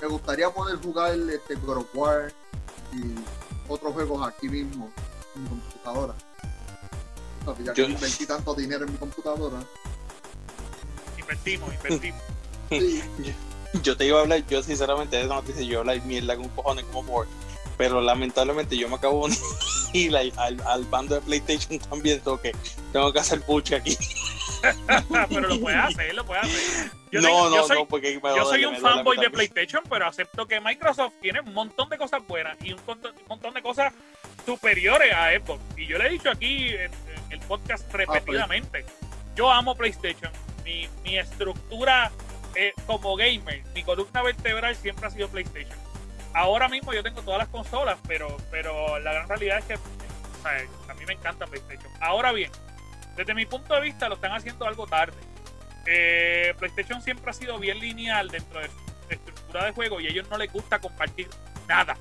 me 0.00 0.06
gustaría 0.06 0.50
poder 0.50 0.76
jugar 0.76 1.14
este 1.14 1.54
God 1.56 1.78
of 1.78 1.94
War 1.94 2.32
y 2.92 3.14
otros 3.70 3.92
juegos 3.94 4.26
aquí 4.28 4.48
mismo 4.48 4.90
en 5.36 5.42
mi 5.44 5.48
computadora. 5.48 6.14
Ya 7.64 7.72
que 7.72 7.82
Yo- 7.82 7.88
invertí 7.88 8.26
tanto 8.26 8.54
dinero 8.54 8.84
en 8.84 8.92
mi 8.92 8.98
computadora. 8.98 9.58
Invertimos, 11.18 11.72
invertimos. 11.74 12.20
Sí, 12.70 13.02
Yo 13.82 13.96
te 13.96 14.06
iba 14.06 14.18
a 14.18 14.22
hablar, 14.22 14.46
yo 14.46 14.62
sinceramente 14.62 15.16
de 15.16 15.24
esa 15.24 15.34
noticia, 15.34 15.62
yo 15.62 15.80
hablar 15.80 16.00
mierda 16.04 16.36
con 16.36 16.48
cojones 16.50 16.84
como 16.92 17.04
por. 17.04 17.26
Pero 17.76 18.00
lamentablemente 18.00 18.76
yo 18.76 18.88
me 18.88 18.94
acabo 18.94 19.26
de 19.26 19.34
unir 19.92 20.16
al, 20.16 20.32
al, 20.36 20.60
al 20.68 20.84
bando 20.84 21.16
de 21.16 21.20
PlayStation 21.22 21.78
también, 21.80 22.22
so 22.22 22.40
que 22.40 22.52
tengo 22.92 23.12
que 23.12 23.18
hacer 23.18 23.40
puche 23.42 23.74
aquí. 23.74 23.96
pero 25.28 25.48
lo 25.48 25.60
puedes 25.60 25.80
hacer, 25.80 26.14
lo 26.14 26.24
puedes 26.24 26.44
hacer. 26.44 26.90
Yo 27.12 27.20
no, 27.20 27.26
tengo- 27.28 27.48
no, 27.50 27.56
yo 27.56 27.66
soy, 27.66 27.78
no, 27.78 27.86
porque 27.86 28.08
me 28.08 28.14
Yo 28.14 28.20
duele, 28.44 28.44
soy 28.44 28.60
me 28.60 28.66
un 28.68 28.76
fanboy 28.76 29.16
de. 29.16 29.30
PlayStation, 29.30 29.82
pero 29.88 30.06
acepto 30.06 30.46
que 30.46 30.60
Microsoft 30.60 31.14
tiene 31.20 31.40
un 31.40 31.52
montón 31.52 31.88
de 31.88 31.98
cosas 31.98 32.24
buenas 32.26 32.56
y 32.62 32.72
un 32.72 32.80
montón, 32.86 33.14
un 33.16 33.26
montón 33.28 33.54
de 33.54 33.62
cosas 33.62 33.92
superiores 34.46 35.12
a 35.12 35.30
Xbox. 35.32 35.60
Y 35.76 35.86
yo 35.86 35.98
le 35.98 36.06
he 36.06 36.10
dicho 36.10 36.30
aquí 36.30 36.68
en, 36.70 36.90
en 36.92 37.32
el 37.32 37.40
podcast 37.40 37.92
repetidamente, 37.92 38.84
yo 39.34 39.50
amo 39.50 39.74
PlayStation. 39.74 40.30
Mi, 40.64 40.88
mi 41.02 41.18
estructura 41.18 42.10
eh, 42.54 42.72
como 42.86 43.16
gamer, 43.16 43.62
mi 43.74 43.82
columna 43.82 44.22
vertebral 44.22 44.74
siempre 44.76 45.06
ha 45.06 45.10
sido 45.10 45.28
PlayStation. 45.28 45.78
Ahora 46.32 46.68
mismo 46.68 46.92
yo 46.92 47.02
tengo 47.02 47.22
todas 47.22 47.38
las 47.38 47.48
consolas, 47.48 47.98
pero, 48.06 48.36
pero 48.50 48.98
la 49.00 49.12
gran 49.12 49.28
realidad 49.28 49.58
es 49.58 49.64
que 49.64 49.74
o 49.74 50.42
sea, 50.42 50.52
a 50.88 50.94
mí 50.94 51.04
me 51.06 51.14
encanta 51.14 51.46
PlayStation. 51.46 51.90
Ahora 52.00 52.30
bien, 52.32 52.50
desde 53.16 53.34
mi 53.34 53.46
punto 53.46 53.74
de 53.74 53.80
vista 53.80 54.08
lo 54.08 54.14
están 54.14 54.32
haciendo 54.32 54.64
algo 54.66 54.86
tarde. 54.86 55.16
Eh, 55.86 56.54
PlayStation 56.58 57.02
siempre 57.02 57.30
ha 57.30 57.34
sido 57.34 57.58
bien 57.58 57.78
lineal 57.78 58.28
dentro 58.28 58.60
de 58.60 58.68
su 58.68 58.74
estructura 59.08 59.64
de 59.64 59.72
juego 59.72 60.00
y 60.00 60.06
a 60.06 60.10
ellos 60.10 60.28
no 60.30 60.38
les 60.38 60.52
gusta 60.52 60.78
compartir 60.78 61.28
nada. 61.66 61.96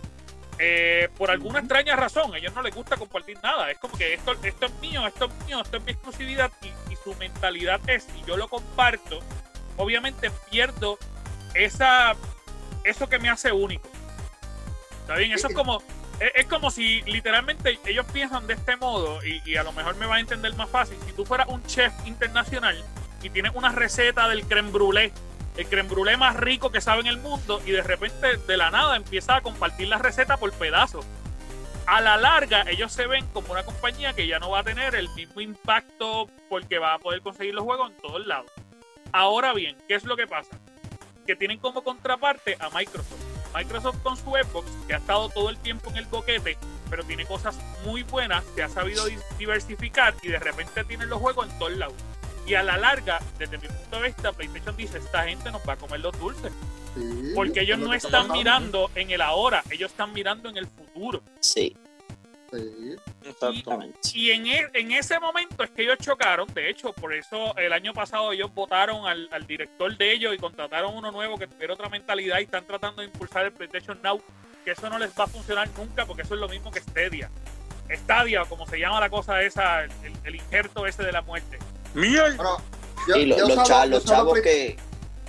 Eh, 0.61 1.07
por 1.17 1.31
alguna 1.31 1.59
extraña 1.59 1.95
razón, 1.95 2.33
a 2.33 2.37
ellos 2.37 2.53
no 2.53 2.61
les 2.61 2.75
gusta 2.75 2.97
compartir 2.97 3.39
nada. 3.41 3.71
Es 3.71 3.77
como 3.79 3.97
que 3.97 4.13
esto, 4.13 4.35
esto 4.43 4.65
es 4.65 4.73
mío, 4.75 5.07
esto 5.07 5.25
es 5.25 5.45
mío, 5.45 5.61
esto 5.61 5.77
es 5.77 5.83
mi 5.83 5.91
exclusividad 5.91 6.51
y, 6.61 6.91
y 6.91 6.95
su 6.97 7.15
mentalidad 7.15 7.79
es, 7.89 8.03
si 8.03 8.21
yo 8.27 8.35
lo 8.35 8.49
comparto, 8.49 9.19
obviamente 9.77 10.29
pierdo 10.51 10.99
esa, 11.53 12.15
eso 12.83 13.07
que 13.07 13.19
me 13.19 13.29
hace 13.29 13.53
único. 13.53 13.89
¿Está 15.01 15.15
bien? 15.15 15.31
Eso 15.31 15.47
es 15.47 15.55
como, 15.55 15.81
es, 16.19 16.31
es 16.35 16.45
como 16.47 16.69
si 16.69 17.01
literalmente 17.03 17.79
ellos 17.85 18.05
piensan 18.11 18.45
de 18.45 18.55
este 18.55 18.75
modo 18.75 19.25
y, 19.25 19.41
y 19.45 19.55
a 19.55 19.63
lo 19.63 19.71
mejor 19.71 19.95
me 19.95 20.05
va 20.05 20.17
a 20.17 20.19
entender 20.19 20.53
más 20.55 20.69
fácil. 20.69 20.97
Si 21.05 21.13
tú 21.13 21.25
fueras 21.25 21.47
un 21.47 21.63
chef 21.63 21.93
internacional 22.05 22.83
y 23.21 23.29
tienes 23.29 23.51
una 23.55 23.71
receta 23.71 24.27
del 24.27 24.45
creme 24.45 24.71
brûlée, 24.71 25.11
el 25.57 25.67
creme 25.67 25.89
brûlée 25.89 26.17
más 26.17 26.35
rico 26.35 26.71
que 26.71 26.81
sabe 26.81 27.01
en 27.01 27.07
el 27.07 27.17
mundo 27.17 27.61
y 27.65 27.71
de 27.71 27.81
repente 27.83 28.37
de 28.37 28.57
la 28.57 28.71
nada 28.71 28.95
empieza 28.95 29.35
a 29.35 29.41
compartir 29.41 29.87
la 29.87 29.97
receta 29.97 30.37
por 30.37 30.51
pedazos. 30.53 31.05
A 31.85 32.01
la 32.01 32.17
larga 32.17 32.63
ellos 32.69 32.91
se 32.91 33.07
ven 33.07 33.25
como 33.33 33.51
una 33.51 33.63
compañía 33.63 34.13
que 34.13 34.27
ya 34.27 34.39
no 34.39 34.51
va 34.51 34.59
a 34.59 34.63
tener 34.63 34.93
el 34.95 35.09
mismo 35.15 35.41
impacto 35.41 36.29
porque 36.47 36.77
va 36.77 36.93
a 36.93 36.99
poder 36.99 37.21
conseguir 37.21 37.55
los 37.55 37.63
juegos 37.63 37.89
en 37.91 37.97
todos 37.97 38.25
lados. 38.27 38.51
Ahora 39.11 39.53
bien, 39.53 39.75
¿qué 39.87 39.95
es 39.95 40.03
lo 40.03 40.15
que 40.15 40.27
pasa? 40.27 40.57
Que 41.25 41.35
tienen 41.35 41.57
como 41.57 41.83
contraparte 41.83 42.57
a 42.59 42.69
Microsoft. 42.69 43.15
Microsoft 43.55 43.97
con 44.03 44.15
su 44.15 44.29
Xbox, 44.29 44.69
que 44.87 44.93
ha 44.93 44.97
estado 44.97 45.29
todo 45.29 45.49
el 45.49 45.57
tiempo 45.57 45.89
en 45.89 45.97
el 45.97 46.05
boquete, 46.05 46.57
pero 46.91 47.03
tiene 47.03 47.25
cosas 47.25 47.57
muy 47.83 48.03
buenas, 48.03 48.43
se 48.53 48.61
ha 48.61 48.69
sabido 48.69 49.05
di- 49.05 49.17
diversificar 49.39 50.13
y 50.21 50.27
de 50.27 50.37
repente 50.37 50.83
tiene 50.83 51.07
los 51.07 51.19
juegos 51.19 51.49
en 51.49 51.57
todos 51.57 51.71
lados. 51.75 51.95
Y 52.49 52.55
a 52.55 52.63
la 52.63 52.77
larga, 52.77 53.19
desde 53.37 53.59
mi 53.59 53.67
punto 53.67 53.97
de 53.97 54.07
vista, 54.07 54.31
PlayStation 54.31 54.75
dice, 54.75 54.97
esta 54.97 55.23
gente 55.23 55.51
nos 55.51 55.61
va 55.69 55.73
a 55.73 55.77
comer 55.77 55.99
los 55.99 56.17
dulces. 56.19 56.51
porque 57.35 57.61
ellos 57.61 57.77
no 57.77 57.93
están 57.93 58.31
mirando 58.31 58.89
en 58.95 59.11
el 59.11 59.21
ahora, 59.21 59.63
ellos 59.69 59.91
están 59.91 60.11
mirando 60.13 60.49
en 60.49 60.57
el 60.57 60.65
futuro. 60.65 61.21
Sí. 61.41 61.77
Sí. 62.51 62.95
Y, 64.15 64.31
en, 64.31 64.47
e, 64.47 64.67
en, 64.73 64.91
ese 64.91 65.19
momento 65.19 65.63
es 65.63 65.69
que 65.69 65.83
ellos 65.83 65.99
chocaron. 65.99 66.51
De 66.51 66.67
hecho, 66.71 66.91
por 66.91 67.13
eso 67.13 67.55
el 67.55 67.71
año 67.71 67.93
pasado 67.93 68.31
ellos 68.31 68.51
votaron 68.55 69.05
al, 69.05 69.29
al, 69.31 69.45
director 69.45 69.95
de 69.95 70.11
ellos 70.11 70.33
y 70.33 70.39
contrataron 70.39 70.95
uno 70.95 71.11
nuevo 71.11 71.37
que 71.37 71.45
tuviera 71.45 71.75
otra 71.75 71.89
mentalidad 71.89 72.39
y 72.39 72.45
están 72.45 72.65
tratando 72.65 73.03
de 73.03 73.09
impulsar 73.09 73.45
el 73.45 73.51
PlayStation 73.51 73.99
Now. 74.01 74.19
Que 74.65 74.71
eso 74.71 74.89
no 74.89 74.97
les 74.97 75.11
va 75.11 75.25
a 75.25 75.27
funcionar 75.27 75.69
nunca 75.77 76.07
porque 76.07 76.23
eso 76.23 76.33
es 76.33 76.41
lo 76.41 76.49
mismo 76.49 76.71
que 76.71 76.79
Stadia. 76.79 77.29
Stadia, 77.91 78.43
como 78.45 78.65
se 78.65 78.79
llama 78.79 78.99
la 78.99 79.11
cosa 79.11 79.39
esa, 79.43 79.83
el, 79.83 79.91
el, 80.23 80.35
injerto 80.35 80.87
ese 80.87 81.03
de 81.03 81.11
la 81.11 81.21
muerte. 81.21 81.59
Mira. 81.93 82.35
y 83.15 83.25
los, 83.25 83.63
chavos 83.63 84.39
que, 84.41 84.77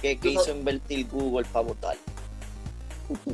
que 0.00 0.18
quiso 0.18 0.50
invertir 0.50 1.06
Google 1.08 1.46
para 1.52 1.66
votar. 1.66 1.96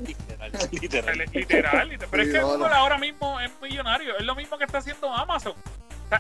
Literal, 0.71 1.19
literal. 1.33 1.89
literal, 1.89 1.99
Pero 2.11 2.23
es 2.23 2.33
que 2.33 2.41
Google 2.41 2.73
ahora 2.73 2.97
mismo 2.97 3.39
es 3.41 3.51
millonario. 3.61 4.17
Es 4.17 4.25
lo 4.25 4.35
mismo 4.35 4.57
que 4.57 4.65
está 4.65 4.79
haciendo 4.79 5.13
Amazon. 5.13 5.55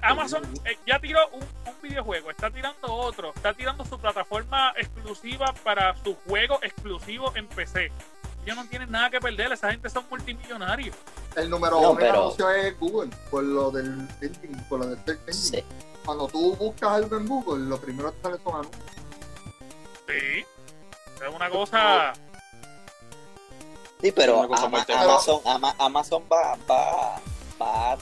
Amazon 0.02 0.42
eh, 0.64 0.76
ya 0.86 0.98
tiró 0.98 1.20
un, 1.32 1.44
videojuego, 1.82 2.32
está 2.32 2.50
tirando 2.50 2.92
otro, 2.92 3.32
está 3.36 3.54
tirando 3.54 3.84
su 3.84 3.96
plataforma 3.96 4.72
exclusiva 4.76 5.54
para 5.62 5.94
su 6.02 6.16
juego 6.26 6.58
exclusivo 6.62 7.32
en 7.36 7.46
PC. 7.46 7.92
Ellos 8.44 8.56
no 8.56 8.66
tienen 8.66 8.90
nada 8.90 9.08
que 9.08 9.20
perder, 9.20 9.52
esa 9.52 9.70
gente 9.70 9.88
son 9.88 10.04
multimillonarios. 10.10 10.96
El 11.36 11.48
número 11.48 11.78
uno 11.78 11.96
pero... 11.96 12.34
es 12.56 12.78
Google, 12.80 13.10
por 13.30 13.44
lo 13.44 13.70
del 13.70 14.08
por 14.68 14.80
lo 14.80 14.86
del 14.86 14.98
Cuando 16.06 16.28
tú 16.28 16.56
buscas 16.56 16.90
algo 16.92 17.16
en 17.16 17.26
Google, 17.26 17.66
lo 17.66 17.78
primero 17.78 18.12
que 18.14 18.22
sale 18.22 18.38
son 18.42 18.54
anuncios. 18.54 18.84
Sí, 20.06 20.46
es 21.26 21.34
una 21.34 21.50
cosa 21.50 22.14
Sí, 24.00 24.12
pero 24.12 24.42
Amazon, 24.42 25.40
Amazon 25.78 26.22
va, 26.30 26.56
va, 26.68 27.20
va 27.60 27.98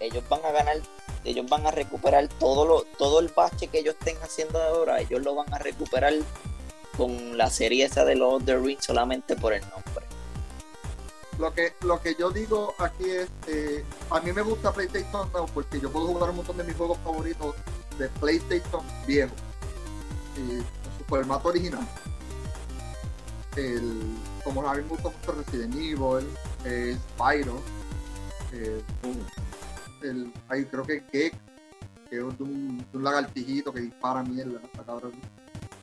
ellos 0.00 0.22
van 0.28 0.44
a 0.44 0.50
ganar, 0.52 0.76
ellos 1.24 1.46
van 1.48 1.66
a 1.66 1.70
recuperar 1.70 2.28
todo 2.28 2.64
lo, 2.64 2.82
todo 2.98 3.20
el 3.20 3.28
bache 3.28 3.66
que 3.66 3.80
ellos 3.80 3.96
estén 3.98 4.16
haciendo 4.22 4.62
ahora, 4.62 5.00
ellos 5.00 5.22
lo 5.22 5.34
van 5.34 5.52
a 5.52 5.58
recuperar 5.58 6.12
con 6.96 7.36
la 7.36 7.50
serie 7.50 7.84
esa 7.84 8.04
de 8.04 8.14
los 8.14 8.44
The 8.44 8.56
Ring 8.56 8.80
solamente 8.80 9.34
por 9.34 9.52
el 9.52 9.62
nombre. 9.62 10.03
Lo 11.38 11.52
que, 11.52 11.74
lo 11.82 12.00
que 12.00 12.14
yo 12.14 12.30
digo 12.30 12.74
aquí 12.78 13.10
es, 13.10 13.28
eh, 13.48 13.84
a 14.10 14.20
mí 14.20 14.32
me 14.32 14.42
gusta 14.42 14.72
PlayStation 14.72 15.28
porque 15.52 15.80
yo 15.80 15.90
puedo 15.90 16.06
jugar 16.06 16.30
un 16.30 16.36
montón 16.36 16.56
de 16.56 16.64
mis 16.64 16.76
juegos 16.76 16.98
favoritos 17.02 17.56
de 17.98 18.08
PlayStation 18.08 18.84
viejo, 19.06 19.34
y 20.36 20.52
en 20.52 20.64
su 20.98 21.04
formato 21.08 21.48
original. 21.48 21.86
El, 23.56 24.16
como 24.42 24.68
a 24.68 24.74
mí 24.74 24.82
me 24.82 24.88
gusta 24.88 25.10
mucho 25.10 25.32
Resident 25.32 25.74
Evil, 25.74 26.28
eh, 26.64 26.96
Spyro, 27.10 27.60
eh, 28.52 28.82
el, 30.02 30.32
ahí 30.48 30.64
creo 30.66 30.84
que 30.84 31.00
Cake, 31.02 31.38
que 32.10 32.16
es 32.16 32.22
un, 32.22 32.86
un 32.92 33.04
lagartijito 33.04 33.72
que 33.72 33.80
dispara 33.80 34.22
mierda, 34.22 34.60
hasta 34.64 34.84
cabrón. 34.84 35.12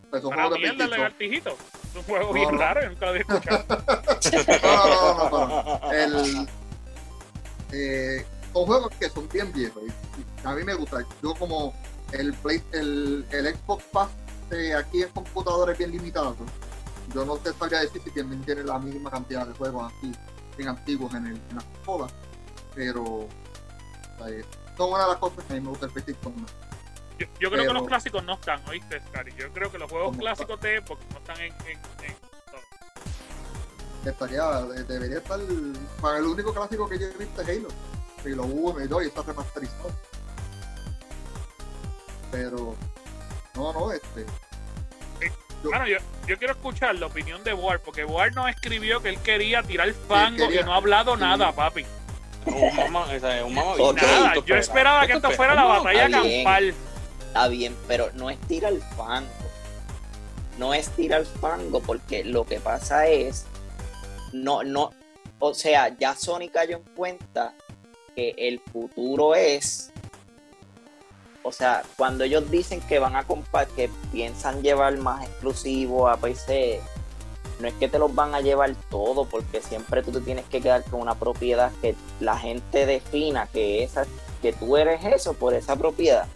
¿Para 0.10 0.49
mierda 0.49 0.86
el 0.86 0.89
lagartijito? 0.89 1.58
Es 1.92 1.96
un 1.98 2.04
juego 2.04 2.34
bien 2.34 2.58
raro, 2.58 2.89
nunca 2.89 3.06
lo 3.06 3.12
había 3.12 3.22
escuchado. 3.22 3.66
no, 4.64 5.30
no, 5.30 5.30
no, 5.30 5.80
no, 5.82 5.92
El, 5.92 6.48
eh, 7.72 8.26
son 8.54 8.66
juegos 8.66 8.92
que 9.00 9.10
son 9.10 9.30
bien 9.30 9.52
viejos 9.54 9.84
y, 9.84 10.48
a 10.48 10.54
mí 10.56 10.64
me 10.64 10.74
gusta. 10.74 11.06
Yo 11.22 11.36
como 11.36 11.74
el, 12.14 12.34
Play, 12.34 12.64
el, 12.72 13.26
el 13.32 13.56
Xbox 13.56 13.84
Pass 13.92 14.10
eh, 14.52 14.74
aquí 14.74 15.04
en 15.04 15.10
computadores 15.10 15.78
bien 15.78 15.92
limitado 15.92 16.36
yo 17.14 17.26
no 17.26 17.38
te 17.38 17.52
sabría 17.54 17.82
decir 17.82 18.02
si 18.04 18.12
también 18.12 18.42
tiene 18.44 18.64
la 18.64 18.80
misma 18.80 19.10
cantidad 19.10 19.46
de 19.46 19.54
juegos 19.54 19.92
así, 19.92 20.12
bien 20.58 20.70
antiguos 20.70 21.14
en, 21.14 21.28
el, 21.28 21.42
en 21.50 21.56
la 21.56 21.64
consola, 21.64 22.08
pero 22.74 23.28
son 24.78 24.89
una 24.92 25.04
de 25.04 25.10
las 25.10 25.18
cosas 25.18 25.44
que 25.46 25.54
a 25.54 25.56
mí 25.56 25.62
me 25.62 25.70
gusta 25.70 25.88
el 25.88 25.92
PlayStation 25.92 26.46
Yo, 27.22 27.28
yo 27.39 27.51
creo 27.51 27.67
que 27.67 27.74
los 27.74 27.88
clásicos 27.88 28.24
no 28.24 28.34
están, 28.34 28.61
¿oíste, 28.67 28.99
Scary? 28.99 29.34
Yo 29.38 29.51
creo 29.51 29.72
que 29.72 29.78
los 29.78 29.91
juegos 29.91 30.17
clásicos 30.17 30.59
de 30.61 30.80
Xbox 30.80 31.01
no 31.11 31.17
están 31.19 31.39
en, 31.39 31.53
en, 31.67 31.80
Estaría, 34.05 34.43
debería 34.88 35.17
estar. 35.17 35.39
Para 36.01 36.17
el 36.17 36.26
único 36.26 36.51
clásico 36.51 36.89
que 36.89 36.97
yo 36.97 37.05
he 37.05 37.17
visto 37.17 37.41
es 37.43 37.49
Halo. 37.49 37.67
Halo 38.26 38.43
1 38.43 38.86
y 38.86 38.88
2 38.88 39.03
y 39.03 39.07
está 39.07 39.22
remasterizado. 39.22 39.91
Pero. 42.32 42.76
No, 43.53 43.74
no, 43.74 43.91
este. 43.91 44.26
Bueno, 45.63 45.86
yo, 45.86 45.97
yo 46.26 46.39
quiero 46.39 46.53
escuchar 46.53 46.95
la 46.95 47.05
opinión 47.05 47.43
de 47.43 47.53
Ward, 47.53 47.82
porque 47.82 48.03
Ward 48.03 48.34
no 48.34 48.47
escribió 48.47 48.99
que 49.03 49.09
él 49.09 49.19
quería 49.19 49.61
tirar 49.61 49.93
fango 49.93 50.51
y 50.51 50.63
no 50.63 50.74
ha 50.74 50.78
hablado 50.78 51.15
nada, 51.15 51.51
papi. 51.51 51.86
Un 52.47 52.76
mamá, 52.76 53.05
un 53.45 53.53
mamá 53.53 53.76
nada, 53.93 54.34
yo 54.43 54.55
esperaba 54.55 55.05
que 55.05 55.13
esto 55.13 55.30
fuera 55.30 55.53
la 55.53 55.65
batalla 55.65 56.09
campal. 56.09 56.74
Está 57.32 57.47
bien, 57.47 57.75
pero 57.88 58.11
no 58.13 58.29
es 58.29 58.39
tirar 58.41 58.73
fango. 58.97 59.29
No 60.57 60.73
es 60.73 60.89
tirar 60.89 61.23
fango, 61.25 61.79
porque 61.79 62.25
lo 62.25 62.45
que 62.45 62.59
pasa 62.59 63.07
es. 63.07 63.45
No, 64.34 64.63
no. 64.63 64.91
O 65.39 65.53
sea, 65.53 65.97
ya 65.97 66.15
Sony 66.15 66.49
cayó 66.51 66.77
en 66.77 66.84
cuenta 66.95 67.53
que 68.15 68.36
el 68.38 68.59
futuro 68.59 69.34
es 69.34 69.91
o 71.43 71.51
sea, 71.51 71.84
cuando 71.97 72.23
ellos 72.23 72.49
dicen 72.51 72.82
que 72.82 72.99
van 72.99 73.15
a 73.15 73.23
comprar, 73.25 73.67
que 73.69 73.89
piensan 74.11 74.61
llevar 74.61 74.97
más 74.97 75.23
exclusivo 75.23 76.07
a 76.07 76.17
PC, 76.17 76.82
no 77.59 77.67
es 77.67 77.73
que 77.75 77.88
te 77.88 77.97
los 77.97 78.13
van 78.13 78.36
a 78.36 78.41
llevar 78.41 78.75
todo, 78.89 79.25
porque 79.25 79.61
siempre 79.61 80.03
tú 80.03 80.11
te 80.11 80.21
tienes 80.21 80.45
que 80.45 80.61
quedar 80.61 80.84
con 80.84 81.01
una 81.01 81.15
propiedad 81.15 81.71
que 81.82 81.95
la 82.19 82.38
gente 82.38 82.86
defina 82.86 83.47
que 83.47 83.84
esa, 83.84 84.05
que 84.41 84.53
tú 84.53 84.77
eres 84.77 85.03
eso 85.03 85.34
por 85.34 85.53
esa 85.53 85.75
propiedad. 85.75 86.27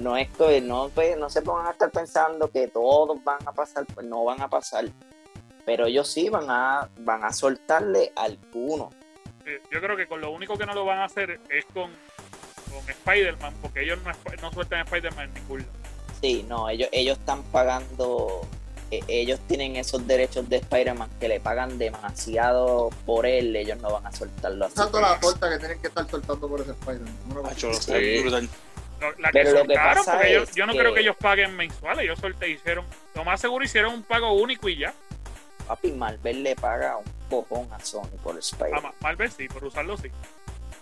No 0.00 0.16
es 0.16 0.28
que 0.30 0.60
no, 0.60 0.90
pues, 0.94 1.16
no 1.16 1.28
se 1.28 1.42
pongan 1.42 1.66
a 1.66 1.70
estar 1.70 1.90
pensando 1.90 2.50
que 2.50 2.68
todos 2.68 3.22
van 3.22 3.38
a 3.46 3.52
pasar, 3.52 3.86
pues 3.92 4.06
no 4.06 4.24
van 4.24 4.40
a 4.40 4.48
pasar. 4.48 4.86
Pero 5.64 5.86
ellos 5.86 6.08
sí 6.08 6.28
van 6.28 6.46
a, 6.48 6.88
van 7.00 7.24
a 7.24 7.32
soltarle 7.32 8.12
algunos. 8.16 8.94
Yo 9.70 9.80
creo 9.80 9.96
que 9.96 10.06
con 10.06 10.20
lo 10.20 10.30
único 10.30 10.56
que 10.56 10.64
no 10.64 10.74
lo 10.74 10.84
van 10.84 10.98
a 10.98 11.04
hacer 11.04 11.40
es 11.50 11.64
con 11.66 11.90
con 12.70 12.88
Spider-Man, 12.88 13.54
porque 13.60 13.82
ellos 13.82 13.98
no, 14.04 14.12
no 14.40 14.52
sueltan 14.52 14.80
Spider-Man 14.80 15.28
en 15.28 15.34
ningún 15.34 15.60
lado. 15.60 15.72
Sí, 16.20 16.44
no, 16.48 16.68
ellos, 16.68 16.88
ellos 16.92 17.18
están 17.18 17.42
pagando, 17.44 18.42
e, 18.90 19.00
ellos 19.08 19.40
tienen 19.46 19.76
esos 19.76 20.06
derechos 20.06 20.48
de 20.48 20.56
Spider-Man 20.56 21.08
que 21.18 21.28
le 21.28 21.40
pagan 21.40 21.78
demasiado 21.78 22.90
por 23.06 23.26
él, 23.26 23.54
ellos 23.56 23.78
no 23.78 23.90
van 23.90 24.06
a 24.06 24.12
soltarlo 24.12 24.66
así. 24.66 24.76
Tanto 24.76 25.00
la 25.00 25.18
torta 25.18 25.50
que 25.50 25.58
tienen 25.58 25.80
que 25.80 25.88
estar 25.88 26.08
soltando 26.08 26.48
por 26.48 26.60
ese 26.60 26.72
Spider-Man. 26.72 28.48
La 29.18 29.30
que 29.30 29.42
Pero 29.42 29.64
porque 29.64 30.46
yo 30.54 30.66
no 30.66 30.72
creo 30.72 30.94
que 30.94 31.00
ellos 31.00 31.16
paguen 31.16 31.56
mensuales, 31.56 32.04
ellos 32.04 32.18
suelte 32.18 32.48
hicieron, 32.48 32.84
lo 33.14 33.24
más 33.24 33.40
seguro 33.40 33.64
hicieron 33.64 33.94
un 33.94 34.02
pago 34.02 34.32
único 34.32 34.68
y 34.68 34.78
ya. 34.78 34.94
Papi, 35.66 35.92
Marvel 35.92 36.42
le 36.42 36.56
paga 36.56 36.96
un 36.96 37.04
cojón 37.28 37.72
a 37.72 37.78
Sony 37.80 38.08
por 38.22 38.36
Spider-Man. 38.38 38.92
Ah, 38.92 38.94
Marvel 39.00 39.30
sí, 39.30 39.48
por 39.48 39.64
usarlo 39.64 39.96
sí. 39.96 40.10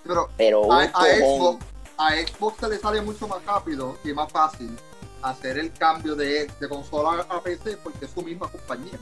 Pero, 0.05 0.31
Pero 0.37 0.73
a, 0.73 0.83
a 0.83 1.05
Xbox, 1.05 1.64
a 1.99 2.12
Xbox 2.12 2.61
se 2.61 2.69
le 2.69 2.79
sale 2.79 3.01
mucho 3.03 3.29
más 3.29 3.45
rápido 3.45 3.99
y 4.05 4.12
más 4.12 4.33
fácil 4.33 4.77
hacer 5.23 5.59
el 5.59 5.73
cambio 5.73 6.14
de, 6.14 6.47
de 6.61 6.69
consola 6.69 7.27
a 7.29 7.41
PC 7.43 7.77
porque 7.79 8.05
es 8.05 8.11
su 8.11 8.23
misma 8.23 8.49
compañía. 8.51 8.99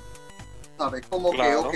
¿Sabes? 0.76 1.06
Como 1.06 1.30
que, 1.30 1.54
ok, 1.54 1.74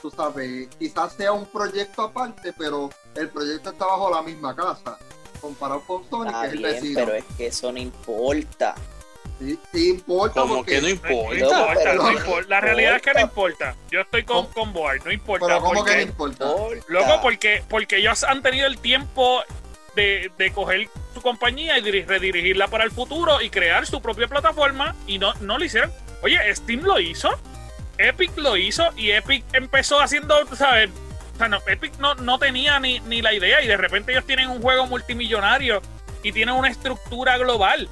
tú 0.00 0.10
sabes, 0.10 0.68
quizás 0.78 1.12
sea 1.12 1.32
un 1.32 1.46
proyecto 1.46 2.02
aparte, 2.02 2.52
pero 2.56 2.90
el 3.14 3.28
proyecto 3.28 3.70
está 3.70 3.86
bajo 3.86 4.10
la 4.10 4.22
misma 4.22 4.54
casa. 4.54 4.98
Comparado 5.40 5.80
con 5.82 6.08
Sony, 6.08 6.26
que 6.26 6.46
es 6.46 6.52
el 6.52 6.62
vecino. 6.62 7.00
Pero 7.00 7.14
es 7.14 7.24
que 7.36 7.46
eso 7.46 7.72
no 7.72 7.78
importa. 7.78 8.74
Sí, 9.72 9.88
importa. 9.88 10.42
Como 10.42 10.62
que 10.64 10.80
no 10.82 10.88
importa. 10.88 11.94
No 11.94 12.12
importa, 12.12 12.48
La 12.48 12.60
realidad 12.60 12.96
es 12.96 13.02
que 13.02 13.14
no 13.14 13.20
importa. 13.20 13.74
Yo 13.90 14.00
estoy 14.00 14.24
con, 14.24 14.46
con 14.48 14.72
Board, 14.72 15.04
no 15.04 15.12
importa. 15.12 15.46
Pero 15.46 15.60
¿cómo 15.60 15.84
que 15.84 15.96
no 15.96 16.02
importa? 16.02 16.44
Loco, 16.88 17.20
porque, 17.22 17.62
porque 17.68 17.96
ellos 17.96 18.22
han 18.24 18.42
tenido 18.42 18.66
el 18.66 18.78
tiempo 18.78 19.42
de, 19.96 20.30
de, 20.36 20.52
coger 20.52 20.88
su 21.14 21.22
compañía 21.22 21.78
y 21.78 22.02
redirigirla 22.02 22.68
para 22.68 22.84
el 22.84 22.90
futuro 22.90 23.40
y 23.40 23.50
crear 23.50 23.86
su 23.86 24.00
propia 24.02 24.28
plataforma 24.28 24.94
y 25.06 25.18
no, 25.18 25.32
no 25.40 25.58
lo 25.58 25.64
hicieron. 25.64 25.90
Oye, 26.22 26.38
Steam 26.54 26.82
lo 26.82 27.00
hizo, 27.00 27.30
Epic 27.96 28.36
lo 28.36 28.56
hizo 28.56 28.84
y 28.96 29.10
Epic 29.10 29.44
empezó 29.52 30.00
haciendo, 30.00 30.34
¿sabes? 30.54 30.90
O 31.40 31.42
sea, 31.42 31.48
no, 31.48 31.62
Epic 31.66 31.96
no, 31.96 32.14
no 32.16 32.38
tenía 32.38 32.78
ni, 32.80 33.00
ni 33.00 33.22
la 33.22 33.32
idea 33.32 33.62
y 33.62 33.66
de 33.66 33.78
repente 33.78 34.12
ellos 34.12 34.26
tienen 34.26 34.50
un 34.50 34.60
juego 34.60 34.86
multimillonario 34.86 35.80
y 36.22 36.32
tienen 36.32 36.54
una 36.54 36.68
estructura 36.68 37.38
global. 37.38 37.88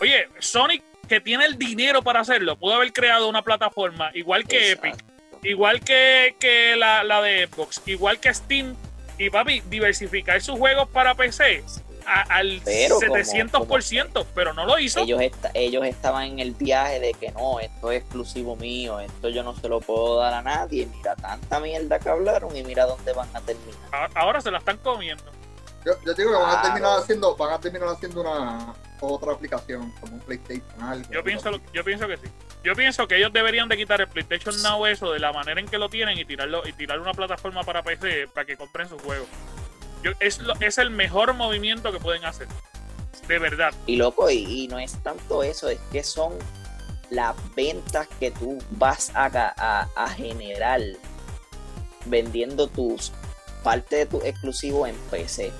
Oye, 0.00 0.28
Sonic, 0.38 0.84
que 1.08 1.20
tiene 1.20 1.44
el 1.44 1.58
dinero 1.58 2.02
para 2.02 2.20
hacerlo, 2.20 2.56
pudo 2.56 2.74
haber 2.74 2.92
creado 2.92 3.28
una 3.28 3.42
plataforma 3.42 4.12
igual 4.14 4.46
que 4.46 4.70
Epic, 4.70 4.94
igual 5.42 5.80
que, 5.80 6.36
que 6.38 6.76
la, 6.76 7.02
la 7.02 7.20
de 7.20 7.48
Xbox, 7.48 7.82
igual 7.86 8.20
que 8.20 8.32
Steam 8.32 8.76
y 9.18 9.28
papi, 9.28 9.60
diversificar 9.68 10.40
sus 10.40 10.56
juegos 10.56 10.88
para 10.88 11.16
PC 11.16 11.64
al 12.06 12.62
700%, 12.62 14.26
pero 14.34 14.52
no 14.52 14.66
lo 14.66 14.78
hizo. 14.78 15.00
Ellos, 15.00 15.20
ellos 15.54 15.84
estaban 15.84 16.24
en 16.24 16.38
el 16.38 16.52
viaje 16.52 17.00
de 17.00 17.12
que 17.14 17.30
no, 17.32 17.60
esto 17.60 17.90
es 17.90 18.02
exclusivo 18.02 18.56
mío, 18.56 19.00
esto 19.00 19.28
yo 19.28 19.42
no 19.42 19.54
se 19.54 19.68
lo 19.68 19.80
puedo 19.80 20.16
dar 20.18 20.34
a 20.34 20.42
nadie. 20.42 20.86
Mira 20.86 21.16
tanta 21.16 21.60
mierda 21.60 21.98
que 21.98 22.08
hablaron 22.08 22.56
y 22.56 22.62
mira 22.62 22.86
dónde 22.86 23.12
van 23.12 23.28
a 23.34 23.40
terminar. 23.40 24.10
Ahora 24.14 24.40
se 24.40 24.50
la 24.50 24.58
están 24.58 24.78
comiendo. 24.78 25.24
Yo, 25.84 25.92
yo 26.04 26.14
digo 26.14 26.30
que 26.30 26.36
van 26.36 26.58
a 26.58 26.62
terminar 26.62 26.98
haciendo, 26.98 27.36
van 27.36 27.52
a 27.52 27.60
terminar 27.60 27.88
haciendo 27.88 28.20
una 28.22 28.74
otra 29.00 29.32
aplicación 29.32 29.92
como 30.00 30.14
un 30.14 30.20
PlayStation 30.20 30.82
algo. 30.82 31.10
Yo 31.10 31.22
pienso, 31.22 31.50
yo 31.72 31.84
pienso 31.84 32.08
que 32.08 32.16
sí. 32.16 32.26
Yo 32.62 32.74
pienso 32.74 33.06
que 33.06 33.16
ellos 33.16 33.32
deberían 33.32 33.68
de 33.68 33.76
quitar 33.76 34.00
el 34.00 34.08
PlayStation 34.08 34.62
Now 34.62 34.86
eso 34.86 35.12
de 35.12 35.18
la 35.18 35.32
manera 35.32 35.60
en 35.60 35.66
que 35.66 35.76
lo 35.76 35.88
tienen 35.88 36.18
y 36.18 36.24
tirarlo 36.24 36.66
y 36.66 36.72
tirar 36.72 36.98
una 36.98 37.12
plataforma 37.12 37.62
para 37.62 37.82
PC 37.82 38.28
para 38.28 38.46
que 38.46 38.56
compren 38.56 38.88
sus 38.88 39.00
juegos. 39.02 39.28
Es, 40.20 40.40
es 40.60 40.78
el 40.78 40.90
mejor 40.90 41.34
movimiento 41.34 41.92
que 41.92 41.98
pueden 41.98 42.24
hacer. 42.24 42.48
De 43.28 43.38
verdad. 43.38 43.72
Y 43.86 43.96
loco, 43.96 44.30
y, 44.30 44.68
no 44.68 44.78
es 44.78 45.02
tanto 45.02 45.42
eso, 45.42 45.68
es 45.68 45.78
que 45.90 46.02
son 46.02 46.34
las 47.10 47.34
ventas 47.54 48.08
que 48.20 48.30
tú 48.30 48.58
vas 48.72 49.10
a, 49.14 49.26
a, 49.26 49.88
a 49.96 50.08
generar 50.10 50.80
vendiendo 52.06 52.66
tus 52.66 53.12
parte 53.62 53.96
de 53.96 54.06
tu 54.06 54.20
exclusivo 54.22 54.86
en 54.86 54.94
PC 55.10 55.52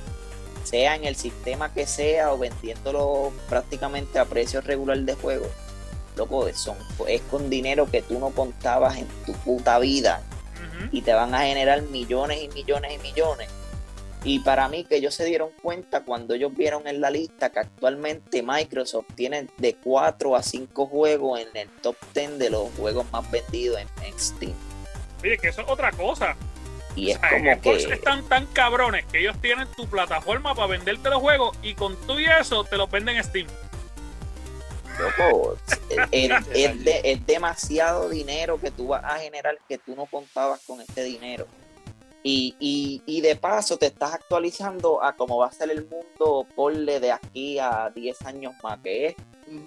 sea 0.64 0.96
en 0.96 1.04
el 1.04 1.16
sistema 1.16 1.72
que 1.72 1.86
sea 1.86 2.32
o 2.32 2.38
vendiéndolo 2.38 3.32
prácticamente 3.48 4.18
a 4.18 4.24
precio 4.24 4.60
regular 4.60 4.98
de 4.98 5.14
juego, 5.14 5.46
loco, 6.16 6.52
son, 6.54 6.76
es 7.06 7.20
con 7.22 7.50
dinero 7.50 7.88
que 7.90 8.02
tú 8.02 8.18
no 8.18 8.30
contabas 8.30 8.96
en 8.96 9.06
tu 9.26 9.32
puta 9.32 9.78
vida 9.78 10.22
y 10.90 11.02
te 11.02 11.12
van 11.12 11.34
a 11.34 11.40
generar 11.40 11.82
millones 11.82 12.42
y 12.42 12.48
millones 12.48 12.94
y 12.94 12.98
millones. 12.98 13.48
Y 14.24 14.38
para 14.38 14.68
mí 14.68 14.84
que 14.84 14.96
ellos 14.96 15.14
se 15.14 15.24
dieron 15.26 15.50
cuenta 15.62 16.02
cuando 16.02 16.34
ellos 16.34 16.54
vieron 16.56 16.86
en 16.86 17.00
la 17.00 17.10
lista 17.10 17.50
que 17.50 17.60
actualmente 17.60 18.42
Microsoft 18.42 19.06
tiene 19.14 19.48
de 19.58 19.74
4 19.74 20.34
a 20.34 20.42
5 20.42 20.86
juegos 20.86 21.40
en 21.40 21.54
el 21.54 21.68
top 21.82 21.96
10 22.14 22.38
de 22.38 22.50
los 22.50 22.70
juegos 22.72 23.04
más 23.12 23.30
vendidos 23.30 23.78
en, 23.78 23.88
en 24.02 24.18
Steam. 24.18 24.54
Oye, 25.22 25.36
que 25.36 25.48
eso 25.48 25.60
es 25.60 25.68
otra 25.68 25.92
cosa. 25.92 26.36
Y 26.96 27.10
es 27.10 27.18
como 27.18 27.60
que. 27.60 27.74
Están 27.74 28.26
tan 28.28 28.46
cabrones 28.46 29.04
que 29.06 29.20
ellos 29.20 29.36
tienen 29.40 29.68
tu 29.76 29.86
plataforma 29.86 30.54
para 30.54 30.68
venderte 30.68 31.10
los 31.10 31.20
juegos 31.20 31.56
y 31.62 31.74
con 31.74 31.96
tú 32.06 32.18
y 32.18 32.26
eso 32.26 32.64
te 32.64 32.76
los 32.76 32.90
venden 32.90 33.16
en 33.16 33.24
Steam. 33.24 33.46
Loco, 34.98 35.56
es, 36.12 37.26
demasiado 37.26 38.08
dinero 38.08 38.60
que 38.60 38.70
tú 38.70 38.88
vas 38.88 39.04
a 39.04 39.18
generar 39.18 39.58
que 39.68 39.76
tú 39.78 39.96
no 39.96 40.06
contabas 40.06 40.60
con 40.66 40.80
este 40.80 41.02
dinero. 41.02 41.48
Y, 42.26 43.02
y, 43.06 43.20
de 43.20 43.36
paso 43.36 43.76
te 43.76 43.86
estás 43.86 44.14
actualizando 44.14 45.04
a 45.04 45.14
cómo 45.14 45.36
va 45.36 45.48
a 45.48 45.52
ser 45.52 45.70
el 45.70 45.86
mundo 45.86 46.46
porle 46.56 46.98
de 46.98 47.12
aquí 47.12 47.58
a 47.58 47.92
10 47.94 48.22
años 48.22 48.54
más, 48.62 48.80
que 48.80 49.08
es 49.08 49.16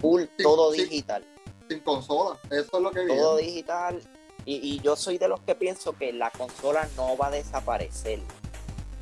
full 0.01 0.23
todo 0.41 0.71
digital. 0.71 1.23
Sin 1.69 1.81
consola, 1.81 2.39
eso 2.49 2.77
es 2.77 2.81
lo 2.81 2.89
que 2.89 3.05
viene. 3.05 3.21
Todo 3.21 3.37
digital 3.37 4.01
y, 4.49 4.79
yo 4.81 4.95
soy 4.95 5.17
de 5.17 5.27
los 5.27 5.41
que 5.41 5.55
pienso 5.55 5.91
que 5.91 6.13
la 6.13 6.31
consola 6.31 6.87
no 6.95 7.17
va 7.17 7.27
a 7.27 7.31
desaparecer. 7.31 8.19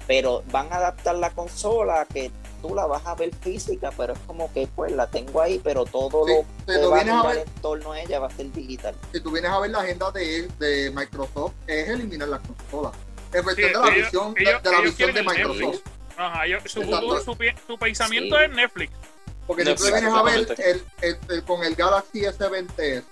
Pero 0.07 0.43
van 0.51 0.73
a 0.73 0.77
adaptar 0.77 1.15
la 1.15 1.29
consola 1.31 2.07
que 2.11 2.31
tú 2.63 2.73
la 2.73 2.87
vas 2.87 3.05
a 3.05 3.13
ver 3.13 3.33
física, 3.35 3.91
pero 3.95 4.13
es 4.13 4.19
como 4.25 4.51
que 4.53 4.67
pues 4.67 4.91
la 4.91 5.07
tengo 5.07 5.41
ahí, 5.41 5.59
pero 5.63 5.85
todo 5.85 6.27
lo 6.27 6.45
que 6.65 6.77
va 6.87 6.99
a, 6.99 7.27
ver, 7.27 7.37
en 7.39 7.61
torno 7.61 7.91
a 7.91 8.01
ella 8.01 8.19
va 8.19 8.27
a 8.27 8.31
ser 8.31 8.51
digital. 8.51 8.95
Si 9.11 9.19
tú 9.19 9.31
vienes 9.31 9.51
a 9.51 9.59
ver 9.59 9.69
la 9.69 9.79
agenda 9.81 10.09
de, 10.11 10.47
de 10.59 10.91
Microsoft, 10.91 11.53
es 11.67 11.89
eliminar 11.89 12.27
la 12.27 12.39
consola. 12.39 12.91
Es 13.35 13.43
cuestión 13.43 13.73
de 13.73 13.79
la 13.79 13.89
visión, 13.89 14.33
de, 14.33 14.71
la 14.71 14.81
visión 14.81 15.13
de 15.13 15.23
Microsoft. 15.23 15.81
Ajá, 16.15 16.43
su, 16.65 17.77
pensamiento 17.77 18.39
es 18.39 18.49
Netflix. 18.49 18.93
Porque 19.45 19.65
si 19.65 19.75
tú 19.75 19.83
vienes 19.83 20.03
a 20.05 20.23
ver 20.23 20.55
el, 21.01 21.43
con 21.43 21.63
el 21.63 21.75
Galaxy 21.75 22.21
S20S, 22.21 23.03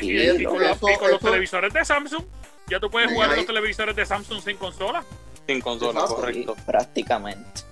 y, 0.00 0.44
con, 0.44 0.60
los, 0.60 1.20
televisores 1.20 1.72
de 1.72 1.84
Samsung, 1.84 2.24
ya 2.68 2.78
tú 2.78 2.90
puedes 2.90 3.10
jugar 3.12 3.36
los 3.36 3.46
televisores 3.46 3.96
de 3.96 4.06
Samsung 4.06 4.40
sin 4.42 4.56
consola. 4.56 5.04
Sin 5.46 5.60
consola, 5.60 6.04
correcto. 6.06 6.56
prácticamente. 6.64 7.62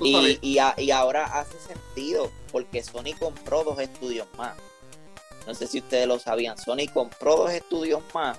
Y, 0.00 0.38
y, 0.40 0.90
ahora 0.90 1.24
hace 1.40 1.58
sentido 1.58 2.30
porque 2.50 2.82
Sony 2.82 3.14
compró 3.18 3.64
dos 3.64 3.78
estudios 3.80 4.26
más. 4.36 4.54
No 5.46 5.54
sé 5.54 5.66
si 5.66 5.78
ustedes 5.78 6.06
lo 6.06 6.18
sabían. 6.20 6.56
Sony 6.58 6.86
compró 6.92 7.36
dos 7.36 7.52
estudios 7.52 8.02
más 8.14 8.38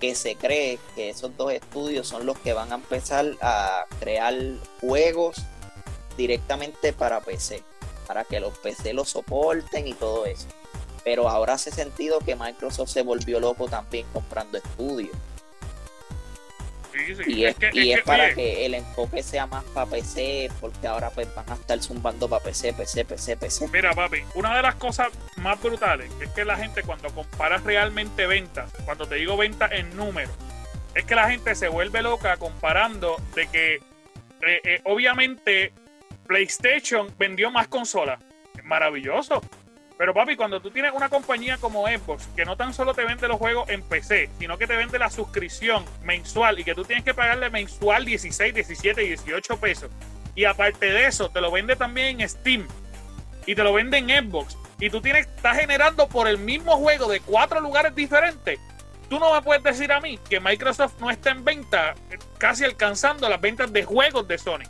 que 0.00 0.14
se 0.14 0.36
cree 0.36 0.78
que 0.94 1.10
esos 1.10 1.36
dos 1.36 1.52
estudios 1.52 2.06
son 2.06 2.26
los 2.26 2.38
que 2.38 2.52
van 2.52 2.72
a 2.72 2.76
empezar 2.76 3.26
a 3.40 3.86
crear 4.00 4.34
juegos 4.80 5.36
directamente 6.16 6.92
para 6.92 7.20
PC, 7.20 7.62
para 8.06 8.24
que 8.24 8.40
los 8.40 8.56
PC 8.58 8.92
los 8.92 9.10
soporten 9.10 9.86
y 9.86 9.94
todo 9.94 10.26
eso. 10.26 10.46
Pero 11.04 11.28
ahora 11.28 11.54
hace 11.54 11.70
sentido 11.70 12.18
que 12.18 12.36
Microsoft 12.36 12.90
se 12.90 13.02
volvió 13.02 13.40
loco 13.40 13.68
también 13.68 14.06
comprando 14.12 14.58
estudios. 14.58 15.16
Y 17.26 17.44
es, 17.44 18.02
para 18.02 18.34
que 18.34 18.66
el 18.66 18.74
enfoque 18.74 19.22
sea 19.22 19.46
más 19.46 19.64
para 19.64 19.86
PC, 19.86 20.50
porque 20.60 20.86
ahora 20.86 21.10
pues 21.10 21.32
van 21.34 21.48
a 21.50 21.54
estar 21.54 21.80
zumbando 21.80 22.28
para 22.28 22.42
PC, 22.42 22.72
PC, 22.72 23.04
PC, 23.04 23.36
PC. 23.36 23.68
Mira, 23.72 23.94
papi, 23.94 24.22
una 24.34 24.56
de 24.56 24.62
las 24.62 24.74
cosas 24.76 25.08
más 25.36 25.60
brutales 25.62 26.10
es 26.20 26.30
que 26.30 26.44
la 26.44 26.56
gente 26.56 26.82
cuando 26.82 27.08
compara 27.10 27.58
realmente 27.58 28.26
ventas, 28.26 28.72
cuando 28.84 29.06
te 29.06 29.16
digo 29.16 29.36
ventas 29.36 29.72
en 29.72 29.94
número, 29.96 30.30
es 30.94 31.04
que 31.04 31.14
la 31.14 31.30
gente 31.30 31.54
se 31.54 31.68
vuelve 31.68 32.02
loca 32.02 32.36
comparando 32.36 33.16
de 33.34 33.46
que 33.48 33.74
eh, 33.74 34.60
eh, 34.64 34.80
obviamente 34.84 35.72
PlayStation 36.26 37.12
vendió 37.18 37.50
más 37.50 37.68
consolas. 37.68 38.20
Maravilloso. 38.64 39.42
Pero 39.98 40.12
papi, 40.12 40.36
cuando 40.36 40.60
tú 40.60 40.70
tienes 40.70 40.92
una 40.92 41.08
compañía 41.08 41.56
como 41.56 41.86
Xbox, 41.86 42.28
que 42.36 42.44
no 42.44 42.56
tan 42.56 42.74
solo 42.74 42.92
te 42.92 43.04
vende 43.04 43.28
los 43.28 43.38
juegos 43.38 43.68
en 43.70 43.82
PC, 43.82 44.28
sino 44.38 44.58
que 44.58 44.66
te 44.66 44.76
vende 44.76 44.98
la 44.98 45.08
suscripción 45.08 45.84
mensual 46.02 46.58
y 46.58 46.64
que 46.64 46.74
tú 46.74 46.84
tienes 46.84 47.04
que 47.04 47.14
pagarle 47.14 47.48
mensual 47.48 48.04
16, 48.04 48.54
17, 48.54 49.00
18 49.00 49.56
pesos. 49.56 49.90
Y 50.34 50.44
aparte 50.44 50.86
de 50.86 51.06
eso, 51.06 51.30
te 51.30 51.40
lo 51.40 51.50
vende 51.50 51.76
también 51.76 52.20
en 52.20 52.28
Steam. 52.28 52.68
Y 53.46 53.54
te 53.54 53.62
lo 53.62 53.72
vende 53.72 53.96
en 53.96 54.08
Xbox. 54.08 54.58
Y 54.78 54.90
tú 54.90 55.00
tienes, 55.00 55.26
estás 55.26 55.56
generando 55.58 56.08
por 56.08 56.28
el 56.28 56.36
mismo 56.36 56.76
juego 56.76 57.08
de 57.08 57.20
cuatro 57.20 57.60
lugares 57.60 57.94
diferentes. 57.94 58.60
Tú 59.08 59.18
no 59.18 59.32
me 59.32 59.40
puedes 59.40 59.62
decir 59.62 59.92
a 59.92 60.00
mí 60.00 60.18
que 60.28 60.40
Microsoft 60.40 61.00
no 61.00 61.10
está 61.10 61.30
en 61.30 61.42
venta, 61.42 61.94
casi 62.36 62.64
alcanzando 62.64 63.28
las 63.30 63.40
ventas 63.40 63.72
de 63.72 63.84
juegos 63.84 64.28
de 64.28 64.36
Sony. 64.36 64.64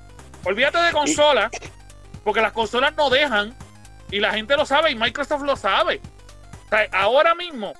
Olvídate 0.44 0.78
de 0.78 0.92
consolas, 0.92 1.50
porque 2.22 2.40
las 2.40 2.52
consolas 2.52 2.94
no 2.94 3.10
dejan 3.10 3.56
y 4.10 4.20
la 4.20 4.32
gente 4.32 4.56
lo 4.56 4.66
sabe 4.66 4.90
y 4.90 4.94
Microsoft 4.94 5.42
lo 5.42 5.56
sabe. 5.56 6.00
ahora 6.92 7.34
mismo 7.34 7.74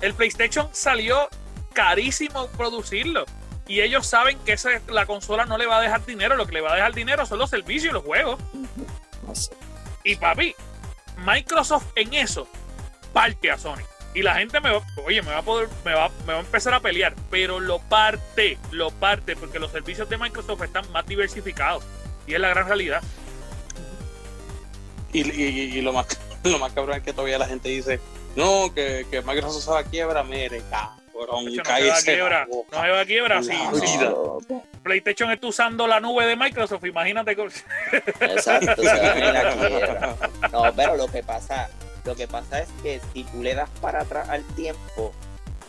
el 0.00 0.14
PlayStation 0.14 0.68
salió 0.72 1.28
carísimo 1.72 2.48
producirlo. 2.56 3.24
Y 3.66 3.82
ellos 3.82 4.06
saben 4.06 4.38
que 4.46 4.54
esa, 4.54 4.70
la 4.88 5.04
consola 5.04 5.44
no 5.44 5.58
le 5.58 5.66
va 5.66 5.78
a 5.78 5.82
dejar 5.82 6.04
dinero. 6.06 6.36
Lo 6.36 6.46
que 6.46 6.52
le 6.52 6.60
va 6.62 6.72
a 6.72 6.76
dejar 6.76 6.94
dinero 6.94 7.26
son 7.26 7.38
los 7.38 7.50
servicios 7.50 7.90
y 7.90 7.94
los 7.94 8.02
juegos. 8.02 8.40
Y 10.04 10.16
papi, 10.16 10.54
Microsoft 11.18 11.86
en 11.94 12.14
eso 12.14 12.48
parte 13.12 13.50
a 13.50 13.58
Sony. 13.58 13.82
Y 14.14 14.22
la 14.22 14.36
gente 14.36 14.60
me 14.60 14.70
va, 14.70 14.80
oye, 15.04 15.20
me 15.22 15.32
va 15.32 15.38
a 15.38 15.42
poder, 15.42 15.68
me 15.84 15.92
va, 15.92 16.08
me 16.26 16.32
va 16.32 16.38
a 16.38 16.42
empezar 16.42 16.72
a 16.72 16.80
pelear, 16.80 17.14
pero 17.30 17.60
lo 17.60 17.78
parte, 17.78 18.58
lo 18.70 18.90
parte, 18.90 19.36
porque 19.36 19.58
los 19.58 19.70
servicios 19.70 20.08
de 20.08 20.16
Microsoft 20.16 20.62
están 20.62 20.90
más 20.92 21.06
diversificados. 21.06 21.84
Y 22.26 22.34
es 22.34 22.40
la 22.40 22.48
gran 22.48 22.66
realidad. 22.66 23.02
Y, 25.12 25.80
lo, 25.80 25.92
más, 25.92 26.06
lo 26.44 26.58
más 26.58 26.72
cabrón 26.72 26.96
es 26.98 27.02
que 27.02 27.12
todavía 27.12 27.38
la 27.38 27.46
gente 27.46 27.68
dice, 27.68 28.00
no, 28.36 28.72
que, 28.74 29.06
que 29.10 29.22
Microsoft 29.22 29.64
se 29.64 29.70
va 29.70 29.80
a 29.80 29.84
quiebra, 29.84 30.22
mire, 30.22 30.62
cabrón, 30.70 31.44
no 31.44 31.50
se 31.50 31.62
va 31.62 31.96
a 31.96 32.02
quiebra, 32.02 32.46
no 32.46 32.64
se 32.70 32.90
va 32.90 33.00
a 33.00 33.04
quiebra, 33.04 33.42
sí. 33.42 33.52
PlayStation 34.82 35.30
está 35.30 35.46
usando 35.46 35.86
la 35.86 36.00
nube 36.00 36.26
de 36.26 36.36
Microsoft, 36.36 36.84
imagínate. 36.84 37.32
Exacto, 38.20 38.82
se 38.82 38.86
va 38.86 39.12
a 39.12 39.32
la 39.32 39.56
quiebra. 39.68 40.16
No, 40.52 40.62
pero 40.74 40.96
lo 40.96 41.08
que 41.08 41.22
pasa, 41.22 41.68
lo 42.04 42.14
que 42.14 42.28
pasa 42.28 42.60
es 42.60 42.68
que 42.82 43.00
si 43.12 43.24
tú 43.24 43.42
le 43.42 43.54
das 43.54 43.70
para 43.80 44.02
atrás 44.02 44.28
al 44.28 44.44
tiempo, 44.54 45.12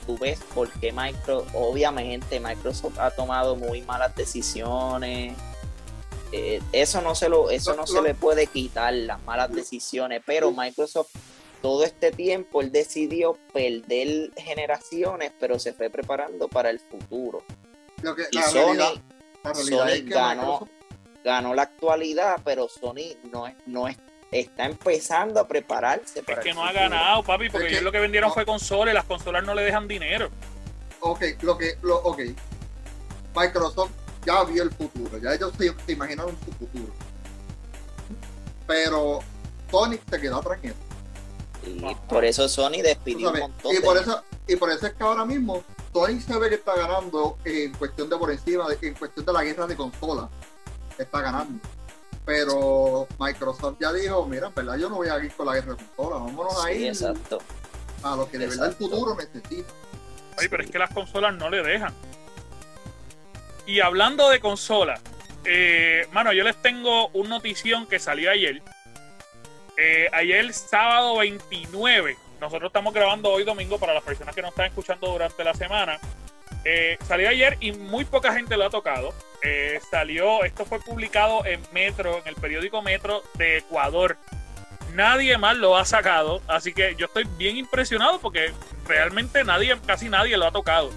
tú 0.05 0.17
ves 0.17 0.39
por 0.53 0.69
qué 0.79 0.91
Microsoft, 0.91 1.53
obviamente 1.53 2.39
Microsoft 2.39 2.99
ha 2.99 3.11
tomado 3.11 3.55
muy 3.55 3.81
malas 3.81 4.15
decisiones 4.15 5.33
eh, 6.31 6.61
eso 6.71 7.01
no 7.01 7.15
se 7.15 7.27
lo 7.27 7.49
eso 7.49 7.75
no, 7.75 7.87
se 7.87 8.01
le 8.01 8.13
puede 8.13 8.47
quitar 8.47 8.93
las 8.93 9.21
malas 9.23 9.51
decisiones 9.51 10.21
pero 10.25 10.51
Microsoft 10.51 11.09
todo 11.61 11.83
este 11.83 12.11
tiempo 12.11 12.61
él 12.61 12.71
decidió 12.71 13.37
perder 13.51 14.31
generaciones 14.37 15.31
pero 15.39 15.57
se 15.57 15.73
fue 15.73 15.89
preparando 15.89 16.47
para 16.47 16.69
el 16.69 16.79
futuro. 16.79 17.43
Y 18.31 18.41
Sony, 18.43 19.01
ganó 20.05 20.67
ganó 21.23 21.53
la 21.55 21.63
actualidad 21.63 22.39
pero 22.45 22.69
Sony 22.69 23.17
no 23.31 23.47
es 23.47 23.55
no 23.65 23.87
es 23.87 23.97
está 24.31 24.65
empezando 24.65 25.39
a 25.39 25.47
prepararse 25.47 26.21
para 26.21 26.39
es 26.39 26.45
que 26.45 26.53
no 26.53 26.63
ha 26.63 26.71
ganado 26.71 27.23
papi 27.23 27.49
porque 27.49 27.69
ellos 27.69 27.81
lo 27.81 27.91
que 27.91 27.99
vendieron 27.99 28.31
fue 28.31 28.45
consolas 28.45 28.93
las 28.93 29.05
consolas 29.05 29.43
no 29.43 29.55
le 29.55 29.63
dejan 29.63 29.87
dinero. 29.87 30.29
Ok 30.99 31.23
lo 31.41 31.57
que 31.57 31.75
lo, 31.81 31.97
ok. 31.97 32.21
Microsoft 33.35 33.91
ya 34.25 34.43
vio 34.43 34.63
el 34.63 34.71
futuro, 34.71 35.17
ya 35.17 35.33
ellos 35.33 35.53
se, 35.57 35.91
imaginaron 35.91 36.37
su 36.45 36.51
futuro. 36.51 36.93
Pero 38.67 39.19
Sonic 39.71 40.01
se 40.09 40.21
quedó 40.21 40.37
atrás 40.37 40.59
Y 41.65 41.95
por 42.07 42.25
eso 42.25 42.47
Sony 42.47 42.81
despidió 42.83 43.31
un 43.31 43.39
montón. 43.39 43.75
Y 43.75 43.79
por, 43.79 43.97
eso, 43.97 44.23
y 44.47 44.55
por 44.55 44.69
eso 44.69 44.87
es 44.87 44.93
que 44.93 45.03
ahora 45.03 45.25
mismo 45.25 45.63
Sony 45.93 46.19
se 46.19 46.37
ve 46.37 46.49
que 46.49 46.55
está 46.55 46.75
ganando 46.75 47.37
en 47.45 47.73
cuestión 47.73 48.09
de 48.09 48.17
por 48.17 48.31
encima, 48.31 48.65
en 48.81 48.93
cuestión 48.93 49.25
de 49.25 49.33
la 49.33 49.43
guerra 49.43 49.65
de 49.67 49.75
consolas. 49.75 50.29
Está 50.97 51.21
ganando. 51.21 51.59
Pero 52.25 53.07
Microsoft 53.17 53.77
ya 53.79 53.91
dijo, 53.91 54.25
mira, 54.27 54.47
en 54.47 54.53
verdad 54.53 54.77
yo 54.77 54.89
no 54.89 54.97
voy 54.97 55.07
a 55.07 55.17
ir 55.23 55.33
con 55.33 55.47
la 55.47 55.55
guerra 55.55 55.73
de 55.73 55.83
consolas, 55.83 56.19
vámonos 56.25 56.63
ahí. 56.63 56.87
Exacto. 56.87 57.39
A 58.03 58.15
lo 58.15 58.29
que 58.29 58.37
de 58.37 58.47
verdad 58.47 58.67
el 58.67 58.75
futuro 58.75 59.15
necesita. 59.15 59.73
Ay, 60.37 60.47
pero 60.47 60.63
es 60.63 60.69
que 60.69 60.77
las 60.77 60.93
consolas 60.93 61.33
no 61.35 61.49
le 61.49 61.63
dejan. 61.63 61.93
Y 63.69 63.81
hablando 63.81 64.31
de 64.31 64.39
consolas, 64.39 64.99
eh, 65.45 66.07
mano, 66.11 66.33
yo 66.33 66.43
les 66.43 66.59
tengo 66.59 67.09
una 67.09 67.29
notición 67.29 67.85
que 67.85 67.99
salió 67.99 68.31
ayer. 68.31 68.63
Eh, 69.77 70.09
ayer, 70.11 70.51
sábado 70.53 71.17
29, 71.17 72.17
nosotros 72.41 72.69
estamos 72.69 72.91
grabando 72.95 73.29
hoy 73.29 73.43
domingo 73.43 73.77
para 73.77 73.93
las 73.93 74.01
personas 74.01 74.33
que 74.33 74.41
nos 74.41 74.49
están 74.49 74.65
escuchando 74.65 75.11
durante 75.11 75.43
la 75.43 75.53
semana. 75.53 75.99
Eh, 76.65 76.97
salió 77.07 77.29
ayer 77.29 77.57
y 77.59 77.71
muy 77.71 78.05
poca 78.05 78.33
gente 78.33 78.57
lo 78.57 78.65
ha 78.65 78.71
tocado. 78.71 79.13
salió, 79.91 80.43
esto 80.43 80.65
fue 80.65 80.79
publicado 80.79 81.45
en 81.45 81.61
Metro, 81.71 82.17
en 82.17 82.27
el 82.27 82.35
periódico 82.37 82.81
Metro 82.81 83.21
de 83.35 83.59
Ecuador. 83.59 84.17
Nadie 84.95 85.37
más 85.37 85.55
lo 85.55 85.77
ha 85.77 85.85
sacado, 85.85 86.41
así 86.47 86.73
que 86.73 86.95
yo 86.95 87.05
estoy 87.05 87.25
bien 87.37 87.55
impresionado 87.55 88.19
porque 88.19 88.51
realmente 88.87 89.43
nadie, 89.43 89.77
casi 89.85 90.09
nadie 90.09 90.37
lo 90.37 90.47
ha 90.47 90.51
tocado. 90.51 90.89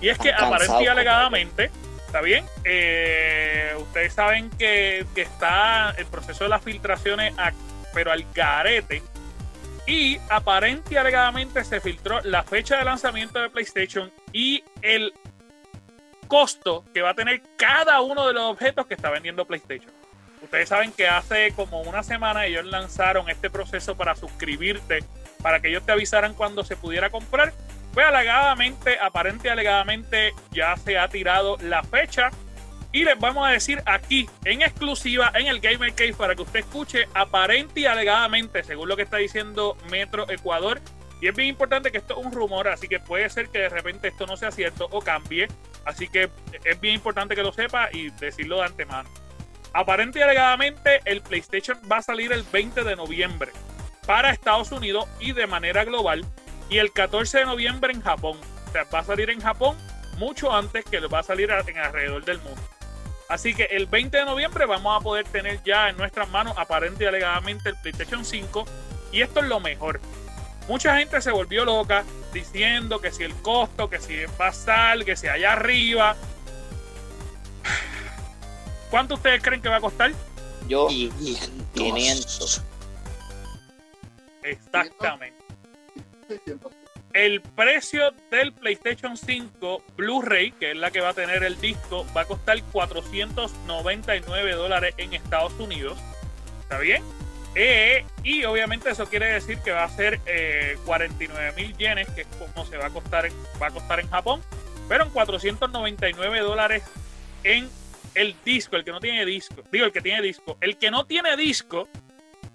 Y 0.00 0.08
es 0.08 0.18
que 0.18 0.32
aparentemente 0.32 0.88
alegadamente 0.88 1.70
¿Está 2.08 2.22
bien? 2.22 2.46
Eh, 2.64 3.74
ustedes 3.78 4.14
saben 4.14 4.48
que, 4.48 5.04
está 5.14 5.90
el 5.98 6.06
proceso 6.06 6.44
de 6.44 6.48
las 6.48 6.64
filtraciones, 6.64 7.34
pero 7.92 8.10
al 8.10 8.24
garete. 8.32 9.02
Y 9.86 10.18
aparente 10.30 10.94
y 10.94 10.96
alegadamente 10.96 11.62
se 11.64 11.82
filtró 11.82 12.22
la 12.22 12.44
fecha 12.44 12.78
de 12.78 12.84
lanzamiento 12.86 13.38
de 13.40 13.50
PlayStation 13.50 14.10
y 14.32 14.64
el 14.80 15.12
costo 16.28 16.82
que 16.94 17.02
va 17.02 17.10
a 17.10 17.14
tener 17.14 17.42
cada 17.58 18.00
uno 18.00 18.26
de 18.26 18.32
los 18.32 18.44
objetos 18.44 18.86
que 18.86 18.94
está 18.94 19.10
vendiendo 19.10 19.44
PlayStation. 19.44 19.92
Ustedes 20.40 20.70
saben 20.70 20.92
que 20.92 21.08
hace 21.08 21.52
como 21.52 21.82
una 21.82 22.02
semana 22.02 22.46
ellos 22.46 22.64
lanzaron 22.64 23.28
este 23.28 23.50
proceso 23.50 23.96
para 23.96 24.14
suscribirte, 24.14 25.04
para 25.42 25.60
que 25.60 25.68
ellos 25.68 25.84
te 25.84 25.92
avisaran 25.92 26.32
cuando 26.32 26.64
se 26.64 26.74
pudiera 26.74 27.10
comprar. 27.10 27.52
Pues 27.98 28.06
alegadamente, 28.06 28.96
aparente 29.00 29.50
alegadamente 29.50 30.32
ya 30.52 30.76
se 30.76 30.96
ha 30.96 31.08
tirado 31.08 31.56
la 31.60 31.82
fecha. 31.82 32.30
Y 32.92 33.02
les 33.02 33.18
vamos 33.18 33.44
a 33.44 33.50
decir 33.50 33.82
aquí, 33.86 34.30
en 34.44 34.62
exclusiva, 34.62 35.32
en 35.34 35.48
el 35.48 35.58
Gamer 35.58 35.92
Case, 35.94 36.14
para 36.14 36.36
que 36.36 36.42
usted 36.42 36.60
escuche 36.60 37.08
aparente 37.12 37.80
y 37.80 37.86
alegadamente, 37.86 38.62
según 38.62 38.88
lo 38.88 38.94
que 38.94 39.02
está 39.02 39.16
diciendo 39.16 39.76
Metro 39.90 40.30
Ecuador. 40.30 40.80
Y 41.20 41.26
es 41.26 41.34
bien 41.34 41.48
importante 41.48 41.90
que 41.90 41.98
esto 41.98 42.20
es 42.20 42.24
un 42.24 42.30
rumor, 42.30 42.68
así 42.68 42.86
que 42.86 43.00
puede 43.00 43.28
ser 43.30 43.48
que 43.48 43.58
de 43.58 43.68
repente 43.68 44.06
esto 44.06 44.26
no 44.26 44.36
sea 44.36 44.52
cierto 44.52 44.86
o 44.92 45.00
cambie. 45.00 45.48
Así 45.84 46.06
que 46.06 46.30
es 46.62 46.80
bien 46.80 46.94
importante 46.94 47.34
que 47.34 47.42
lo 47.42 47.52
sepa 47.52 47.88
y 47.92 48.10
decirlo 48.10 48.58
de 48.58 48.66
antemano. 48.66 49.10
Aparente 49.72 50.20
y 50.20 50.22
alegadamente, 50.22 51.00
el 51.04 51.20
PlayStation 51.20 51.76
va 51.90 51.96
a 51.96 52.02
salir 52.02 52.30
el 52.30 52.44
20 52.44 52.84
de 52.84 52.94
noviembre 52.94 53.50
para 54.06 54.30
Estados 54.30 54.70
Unidos 54.70 55.08
y 55.18 55.32
de 55.32 55.48
manera 55.48 55.84
global 55.84 56.24
y 56.68 56.78
el 56.78 56.92
14 56.92 57.38
de 57.38 57.46
noviembre 57.46 57.92
en 57.92 58.02
Japón. 58.02 58.38
O 58.68 58.72
sea, 58.72 58.84
va 58.84 59.00
a 59.00 59.04
salir 59.04 59.30
en 59.30 59.40
Japón 59.40 59.76
mucho 60.18 60.52
antes 60.52 60.84
que 60.84 61.00
va 61.00 61.20
a 61.20 61.22
salir 61.22 61.50
en 61.50 61.78
alrededor 61.78 62.24
del 62.24 62.38
mundo. 62.40 62.60
Así 63.28 63.54
que 63.54 63.64
el 63.64 63.86
20 63.86 64.16
de 64.16 64.24
noviembre 64.24 64.64
vamos 64.66 64.98
a 64.98 65.02
poder 65.02 65.26
tener 65.28 65.62
ya 65.62 65.90
en 65.90 65.96
nuestras 65.96 66.28
manos 66.30 66.54
aparente 66.56 67.04
y 67.04 67.06
alegadamente 67.06 67.68
el 67.68 67.76
PlayStation 67.76 68.24
5. 68.24 68.64
Y 69.12 69.20
esto 69.20 69.40
es 69.40 69.46
lo 69.46 69.60
mejor. 69.60 70.00
Mucha 70.66 70.96
gente 70.98 71.20
se 71.20 71.30
volvió 71.30 71.64
loca 71.64 72.04
diciendo 72.32 73.00
que 73.00 73.12
si 73.12 73.24
el 73.24 73.34
costo, 73.34 73.88
que 73.88 74.00
si 74.00 74.14
es 74.14 74.38
basal, 74.38 75.04
que 75.04 75.16
si 75.16 75.28
allá 75.28 75.52
arriba. 75.52 76.16
¿Cuánto 78.90 79.14
ustedes 79.14 79.42
creen 79.42 79.60
que 79.60 79.68
va 79.68 79.76
a 79.76 79.80
costar? 79.80 80.12
Yo, 80.66 80.88
500. 80.88 82.62
Exactamente. 84.42 85.37
El 87.12 87.40
precio 87.40 88.12
del 88.30 88.52
PlayStation 88.52 89.16
5 89.16 89.82
Blu-ray, 89.96 90.52
que 90.52 90.72
es 90.72 90.76
la 90.76 90.90
que 90.90 91.00
va 91.00 91.10
a 91.10 91.14
tener 91.14 91.42
el 91.42 91.60
disco, 91.60 92.06
va 92.16 92.22
a 92.22 92.24
costar 92.26 92.62
499 92.64 94.52
dólares 94.52 94.94
en 94.98 95.14
Estados 95.14 95.54
Unidos. 95.58 95.98
¿Está 96.60 96.78
bien? 96.78 97.02
Eh, 97.54 98.04
y 98.22 98.44
obviamente 98.44 98.90
eso 98.90 99.06
quiere 99.06 99.32
decir 99.32 99.58
que 99.60 99.72
va 99.72 99.84
a 99.84 99.88
ser 99.88 100.20
49 100.84 101.48
eh, 101.48 101.52
mil 101.56 101.76
yenes, 101.76 102.08
que 102.10 102.20
es 102.20 102.26
como 102.26 102.66
se 102.66 102.76
va 102.76 102.86
a 102.86 102.90
costar, 102.90 103.28
va 103.60 103.68
a 103.68 103.70
costar 103.70 104.00
en 104.00 104.08
Japón, 104.08 104.42
pero 104.88 105.04
en 105.04 105.10
499 105.10 106.40
dólares 106.40 106.82
en 107.42 107.68
el 108.14 108.36
disco, 108.44 108.76
el 108.76 108.84
que 108.84 108.92
no 108.92 109.00
tiene 109.00 109.24
disco. 109.24 109.62
Digo, 109.72 109.86
el 109.86 109.92
que 109.92 110.00
tiene 110.00 110.22
disco. 110.22 110.58
El 110.60 110.76
que 110.76 110.90
no 110.90 111.06
tiene 111.06 111.36
disco, 111.36 111.88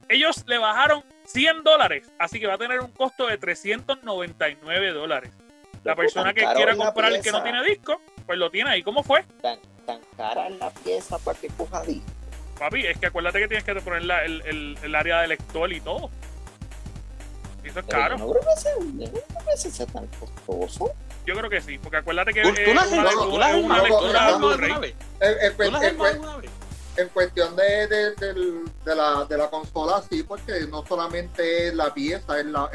ellos 0.10 0.44
le 0.48 0.58
bajaron 0.58 1.04
100 1.34 1.64
dólares. 1.64 2.12
Así 2.20 2.40
que 2.40 2.48
va 2.48 2.54
a 2.54 2.58
tener 2.58 2.80
un 2.80 2.92
costo 2.92 3.28
de 3.28 3.38
399 3.38 4.92
dólares. 4.92 5.32
La 5.84 5.96
persona 5.96 6.34
que 6.34 6.46
quiera 6.56 6.76
comprar 6.76 7.12
el 7.12 7.22
que 7.22 7.32
no 7.32 7.44
tiene 7.44 7.64
disco, 7.64 8.00
pues 8.26 8.40
lo 8.40 8.50
tiene 8.50 8.70
ahí. 8.70 8.84
¿Cómo 8.84 9.04
fue? 9.04 9.24
Tan, 9.42 9.60
tan 9.86 10.00
cara 10.16 10.50
la 10.50 10.70
pieza 10.70 11.18
para 11.20 11.38
que 11.38 11.50
coja 11.50 11.82
disco. 11.84 12.08
Papi, 12.58 12.86
es 12.86 12.98
que 12.98 13.08
acuérdate 13.08 13.40
que 13.40 13.48
tienes 13.48 13.66
que 13.66 13.76
poner 13.76 14.04
el, 14.04 14.42
el, 14.46 14.78
el, 14.82 14.96
área 14.96 15.22
de 15.22 15.28
lector 15.28 15.74
y 15.74 15.82
todo. 15.82 16.10
eso 17.64 17.80
es 17.80 17.86
caro. 17.88 18.18
no 18.18 18.30
creo 18.30 18.44
que 18.44 18.62
sea, 18.62 18.74
no 18.80 19.58
sea 19.58 19.86
tan 19.88 20.08
costoso. 20.08 20.94
Yo 21.26 21.36
creo 21.36 21.50
que 21.50 21.62
sí, 21.62 21.78
porque 21.80 21.98
acuérdate 21.98 22.34
que 22.34 22.42
es 22.42 22.48
una, 22.68 22.86
una 23.56 23.82
lectura 23.82 24.38
en 26.98 27.10
cuestión 27.10 27.56
de, 27.56 27.88
de, 27.88 28.16
de, 28.16 28.96
la, 28.96 29.26
de 29.26 29.38
la 29.38 29.50
consola, 29.50 30.04
sí, 30.10 30.24
porque 30.24 30.68
no 30.70 30.86
solamente 30.86 31.68
es 31.68 31.74
la 31.74 31.94
pieza, 31.94 32.40
es 32.40 32.46
la, 32.46 32.70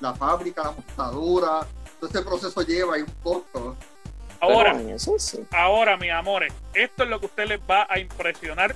la, 0.00 0.14
fábrica, 0.14 0.64
la 0.64 0.70
montadura, 0.72 1.66
todo 2.00 2.10
ese 2.10 2.22
proceso 2.22 2.62
lleva 2.62 2.98
y 2.98 3.02
un 3.02 3.12
costo. 3.22 3.76
Ahora, 4.40 4.76
ahora, 5.52 5.96
mis 5.96 6.10
amores, 6.10 6.52
esto 6.74 7.04
es 7.04 7.08
lo 7.08 7.18
que 7.18 7.26
a 7.26 7.28
usted 7.28 7.46
les 7.46 7.60
va 7.60 7.86
a 7.88 7.98
impresionar 7.98 8.74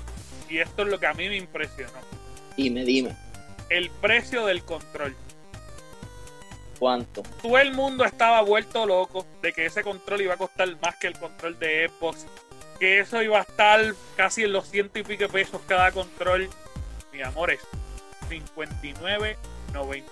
y 0.49 0.59
esto 0.59 0.83
es 0.83 0.89
lo 0.89 0.99
que 0.99 1.07
a 1.07 1.15
mí 1.15 1.29
me 1.29 1.37
impresionó. 1.37 1.99
Dime, 2.57 2.85
dime. 2.85 3.17
El 3.69 3.91
precio 3.91 4.47
del 4.47 4.63
control. 4.63 5.15
¿Cuánto? 6.79 7.23
Todo 7.43 7.59
el 7.59 7.75
mundo 7.75 8.05
estaba 8.05 8.41
vuelto 8.43 8.87
loco 8.87 9.27
de 9.43 9.53
que 9.53 9.67
ese 9.67 9.83
control 9.83 10.23
iba 10.23 10.35
a 10.35 10.37
costar 10.37 10.69
más 10.81 10.97
que 10.97 11.09
el 11.09 11.19
control 11.19 11.59
de 11.59 11.91
Xbox 11.91 12.25
que 12.79 13.01
eso 13.01 13.21
iba 13.23 13.39
a 13.39 13.43
estar 13.43 13.95
casi 14.17 14.45
en 14.45 14.53
los 14.53 14.69
ciento 14.69 14.99
y 14.99 15.03
pico 15.03 15.29
pesos 15.29 15.61
cada 15.67 15.91
control. 15.93 16.51
Mi 17.13 17.23
amores, 17.23 17.61
59.99. 18.29 20.05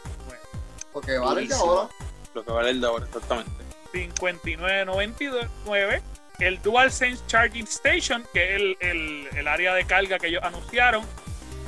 Porque 0.92 1.18
vale 1.18 1.42
el 1.42 1.48
de 1.48 1.54
ahora. 1.54 1.88
Lo 2.34 2.44
que 2.44 2.52
vale 2.52 2.70
el 2.70 2.80
de 2.80 2.86
ahora, 2.86 3.04
exactamente. 3.06 3.50
59.99. 3.92 6.02
El 6.38 6.62
DualSense 6.62 7.22
Charging 7.26 7.64
Station, 7.64 8.24
que 8.32 8.54
es 8.54 8.60
el, 8.80 9.28
el, 9.34 9.48
área 9.48 9.74
de 9.74 9.84
carga 9.86 10.18
que 10.18 10.26
ellos 10.26 10.42
anunciaron, 10.42 11.02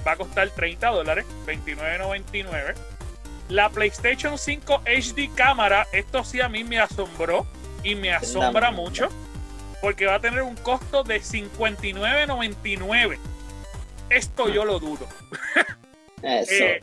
va 0.07 0.13
a 0.13 0.17
costar 0.17 0.51
30 0.51 0.87
dólares, 0.89 1.25
29.99. 1.47 2.75
La 3.49 3.71
PlayStation 3.71 4.37
5 4.37 4.83
HD 4.85 5.35
cámara, 5.35 5.87
esto 5.93 6.23
sí 6.23 6.43
a 6.43 6.51
mí 6.51 6.65
me 6.65 6.79
asombró 6.79 7.47
y 7.83 7.95
me 7.95 8.13
asombra 8.13 8.71
mucho 8.71 9.09
porque 9.81 10.07
va 10.07 10.15
a 10.17 10.21
tener 10.21 10.43
un 10.43 10.57
costo 10.57 11.03
de 11.05 11.21
59.99. 11.21 13.19
Esto 14.11 14.49
yo 14.49 14.65
lo 14.65 14.79
dudo. 14.79 15.07
Eh, 16.21 16.83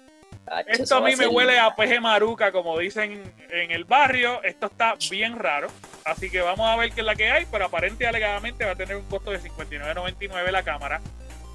esto 0.67 0.95
a 0.95 1.01
mí 1.01 1.15
me 1.15 1.27
huele 1.27 1.59
a 1.59 1.75
peje 1.75 1.99
maruca, 1.99 2.51
como 2.51 2.77
dicen 2.77 3.33
en 3.49 3.71
el 3.71 3.83
barrio. 3.83 4.41
Esto 4.43 4.67
está 4.67 4.95
bien 5.09 5.37
raro. 5.37 5.67
Así 6.05 6.29
que 6.29 6.41
vamos 6.41 6.67
a 6.67 6.75
ver 6.75 6.91
qué 6.91 7.01
es 7.01 7.05
la 7.05 7.15
que 7.15 7.31
hay, 7.31 7.45
pero 7.51 7.65
aparente 7.65 8.03
y 8.03 8.07
alegadamente 8.07 8.63
va 8.63 8.71
a 8.71 8.75
tener 8.75 8.95
un 8.95 9.05
costo 9.05 9.31
de 9.31 9.41
59.99 9.41 10.51
la 10.51 10.63
cámara. 10.63 11.01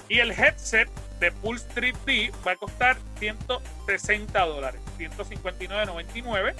Y 0.08 0.18
el 0.18 0.32
headset 0.32 0.90
de 1.20 1.30
Pulse 1.30 1.66
3D 1.74 2.32
va 2.44 2.52
a 2.52 2.56
costar 2.56 2.96
160 3.20 4.40
dólares, 4.44 4.80
159.99. 4.98 6.54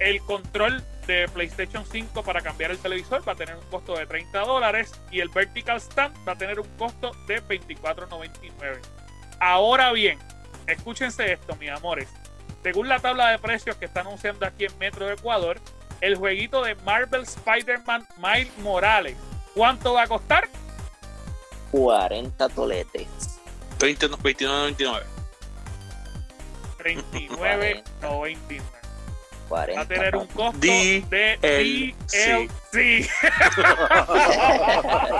El 0.00 0.20
control 0.22 0.82
de 1.06 1.28
PlayStation 1.28 1.84
5 1.84 2.22
para 2.22 2.40
cambiar 2.40 2.70
el 2.70 2.78
televisor 2.78 3.26
va 3.26 3.32
a 3.32 3.36
tener 3.36 3.54
un 3.54 3.64
costo 3.70 3.96
de 3.96 4.06
30 4.06 4.40
dólares 4.40 4.92
y 5.10 5.20
el 5.20 5.28
Vertical 5.28 5.80
Stand 5.80 6.16
va 6.26 6.32
a 6.32 6.38
tener 6.38 6.58
un 6.58 6.68
costo 6.76 7.12
de 7.26 7.42
24.99. 7.42 8.80
Ahora 9.38 9.92
bien, 9.92 10.18
escúchense 10.66 11.32
esto, 11.32 11.54
mis 11.56 11.70
amores. 11.70 12.08
Según 12.62 12.88
la 12.88 12.98
tabla 12.98 13.28
de 13.28 13.38
precios 13.38 13.76
que 13.76 13.84
está 13.84 14.00
anunciando 14.00 14.46
aquí 14.46 14.64
en 14.64 14.78
Metro 14.78 15.06
de 15.06 15.14
Ecuador, 15.14 15.60
el 16.00 16.16
jueguito 16.16 16.62
de 16.62 16.74
Marvel 16.76 17.22
Spider-Man 17.22 18.06
Miles 18.18 18.56
Morales 18.58 19.16
¿Cuánto 19.54 19.94
va 19.94 20.02
a 20.02 20.06
costar? 20.06 20.48
40 21.72 22.48
toletes. 22.50 23.08
29.99. 23.78 25.02
39.99. 26.78 28.79
Va 29.50 29.62
a 29.62 29.66
40 29.66 29.84
tener 29.86 30.16
un 30.16 30.26
costo 30.26 30.58
DLC. 30.58 31.08
de 31.08 31.38
DLC. 31.42 33.10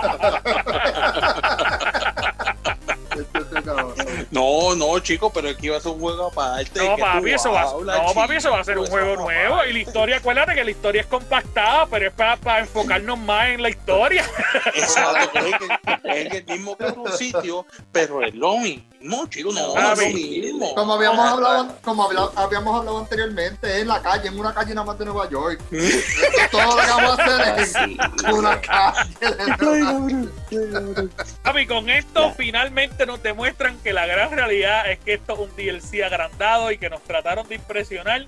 No, 4.75 4.93
no, 4.93 4.99
chicos, 4.99 5.31
pero 5.33 5.49
aquí 5.49 5.69
va 5.69 5.77
a 5.77 5.81
ser 5.81 5.91
un 5.91 5.99
juego 5.99 6.27
aparte. 6.27 6.87
No, 6.87 6.97
papi, 6.97 7.31
eso 7.31 7.51
va, 7.51 7.63
no, 7.63 8.13
papi, 8.13 8.35
eso 8.35 8.51
va 8.51 8.57
a 8.59 8.61
chico, 8.61 8.65
ser 8.65 8.77
un 8.77 8.83
eso 8.85 8.91
juego 8.91 9.15
no 9.15 9.21
nuevo. 9.23 9.65
Y 9.65 9.73
la 9.73 9.79
historia, 9.79 10.17
acuérdate 10.17 10.55
que 10.55 10.63
la 10.63 10.71
historia 10.71 11.01
es 11.01 11.07
compactada, 11.07 11.85
pero 11.87 12.07
es 12.07 12.13
para, 12.13 12.37
para 12.37 12.59
enfocarnos 12.59 13.19
más 13.19 13.49
en 13.49 13.61
la 13.61 13.69
historia. 13.69 14.25
Exacto, 14.75 15.39
es 15.39 15.55
que 15.57 16.11
es 16.11 16.25
en 16.27 16.35
el 16.35 16.45
mismo 16.45 16.77
sitio, 17.17 17.65
pero 17.91 18.21
es 18.23 18.33
lo 18.35 18.57
mismo, 18.57 19.27
chicos, 19.27 19.53
no, 19.55 19.73
Ah, 19.75 19.93
es 19.93 19.99
lo 19.99 20.05
mismo. 20.09 20.75
Como 20.75 20.93
habíamos 20.93 21.25
hablado, 21.25 21.75
como 21.81 22.03
habíamos 22.35 22.79
hablado 22.79 22.99
anteriormente, 22.99 23.67
es 23.75 23.81
en 23.81 23.87
la 23.87 24.01
calle, 24.01 24.27
en 24.29 24.39
una 24.39 24.53
calle 24.53 24.73
nada 24.73 24.85
más 24.85 24.97
de 24.97 25.05
Nueva 25.05 25.29
York. 25.29 25.59
Todo 26.51 26.75
lo 26.75 26.81
que 26.81 26.87
vamos 26.89 27.19
a 27.19 27.23
hacer 27.23 27.59
es 27.59 27.71
Sí. 27.71 27.97
en 28.25 28.33
una 28.33 28.59
calle 28.61 29.09
de 29.19 29.47
Nueva 29.57 30.09
York. 30.09 31.11
Papi, 31.43 31.65
con 31.67 31.89
esto 31.89 32.33
finalmente 32.37 33.05
nos 33.05 33.21
demuestran 33.23 33.77
que 33.79 33.93
la 33.93 34.05
gran 34.05 34.31
realidad 34.31 34.60
es 34.63 34.99
que 34.99 35.13
esto 35.13 35.33
es 35.33 35.39
un 35.39 35.55
DLC 35.55 36.03
agrandado 36.03 36.71
y 36.71 36.77
que 36.77 36.89
nos 36.89 37.01
trataron 37.03 37.47
de 37.47 37.55
impresionar. 37.55 38.25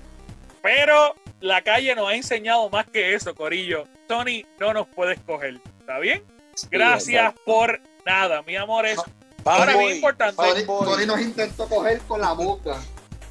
Pero 0.62 1.14
la 1.40 1.62
calle 1.62 1.94
nos 1.94 2.08
ha 2.08 2.14
enseñado 2.14 2.68
más 2.70 2.86
que 2.86 3.14
eso, 3.14 3.34
Corillo. 3.34 3.86
Sony 4.08 4.46
no 4.58 4.72
nos 4.72 4.86
puede 4.88 5.14
escoger. 5.14 5.60
¿Está 5.80 5.98
bien? 5.98 6.22
Gracias 6.70 7.34
por 7.44 7.80
nada, 8.06 8.42
mi 8.42 8.56
amor. 8.56 8.86
Es 8.86 8.98
Ahora, 9.44 9.76
bien 9.76 9.76
Fanboy, 9.76 9.92
importante. 9.96 10.64
Sony 10.64 11.06
nos 11.06 11.20
intentó 11.20 11.68
coger 11.68 12.00
con 12.02 12.20
la 12.20 12.32
boca. 12.32 12.80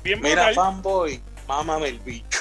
bien 0.03 0.21
Mira, 0.21 0.45
brutal. 0.47 0.55
fanboy, 0.55 1.21
mámame 1.47 1.87
el 1.87 1.99
bicho. 1.99 2.39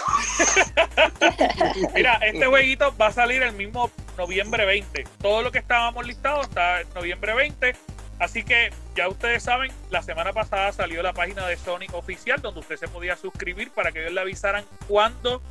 Mira, 1.95 2.15
este 2.23 2.47
jueguito 2.47 2.95
va 3.01 3.07
a 3.07 3.13
salir 3.13 3.43
el 3.43 3.53
mismo 3.53 3.91
noviembre 4.19 4.67
20. 4.67 5.05
Todo 5.23 5.43
lo 5.43 5.51
que 5.51 5.59
estábamos 5.59 6.07
listados 6.07 6.49
está 6.49 6.83
en 6.83 6.89
noviembre 6.95 7.35
20. 7.35 7.75
Así 8.23 8.45
que 8.45 8.71
ya 8.95 9.09
ustedes 9.09 9.43
saben, 9.43 9.73
la 9.91 10.01
semana 10.01 10.33
pasada 10.33 10.71
salió 10.71 11.03
la 11.03 11.13
página 11.13 11.45
de 11.49 11.57
Sonic 11.57 11.93
oficial 11.93 12.41
donde 12.41 12.61
usted 12.61 12.77
se 12.77 12.87
podía 12.87 13.17
suscribir 13.17 13.73
para 13.73 13.91
que 13.91 13.99
ellos 14.01 14.13
le 14.13 14.21
avisaran 14.21 14.65
cuándo 14.87 15.43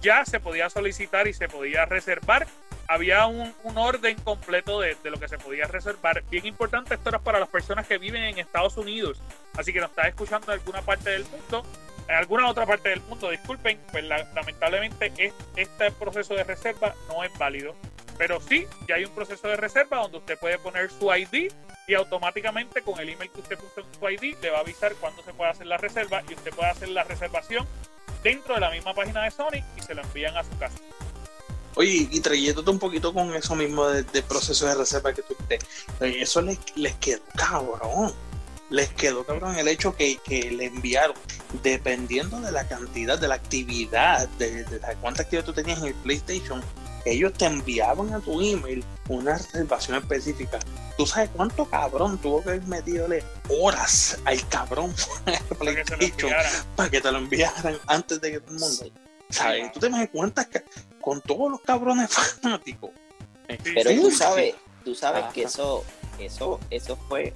ya 0.00 0.24
se 0.24 0.38
podía 0.38 0.70
solicitar 0.70 1.26
y 1.26 1.32
se 1.32 1.48
podía 1.48 1.84
reservar. 1.84 2.46
Había 2.86 3.26
un, 3.26 3.52
orden 3.74 4.16
completo 4.20 4.78
de, 4.78 4.96
lo 5.02 5.18
que 5.18 5.26
se 5.26 5.36
podía 5.36 5.64
reservar. 5.66 6.22
Bien 6.30 6.46
importante, 6.46 6.94
esto 6.94 7.08
era 7.08 7.18
para 7.18 7.40
las 7.40 7.48
personas 7.48 7.88
que 7.88 7.98
viven 7.98 8.22
en 8.22 8.38
Estados 8.38 8.76
Unidos. 8.76 9.20
Así 9.56 9.72
que 9.72 9.80
nos 9.80 9.90
está 9.90 10.06
escuchando 10.06 10.52
en 10.52 10.60
alguna 10.60 10.80
parte 10.82 11.10
del 11.10 11.24
mundo, 11.24 11.66
en 12.06 12.14
alguna 12.14 12.48
otra 12.48 12.66
parte 12.66 12.90
del 12.90 13.00
mundo, 13.00 13.30
disculpen, 13.30 13.80
pues 13.90 14.04
la- 14.04 14.28
lamentablemente 14.32 15.12
es- 15.18 15.34
este 15.56 15.90
proceso 15.90 16.34
de 16.34 16.44
reserva 16.44 16.94
no 17.08 17.24
es 17.24 17.36
válido. 17.36 17.74
Pero 18.22 18.40
sí, 18.40 18.68
ya 18.86 18.94
hay 18.94 19.04
un 19.04 19.10
proceso 19.10 19.48
de 19.48 19.56
reserva 19.56 19.96
donde 19.96 20.18
usted 20.18 20.38
puede 20.38 20.56
poner 20.56 20.88
su 20.92 21.12
ID 21.12 21.50
y 21.88 21.94
automáticamente 21.94 22.80
con 22.82 23.00
el 23.00 23.08
email 23.08 23.28
que 23.32 23.40
usted 23.40 23.58
puso 23.58 23.80
en 23.80 23.86
su 23.98 24.08
ID 24.08 24.36
le 24.40 24.50
va 24.50 24.58
a 24.58 24.60
avisar 24.60 24.94
cuándo 24.94 25.24
se 25.24 25.32
puede 25.32 25.50
hacer 25.50 25.66
la 25.66 25.76
reserva 25.76 26.22
y 26.30 26.34
usted 26.34 26.52
puede 26.54 26.70
hacer 26.70 26.90
la 26.90 27.02
reservación 27.02 27.66
dentro 28.22 28.54
de 28.54 28.60
la 28.60 28.70
misma 28.70 28.94
página 28.94 29.24
de 29.24 29.32
Sony 29.32 29.64
y 29.76 29.82
se 29.82 29.96
lo 29.96 30.02
envían 30.02 30.36
a 30.36 30.44
su 30.44 30.56
casa. 30.56 30.78
Oye, 31.74 32.06
y 32.12 32.20
trayéndote 32.20 32.70
un 32.70 32.78
poquito 32.78 33.12
con 33.12 33.34
eso 33.34 33.56
mismo 33.56 33.88
de, 33.88 34.22
proceso 34.22 34.68
de 34.68 34.76
reserva 34.76 35.12
que 35.12 35.22
tú 35.22 35.36
te, 35.48 35.58
eso 36.22 36.42
les, 36.42 36.60
les 36.76 36.94
quedó 36.98 37.22
cabrón. 37.34 38.14
Les 38.70 38.88
quedó 38.90 39.26
cabrón 39.26 39.56
el 39.58 39.66
hecho 39.66 39.96
que, 39.96 40.18
que 40.18 40.48
le 40.52 40.66
enviaron, 40.66 41.16
dependiendo 41.64 42.40
de 42.40 42.52
la 42.52 42.68
cantidad, 42.68 43.18
de 43.18 43.26
la 43.26 43.34
actividad, 43.34 44.28
de, 44.38 44.62
de 44.62 44.78
la 44.78 44.94
cuánta 44.94 45.22
actividad 45.22 45.44
tú 45.44 45.52
tenías 45.52 45.80
en 45.80 45.88
el 45.88 45.94
PlayStation, 45.94 46.62
ellos 47.04 47.32
te 47.32 47.46
enviaban 47.46 48.12
a 48.12 48.20
tu 48.20 48.40
email 48.40 48.84
una 49.08 49.36
reservación 49.36 49.98
específica. 49.98 50.58
¿Tú 50.96 51.06
sabes 51.06 51.30
cuánto 51.34 51.64
cabrón 51.64 52.18
tuvo 52.18 52.42
que 52.42 52.50
haber 52.50 52.62
metido 52.64 53.08
horas 53.48 54.18
al 54.24 54.46
cabrón 54.48 54.94
Para 55.58 55.74
que 55.74 55.84
para 56.76 56.90
te 56.90 57.12
lo 57.12 57.18
enviaran 57.18 57.78
antes 57.86 58.20
de 58.20 58.32
que 58.32 58.40
todo 58.40 58.54
el 58.54 58.60
mundo? 58.60 58.84
Sí. 58.84 58.92
¿Sabes? 59.30 59.72
¿Tú 59.72 59.80
te 59.80 59.86
imaginas 59.86 60.10
cuántas 60.12 60.48
con 61.00 61.20
todos 61.22 61.50
los 61.50 61.60
cabrones 61.62 62.10
fanáticos? 62.42 62.90
Pero 63.46 63.90
sí. 63.90 64.00
tú 64.00 64.10
sabes, 64.10 64.54
tú 64.84 64.94
sabes 64.94 65.24
Ajá. 65.24 65.32
que 65.32 65.42
eso, 65.44 65.84
eso, 66.18 66.60
eso 66.70 66.96
fue 67.08 67.32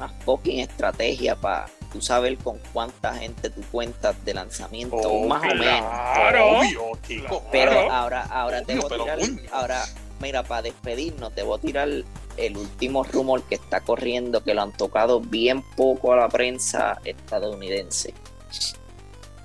una 0.00 0.08
fucking 0.24 0.60
estrategia 0.60 1.36
para 1.36 1.66
tú 1.92 2.00
saber 2.00 2.38
con 2.38 2.58
cuánta 2.72 3.14
gente 3.14 3.50
tú 3.50 3.60
cuentas 3.70 4.16
de 4.24 4.32
lanzamiento, 4.34 4.96
Oh, 4.96 5.26
más 5.26 5.42
o 5.42 5.54
menos. 5.54 5.60
Claro. 5.90 6.58
Obvio, 6.60 6.82
chico. 7.06 7.42
Pero 7.52 7.72
Claro. 7.72 7.92
ahora, 7.92 8.22
ahora 8.30 8.62
te 8.62 8.76
Coño, 8.78 8.88
voy 8.88 9.08
a 9.08 9.14
pero 9.16 9.26
tirar, 9.26 9.52
ahora, 9.52 9.84
mira, 10.20 10.42
para 10.42 10.62
despedirnos, 10.62 11.34
te 11.34 11.42
voy 11.42 11.58
a 11.58 11.60
tirar 11.60 11.88
el 12.36 12.56
último 12.56 13.04
rumor 13.04 13.42
que 13.42 13.56
está 13.56 13.80
corriendo, 13.82 14.42
que 14.42 14.54
lo 14.54 14.62
han 14.62 14.72
tocado 14.72 15.20
bien 15.20 15.62
poco 15.76 16.12
a 16.14 16.16
la 16.16 16.28
prensa 16.28 16.98
estadounidense. 17.04 18.14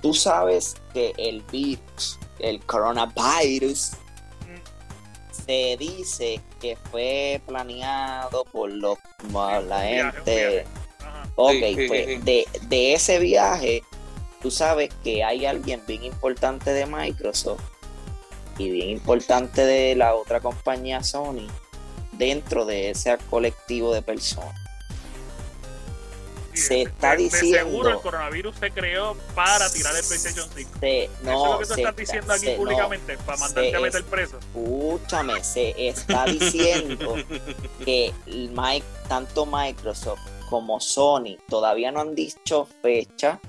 Tú 0.02 0.14
sabes 0.14 0.76
que 0.94 1.14
el 1.18 1.42
virus, 1.52 2.20
el 2.40 2.64
coronavirus, 2.66 3.92
se 5.46 5.78
dice 5.78 6.42
que 6.60 6.78
fue 6.92 7.42
planeado 7.46 8.46
por 8.46 8.72
los 8.72 8.98
la 9.32 9.82
gente. 9.82 10.66
Ok, 11.36 11.52
Sí, 11.52 11.76
sí, 11.76 11.88
pues 11.88 12.06
sí. 12.06 12.16
De, 12.18 12.48
de 12.64 12.94
ese 12.94 13.20
viaje, 13.20 13.84
tú 14.42 14.50
sabes 14.50 14.90
que 15.04 15.24
hay 15.24 15.46
alguien 15.46 15.82
bien 15.86 16.04
importante 16.04 16.72
de 16.72 16.86
Microsoft 16.86 17.62
y 18.58 18.70
bien 18.70 18.90
importante 18.90 19.66
de 19.66 19.96
la 19.96 20.16
otra 20.16 20.40
compañía 20.40 21.04
Sony 21.04 21.48
dentro 22.14 22.66
de 22.66 22.92
ese 22.92 23.18
colectivo 23.30 23.94
de 23.94 24.02
personas. 24.02 24.65
Se 26.56 26.82
está 26.84 27.12
de- 27.12 27.18
de 27.18 27.24
diciendo- 27.24 27.58
seguro 27.70 27.90
el 27.90 28.00
coronavirus 28.02 28.56
se 28.58 28.72
creó 28.72 29.16
para 29.36 29.70
tirar 29.70 29.96
el 29.96 30.04
PlayStation 30.04 30.50
5. 30.56 30.70
Se- 30.80 31.04
Eso 31.06 31.12
no, 31.24 31.32
es 31.46 31.50
lo 31.52 31.58
que 31.60 31.66
tú 31.66 31.74
se 31.74 31.82
estás 31.82 31.92
está- 31.92 31.92
diciendo 32.02 32.34
aquí 32.34 32.46
se- 32.46 32.52
no, 32.52 32.58
públicamente, 32.58 33.18
para 33.20 33.38
mandarte 33.38 33.76
a 33.76 33.80
meter 33.80 34.02
es- 34.02 34.08
preso. 34.08 34.40
escúchame, 34.40 35.44
se 35.44 35.88
está 35.90 36.26
diciendo 36.26 37.16
que 37.86 38.14
tanto 39.08 39.46
Microsoft 39.46 40.20
como 40.50 40.80
Sony 40.80 41.38
todavía 41.50 41.92
no 41.92 42.02
han 42.02 42.16
dicho 42.16 42.68
fecha, 42.82 43.40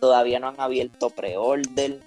todavía 0.00 0.38
no 0.40 0.48
han 0.48 0.60
abierto 0.60 1.10
pre-order, 1.10 2.00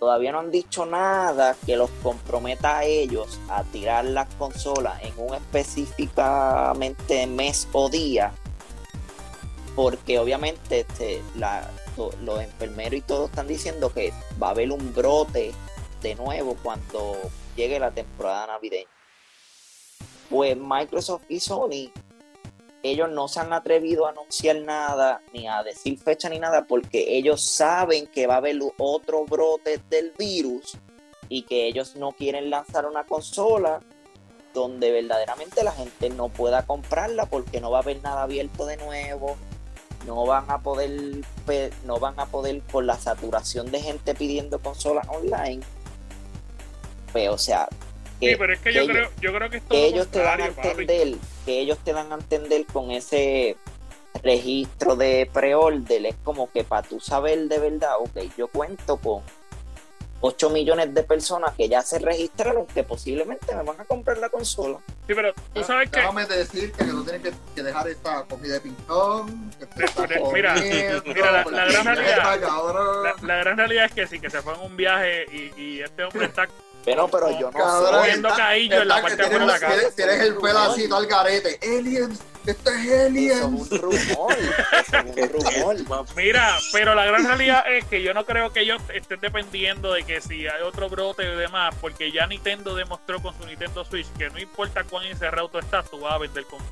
todavía 0.00 0.32
no 0.32 0.40
han 0.40 0.50
dicho 0.50 0.84
nada 0.86 1.56
que 1.64 1.76
los 1.76 1.90
comprometa 2.02 2.78
a 2.78 2.84
ellos 2.84 3.38
a 3.48 3.62
tirar 3.64 4.04
las 4.04 4.28
consolas 4.34 5.02
en 5.02 5.12
un 5.18 5.34
específicamente 5.34 7.26
mes 7.26 7.68
o 7.72 7.88
día, 7.88 8.32
porque 9.76 10.18
obviamente 10.18 10.80
este, 10.80 11.22
la- 11.36 11.70
los 12.22 12.40
enfermeros 12.40 12.94
y 12.94 13.02
todos 13.02 13.30
están 13.30 13.46
diciendo 13.46 13.92
que 13.92 14.12
va 14.42 14.48
a 14.48 14.50
haber 14.50 14.72
un 14.72 14.92
brote 14.94 15.52
de 16.02 16.14
nuevo 16.16 16.56
cuando 16.62 17.16
llegue 17.54 17.78
la 17.78 17.90
temporada 17.90 18.48
navideña. 18.48 18.88
Pues 20.28 20.56
Microsoft 20.56 21.22
y 21.28 21.40
Sony, 21.40 21.92
ellos 22.82 23.10
no 23.10 23.28
se 23.28 23.40
han 23.40 23.52
atrevido 23.52 24.06
a 24.06 24.10
anunciar 24.10 24.56
nada, 24.56 25.22
ni 25.32 25.46
a 25.46 25.62
decir 25.62 25.98
fecha 25.98 26.28
ni 26.28 26.38
nada, 26.38 26.66
porque 26.66 27.16
ellos 27.16 27.40
saben 27.42 28.06
que 28.06 28.26
va 28.26 28.34
a 28.34 28.38
haber 28.38 28.58
otro 28.78 29.24
brote 29.24 29.80
del 29.88 30.12
virus 30.18 30.76
y 31.28 31.42
que 31.42 31.66
ellos 31.66 31.96
no 31.96 32.12
quieren 32.12 32.50
lanzar 32.50 32.86
una 32.86 33.04
consola 33.04 33.80
donde 34.54 34.90
verdaderamente 34.90 35.62
la 35.64 35.72
gente 35.72 36.08
no 36.10 36.28
pueda 36.28 36.64
comprarla 36.66 37.26
porque 37.26 37.60
no 37.60 37.70
va 37.70 37.78
a 37.78 37.82
haber 37.82 38.02
nada 38.02 38.22
abierto 38.22 38.64
de 38.66 38.76
nuevo, 38.78 39.36
no 40.06 40.24
van 40.26 40.44
a 40.48 40.58
poder, 40.58 40.90
no 41.84 41.98
van 41.98 42.18
a 42.18 42.26
poder 42.26 42.60
por 42.62 42.84
la 42.84 42.96
saturación 42.96 43.70
de 43.70 43.80
gente 43.80 44.14
pidiendo 44.14 44.58
consolas 44.60 45.06
online. 45.08 45.60
Pues, 47.12 47.28
o 47.28 47.38
sea, 47.38 47.68
que, 48.20 48.30
Sí, 48.30 48.36
pero 48.38 48.52
es 48.54 48.60
que, 48.60 48.72
yo, 48.72 48.82
ellos- 48.82 48.92
creo, 48.96 49.10
yo 49.20 49.32
creo 49.34 49.50
que 49.50 49.56
es 49.58 49.62
todo 49.64 49.70
que 49.78 49.80
lo 49.90 49.94
ellos 49.96 50.08
te 50.08 50.18
dan 50.20 50.40
a 50.42 50.50
papi. 50.50 50.68
entender, 50.68 51.14
que 51.44 51.58
ellos 51.60 51.78
te 51.84 51.92
dan 51.92 52.12
a 52.12 52.14
entender 52.16 52.66
con 52.66 52.90
ese 52.90 53.56
registro 54.22 54.96
de 54.96 55.28
pre-order, 55.32 56.06
es 56.06 56.14
como 56.24 56.50
que 56.50 56.64
para 56.64 56.86
tú 56.86 56.98
saber 57.00 57.48
de 57.48 57.58
verdad, 57.58 57.90
ok, 58.00 58.18
yo 58.38 58.48
cuento 58.48 58.96
con 58.96 59.22
8 60.20 60.50
millones 60.50 60.94
de 60.94 61.02
personas 61.02 61.52
que 61.56 61.68
ya 61.68 61.82
se 61.82 61.98
registraron 61.98 62.66
que 62.66 62.82
posiblemente 62.82 63.54
me 63.54 63.62
van 63.62 63.80
a 63.80 63.84
comprar 63.84 64.18
la 64.18 64.28
consola. 64.28 64.78
Sí, 65.06 65.14
pero 65.14 65.32
tú 65.54 65.62
sabes 65.62 65.90
que 65.90 66.00
Déjame 66.00 66.24
decirte 66.26 66.84
que 66.84 66.90
no 66.92 67.02
tienes 67.02 67.22
que, 67.22 67.32
que 67.54 67.62
dejar 67.62 67.86
esta 67.88 68.24
comida 68.24 68.58
de 68.58 68.70
estás 69.84 70.08
Mira, 70.32 70.54
mira, 71.04 71.32
la- 71.32 71.44
la 71.44 71.64
gran 71.66 71.84
realidad- 71.84 72.34
está, 72.34 72.40
cabrón. 72.40 73.02
la, 73.02 73.14
la 73.22 73.36
gran 73.36 73.56
realidad 73.58 73.84
es 73.86 73.92
que 73.92 74.06
sí, 74.06 74.18
que 74.20 74.30
se 74.30 74.40
fue 74.42 74.54
en 74.54 74.60
un 74.60 74.76
viaje 74.76 75.26
y, 75.30 75.60
y 75.60 75.80
este 75.82 76.04
hombre 76.04 76.26
está 76.26 76.48
Pero, 76.84 77.08
pero 77.08 77.30
yo 77.38 77.50
no 77.50 77.58
Cabrón. 77.58 78.02
Viendo 78.06 78.28
está- 78.28 78.36
caillo 78.42 78.82
en 78.82 78.88
la 78.88 78.96
está 78.96 79.08
parte 79.08 79.16
de 79.16 79.22
la 79.22 79.28
tienes- 79.46 79.60
casa. 79.60 79.72
Tienes, 79.74 79.94
tienes 79.94 80.20
el 80.20 80.36
pedacito 80.36 80.96
al 80.96 81.06
garete. 81.06 81.58
Aliens, 81.62 82.20
esto 82.46 82.70
es 82.70 82.84
Eso 82.86 82.94
es 82.94 83.06
aliens. 83.06 83.42
un 83.44 83.68
rumor. 83.80 84.36
Eso 84.38 84.96
es 84.96 85.30
un 85.64 85.86
rumor. 85.86 86.06
Mira, 86.16 86.56
pero 86.72 86.94
la 86.94 87.04
gran 87.04 87.26
realidad 87.26 87.64
es 87.72 87.84
que 87.86 88.02
yo 88.02 88.14
no 88.14 88.24
creo 88.24 88.52
que 88.52 88.60
ellos 88.60 88.80
estén 88.94 89.20
dependiendo 89.20 89.92
de 89.92 90.04
que 90.04 90.20
si 90.20 90.46
hay 90.46 90.62
otro 90.62 90.88
brote 90.88 91.22
y 91.24 91.36
demás, 91.36 91.74
porque 91.80 92.12
ya 92.12 92.26
Nintendo 92.26 92.74
demostró 92.74 93.20
con 93.22 93.36
su 93.38 93.46
Nintendo 93.46 93.84
Switch 93.84 94.06
que 94.18 94.30
no 94.30 94.38
importa 94.38 94.84
cuán 94.84 95.06
encerrado 95.06 95.48
tú 95.48 95.58
estás, 95.58 95.90
tú 95.90 96.00
vas 96.00 96.14
a 96.14 96.18
vender 96.18 96.44
consola. 96.44 96.70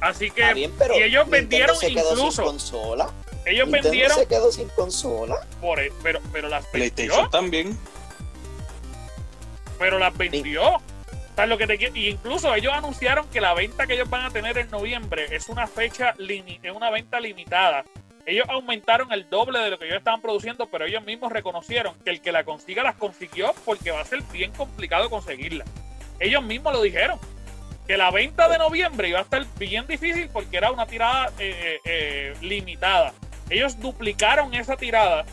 Así 0.00 0.30
que 0.30 0.54
bien, 0.54 0.72
pero 0.78 0.94
y 0.98 1.02
ellos 1.02 1.24
Nintendo 1.26 1.30
vendieron 1.30 1.76
se 1.76 1.88
quedó 1.92 2.12
incluso, 2.12 2.30
sin 2.32 2.44
consola. 2.44 3.10
ellos 3.44 3.66
Nintendo 3.66 3.90
vendieron 3.90 4.18
se 4.18 4.26
quedó 4.26 4.50
sin 4.52 4.68
consola. 4.70 5.46
por 5.60 5.78
e- 5.78 5.92
pero 6.02 6.20
pero 6.32 6.48
las 6.48 6.62
vendió, 6.72 6.94
PlayStation 6.94 7.30
también. 7.30 7.78
pero 9.78 9.98
las 9.98 10.16
vendió. 10.16 10.80
¿Sabes 11.36 11.48
lo 11.48 11.58
que 11.58 11.66
te? 11.66 11.90
Y 11.94 12.08
incluso 12.08 12.54
ellos 12.54 12.72
anunciaron 12.74 13.28
que 13.28 13.40
la 13.40 13.54
venta 13.54 13.86
que 13.86 13.94
ellos 13.94 14.10
van 14.10 14.26
a 14.26 14.30
tener 14.30 14.58
en 14.58 14.70
noviembre 14.70 15.26
es 15.30 15.48
una 15.48 15.66
fecha 15.66 16.14
es 16.18 16.72
una 16.72 16.90
venta 16.90 17.20
limitada. 17.20 17.84
Ellos 18.26 18.46
aumentaron 18.48 19.10
el 19.12 19.28
doble 19.28 19.58
de 19.58 19.70
lo 19.70 19.78
que 19.78 19.86
ellos 19.86 19.98
estaban 19.98 20.20
produciendo, 20.20 20.66
pero 20.66 20.84
ellos 20.84 21.04
mismos 21.04 21.32
reconocieron 21.32 21.94
que 22.04 22.10
el 22.10 22.20
que 22.20 22.32
la 22.32 22.44
consiga 22.44 22.82
las 22.82 22.96
consiguió 22.96 23.54
porque 23.64 23.90
va 23.90 24.00
a 24.00 24.04
ser 24.04 24.22
bien 24.32 24.52
complicado 24.52 25.08
conseguirla. 25.08 25.64
Ellos 26.18 26.42
mismos 26.42 26.72
lo 26.74 26.82
dijeron. 26.82 27.18
Que 27.86 27.96
la 27.96 28.12
venta 28.12 28.48
de 28.48 28.58
noviembre 28.58 29.08
iba 29.08 29.18
a 29.18 29.22
estar 29.22 29.44
bien 29.58 29.84
difícil 29.88 30.28
porque 30.28 30.58
era 30.58 30.70
una 30.70 30.86
tirada 30.86 31.32
eh, 31.40 31.80
eh, 31.84 32.34
limitada. 32.40 33.12
Ellos 33.48 33.80
duplicaron 33.80 34.54
esa 34.54 34.76
tirada, 34.76 35.24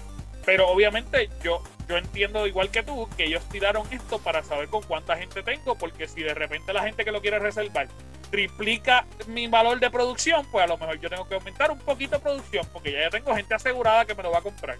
pero 0.43 0.67
obviamente 0.67 1.29
yo, 1.43 1.61
yo 1.87 1.97
entiendo 1.97 2.45
igual 2.47 2.69
que 2.69 2.83
tú 2.83 3.07
que 3.15 3.25
ellos 3.25 3.43
tiraron 3.49 3.87
esto 3.91 4.19
para 4.19 4.43
saber 4.43 4.67
con 4.69 4.83
cuánta 4.83 5.17
gente 5.17 5.41
tengo, 5.43 5.75
porque 5.75 6.07
si 6.07 6.21
de 6.21 6.33
repente 6.33 6.73
la 6.73 6.83
gente 6.83 7.05
que 7.05 7.11
lo 7.11 7.21
quiere 7.21 7.39
reservar 7.39 7.87
triplica 8.29 9.05
mi 9.27 9.47
valor 9.47 9.79
de 9.79 9.89
producción, 9.89 10.45
pues 10.51 10.65
a 10.65 10.67
lo 10.67 10.77
mejor 10.77 10.99
yo 10.99 11.09
tengo 11.09 11.27
que 11.27 11.35
aumentar 11.35 11.71
un 11.71 11.79
poquito 11.79 12.17
de 12.17 12.21
producción, 12.21 12.67
porque 12.73 12.91
ya, 12.91 13.01
ya 13.01 13.09
tengo 13.09 13.33
gente 13.33 13.53
asegurada 13.55 14.05
que 14.05 14.15
me 14.15 14.23
lo 14.23 14.31
va 14.31 14.39
a 14.39 14.41
comprar. 14.41 14.77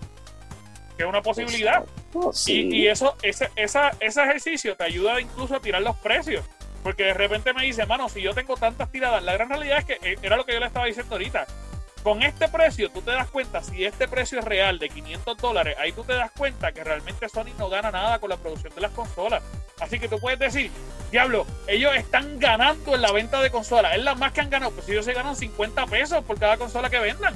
Que 0.97 1.03
es 1.03 1.09
una 1.09 1.21
posibilidad. 1.21 1.85
Oh, 2.13 2.33
sí. 2.33 2.67
Y, 2.71 2.75
y 2.81 2.87
eso, 2.87 3.15
ese, 3.21 3.49
esa, 3.55 3.91
ese 3.99 4.23
ejercicio 4.23 4.75
te 4.75 4.83
ayuda 4.83 5.21
incluso 5.21 5.55
a 5.55 5.59
tirar 5.59 5.81
los 5.81 5.95
precios. 5.97 6.43
Porque 6.83 7.03
de 7.03 7.13
repente 7.13 7.53
me 7.53 7.63
dice, 7.63 7.85
mano, 7.85 8.09
si 8.09 8.21
yo 8.21 8.33
tengo 8.33 8.55
tantas 8.57 8.91
tiradas, 8.91 9.23
la 9.23 9.33
gran 9.33 9.49
realidad 9.49 9.79
es 9.79 9.85
que 9.85 9.99
eh, 10.01 10.17
era 10.21 10.37
lo 10.37 10.45
que 10.45 10.53
yo 10.53 10.59
le 10.59 10.67
estaba 10.67 10.85
diciendo 10.85 11.15
ahorita. 11.15 11.45
Con 12.07 12.23
este 12.23 12.47
precio, 12.47 12.89
tú 12.89 13.01
te 13.01 13.11
das 13.11 13.27
cuenta, 13.27 13.61
si 13.61 13.83
este 13.83 14.07
precio 14.07 14.39
es 14.39 14.45
real 14.45 14.79
de 14.79 14.87
500 14.87 15.35
dólares, 15.35 15.75
ahí 15.77 15.91
tú 15.91 16.05
te 16.05 16.13
das 16.13 16.31
cuenta 16.31 16.71
que 16.71 16.81
realmente 16.81 17.27
Sony 17.27 17.51
no 17.57 17.67
gana 17.67 17.91
nada 17.91 18.19
con 18.19 18.29
la 18.29 18.37
producción 18.37 18.73
de 18.73 18.79
las 18.79 18.91
consolas. 18.91 19.43
Así 19.81 19.99
que 19.99 20.07
tú 20.07 20.17
puedes 20.17 20.39
decir, 20.39 20.71
diablo, 21.11 21.45
ellos 21.67 21.93
están 21.97 22.39
ganando 22.39 22.95
en 22.95 23.01
la 23.01 23.11
venta 23.11 23.41
de 23.41 23.51
consolas. 23.51 23.93
Es 23.93 24.01
la 24.05 24.15
más 24.15 24.31
que 24.31 24.39
han 24.39 24.49
ganado. 24.49 24.71
Pues 24.71 24.85
si 24.85 24.93
ellos 24.93 25.03
se 25.03 25.11
ganan 25.11 25.35
50 25.35 25.85
pesos 25.87 26.23
por 26.23 26.39
cada 26.39 26.55
consola 26.55 26.89
que 26.89 26.99
vendan. 26.99 27.35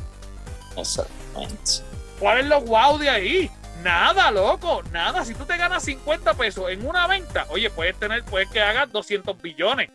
Exactamente. 0.77 1.83
¿Cuál 2.17 2.37
es 2.37 2.45
lo 2.45 2.61
wow 2.61 2.97
de 2.97 3.09
ahí? 3.09 3.51
Nada, 3.83 4.31
loco, 4.31 4.83
nada. 4.93 5.25
Si 5.25 5.33
tú 5.33 5.43
te 5.43 5.57
ganas 5.57 5.83
50 5.83 6.33
pesos 6.35 6.69
en 6.69 6.87
una 6.87 7.07
venta, 7.07 7.45
oye, 7.49 7.69
puedes 7.71 7.99
tener, 7.99 8.23
puedes 8.23 8.49
que 8.49 8.61
hagas 8.61 8.89
200 8.89 9.37
billones. 9.41 9.89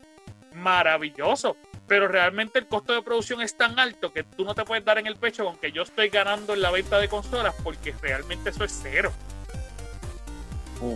Maravilloso. 0.53 1.57
Pero 1.89 2.09
realmente 2.09 2.59
el 2.59 2.67
costo 2.67 2.93
de 2.93 3.03
producción 3.03 3.41
es 3.43 3.57
tan 3.57 3.79
alto 3.79 4.13
que 4.13 4.25
tú 4.25 4.45
no 4.45 4.55
te 4.55 4.65
puedes 4.65 4.85
dar 4.85 4.99
en 4.99 5.07
el 5.07 5.17
pecho 5.17 5.45
con 5.45 5.57
que 5.57 5.71
yo 5.73 5.83
estoy 5.83 6.09
ganando 6.09 6.55
en 6.55 6.63
la 6.63 6.71
venta 6.71 6.99
de 6.99 7.09
consolas 7.09 7.55
porque 7.63 7.95
realmente 8.03 8.51
eso 8.51 8.65
es 8.65 8.79
cero. 8.83 9.13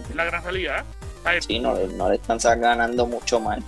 Es 0.09 0.15
la 0.15 0.25
gran 0.25 0.43
realidad. 0.43 0.85
Sea, 1.23 1.41
Sí, 1.43 1.59
no, 1.59 1.75
le- 1.75 1.89
no 1.89 2.09
le 2.09 2.17
están 2.17 2.39
ganando 2.61 3.07
mucho 3.07 3.39
más. 3.41 3.61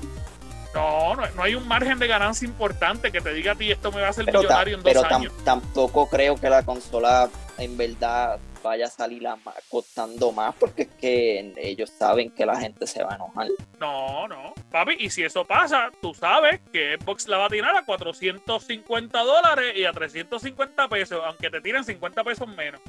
No, 0.75 1.15
no, 1.15 1.23
no 1.37 1.43
hay 1.43 1.55
un 1.55 1.69
margen 1.69 1.99
de 1.99 2.07
ganancia 2.07 2.47
importante 2.49 3.13
que 3.13 3.21
te 3.21 3.33
diga 3.35 3.53
a 3.53 3.55
ti 3.55 3.71
esto 3.71 3.93
me 3.93 4.01
va 4.01 4.07
a 4.07 4.11
hacer 4.11 4.25
Pero, 4.25 4.41
millonario 4.41 4.77
en 4.79 4.83
dos 4.83 4.93
pero 4.93 5.15
años. 5.15 5.33
tampoco 5.45 6.09
creo 6.09 6.37
que 6.37 6.49
la 6.49 6.63
consola 6.65 7.29
en 7.59 7.77
verdad 7.77 8.39
vaya 8.63 8.87
a 8.87 8.91
salir 8.91 9.27
a 9.27 9.37
costando 9.69 10.33
más 10.33 10.55
porque 10.55 10.83
es 10.83 10.89
que 11.01 11.53
ellos 11.57 11.91
saben 11.91 12.31
que 12.31 12.47
la 12.47 12.59
gente 12.59 12.87
se 12.87 13.03
va 13.03 13.13
a 13.13 13.17
enojar. 13.17 13.49
No, 13.79 14.29
no. 14.29 14.55
Papi, 14.71 14.97
y 14.99 15.11
si 15.11 15.23
eso 15.23 15.45
pasa, 15.45 15.91
tú 16.01 16.15
sabes 16.15 16.61
que 16.73 16.97
Xbox 16.99 17.29
la 17.29 17.39
va 17.39 17.47
a 17.47 17.51
tirar 17.51 17.77
a 17.77 17.85
450 17.85 19.19
dólares 19.19 19.75
y 19.77 19.85
a 19.85 19.93
350 19.93 20.89
pesos, 20.89 21.21
aunque 21.25 21.51
te 21.51 21.61
tiren 21.61 21.85
50 21.85 22.25
pesos 22.25 22.49
menos. 22.49 22.81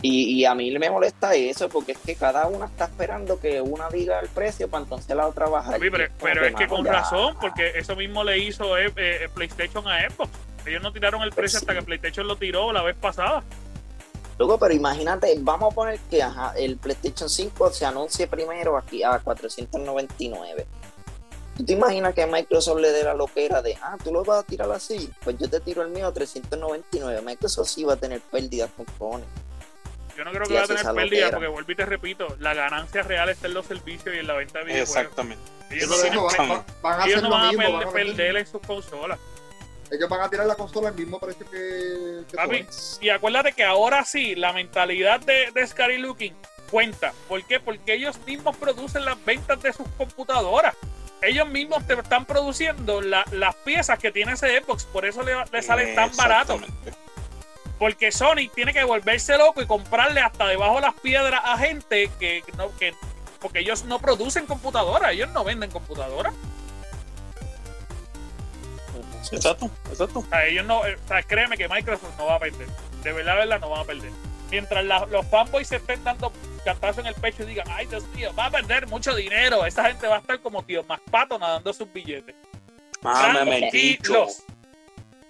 Y, 0.00 0.40
y 0.40 0.44
a 0.44 0.54
mí 0.54 0.70
me 0.78 0.90
molesta 0.90 1.34
eso 1.34 1.68
porque 1.68 1.92
es 1.92 1.98
que 1.98 2.14
cada 2.14 2.46
una 2.46 2.66
está 2.66 2.84
esperando 2.84 3.40
que 3.40 3.60
una 3.60 3.88
diga 3.88 4.20
el 4.20 4.28
precio 4.28 4.68
para 4.68 4.84
entonces 4.84 5.14
la 5.16 5.26
otra 5.26 5.48
bajar. 5.48 5.74
Papi, 5.74 5.90
pero, 5.90 6.44
es 6.44 6.54
que 6.54 6.68
con 6.68 6.84
ya. 6.84 6.92
razón, 6.92 7.36
porque 7.40 7.72
eso 7.74 7.96
mismo 7.96 8.22
le 8.22 8.38
hizo 8.38 8.78
eh, 8.78 8.92
eh, 8.96 9.28
PlayStation 9.34 9.86
a 9.88 10.08
Xbox. 10.08 10.30
Ellos 10.66 10.82
no 10.82 10.92
tiraron 10.92 11.22
el 11.22 11.32
precio 11.32 11.58
hasta 11.58 11.74
que 11.74 11.82
PlayStation 11.82 12.28
lo 12.28 12.36
tiró 12.36 12.72
la 12.72 12.82
vez 12.82 12.96
pasada. 12.96 13.42
Luego, 14.38 14.58
pero 14.58 14.72
imagínate, 14.72 15.34
vamos 15.40 15.72
a 15.72 15.74
poner 15.74 15.98
que 16.10 16.22
ajá, 16.22 16.52
el 16.56 16.76
PlayStation 16.76 17.28
5 17.28 17.70
se 17.72 17.84
anuncie 17.84 18.26
primero 18.28 18.76
aquí 18.78 19.02
a 19.02 19.18
499. 19.18 20.66
¿Tú 21.56 21.64
te 21.64 21.72
imaginas 21.72 22.14
que 22.14 22.24
Microsoft 22.24 22.78
le 22.80 22.92
dé 22.92 23.02
la 23.02 23.14
loquera 23.14 23.60
de, 23.62 23.76
ah, 23.82 23.96
tú 24.02 24.12
lo 24.12 24.22
vas 24.24 24.38
a 24.38 24.42
tirar 24.44 24.70
así? 24.70 25.10
Pues 25.24 25.36
yo 25.38 25.50
te 25.50 25.58
tiro 25.58 25.82
el 25.82 25.88
mío 25.88 26.06
a 26.06 26.12
399. 26.12 27.20
Microsoft 27.22 27.68
sí 27.68 27.82
va 27.82 27.94
a 27.94 27.96
tener 27.96 28.20
pérdidas 28.20 28.70
con 28.76 28.86
cojones. 28.96 29.26
Yo 30.16 30.24
no 30.24 30.30
creo 30.30 30.42
que 30.42 30.48
Sí, 30.48 30.54
va 30.54 30.62
a 30.62 30.66
tener 30.66 30.82
esa 30.82 30.94
pérdida, 30.94 31.20
loquera. 31.26 31.30
porque 31.30 31.48
vuelvo 31.48 31.72
y 31.72 31.74
te 31.76 31.84
repito, 31.86 32.26
la 32.38 32.54
ganancia 32.54 33.02
real 33.02 33.28
está 33.28 33.48
en 33.48 33.54
los 33.54 33.66
servicios 33.66 34.14
y 34.14 34.18
en 34.18 34.26
la 34.28 34.34
venta 34.34 34.60
de 34.60 34.64
videojuegos. 34.66 34.96
Exactamente. 34.96 35.42
Ellos 35.70 35.88
no, 36.14 36.24
van, 36.24 36.48
van- 36.48 36.64
van 36.82 37.00
a 37.00 37.06
ellos 37.06 37.22
no 37.22 37.30
van 37.30 37.82
a 37.82 37.90
perder 37.90 38.36
en 38.36 38.46
sus 38.46 38.60
consolas. 38.62 39.18
Ellos 39.90 40.08
van 40.08 40.20
a 40.22 40.28
tirar 40.30 40.46
la 40.46 40.54
consola 40.54 40.88
al 40.88 40.94
mismo 40.94 41.18
precio 41.18 41.44
que, 41.50 42.22
que 42.28 42.36
Papi. 42.36 42.66
Y 43.00 43.08
acuérdate 43.10 43.52
que 43.52 43.64
ahora 43.64 44.04
sí, 44.04 44.34
la 44.34 44.52
mentalidad 44.52 45.20
de, 45.20 45.50
de 45.52 45.66
Scary 45.66 45.98
Looking 45.98 46.34
cuenta. 46.70 47.12
¿Por 47.28 47.42
qué? 47.44 47.60
Porque 47.60 47.94
ellos 47.94 48.18
mismos 48.26 48.56
producen 48.56 49.04
las 49.04 49.22
ventas 49.24 49.60
de 49.62 49.72
sus 49.72 49.88
computadoras. 49.96 50.74
Ellos 51.22 51.48
mismos 51.48 51.86
te 51.86 51.94
están 51.94 52.26
produciendo 52.26 53.00
la- 53.00 53.24
las 53.32 53.54
piezas 53.56 53.98
que 53.98 54.12
tiene 54.12 54.32
ese 54.34 54.60
Xbox. 54.60 54.84
Por 54.84 55.04
eso 55.06 55.22
le, 55.22 55.32
le 55.50 55.62
salen 55.62 55.94
tan 55.94 56.14
barato. 56.16 56.60
Porque 57.78 58.10
Sony 58.12 58.48
tiene 58.54 58.72
que 58.72 58.84
volverse 58.84 59.36
loco 59.38 59.62
y 59.62 59.66
comprarle 59.66 60.20
hasta 60.20 60.46
debajo 60.46 60.76
de 60.76 60.80
las 60.82 60.94
piedras 60.94 61.40
a 61.44 61.56
gente 61.58 62.10
que 62.18 62.42
no. 62.56 62.70
Que, 62.76 62.92
porque 63.40 63.60
ellos 63.60 63.84
no 63.84 63.98
producen 64.00 64.46
computadoras. 64.46 65.12
Ellos 65.12 65.30
no 65.30 65.44
venden 65.44 65.70
computadoras. 65.70 66.34
Exacto, 69.32 69.70
exacto. 69.90 70.20
O 70.20 70.24
sea, 70.24 70.46
ellos 70.46 70.64
no, 70.66 70.86
eh, 70.86 70.96
o 71.04 71.08
sea, 71.08 71.22
créeme 71.22 71.56
que 71.56 71.68
Microsoft 71.68 72.16
no 72.18 72.26
va 72.26 72.36
a 72.36 72.38
perder. 72.38 72.66
De 73.02 73.12
verdad, 73.12 73.34
de 73.34 73.38
verdad, 73.40 73.60
no 73.60 73.70
van 73.70 73.80
a 73.80 73.84
perder. 73.84 74.10
Mientras 74.50 74.84
la- 74.84 75.06
los 75.06 75.26
fanboys 75.26 75.68
se 75.68 75.76
estén 75.76 76.02
dando 76.04 76.32
cantazo 76.64 77.00
en 77.00 77.06
el 77.08 77.14
pecho 77.14 77.42
y 77.42 77.46
digan, 77.46 77.66
ay 77.70 77.86
Dios 77.86 78.04
mío, 78.14 78.32
va 78.38 78.46
a 78.46 78.50
perder 78.50 78.86
mucho 78.86 79.14
dinero. 79.14 79.66
Esa 79.66 79.84
gente 79.86 80.06
va 80.06 80.16
a 80.16 80.18
estar 80.20 80.40
como 80.40 80.62
tío 80.62 80.82
más 80.84 81.00
pato 81.10 81.38
nadando 81.38 81.72
sus 81.72 81.92
billetes. 81.92 82.34
Mámame. 83.02 83.58
Tranquilos. 83.70 84.42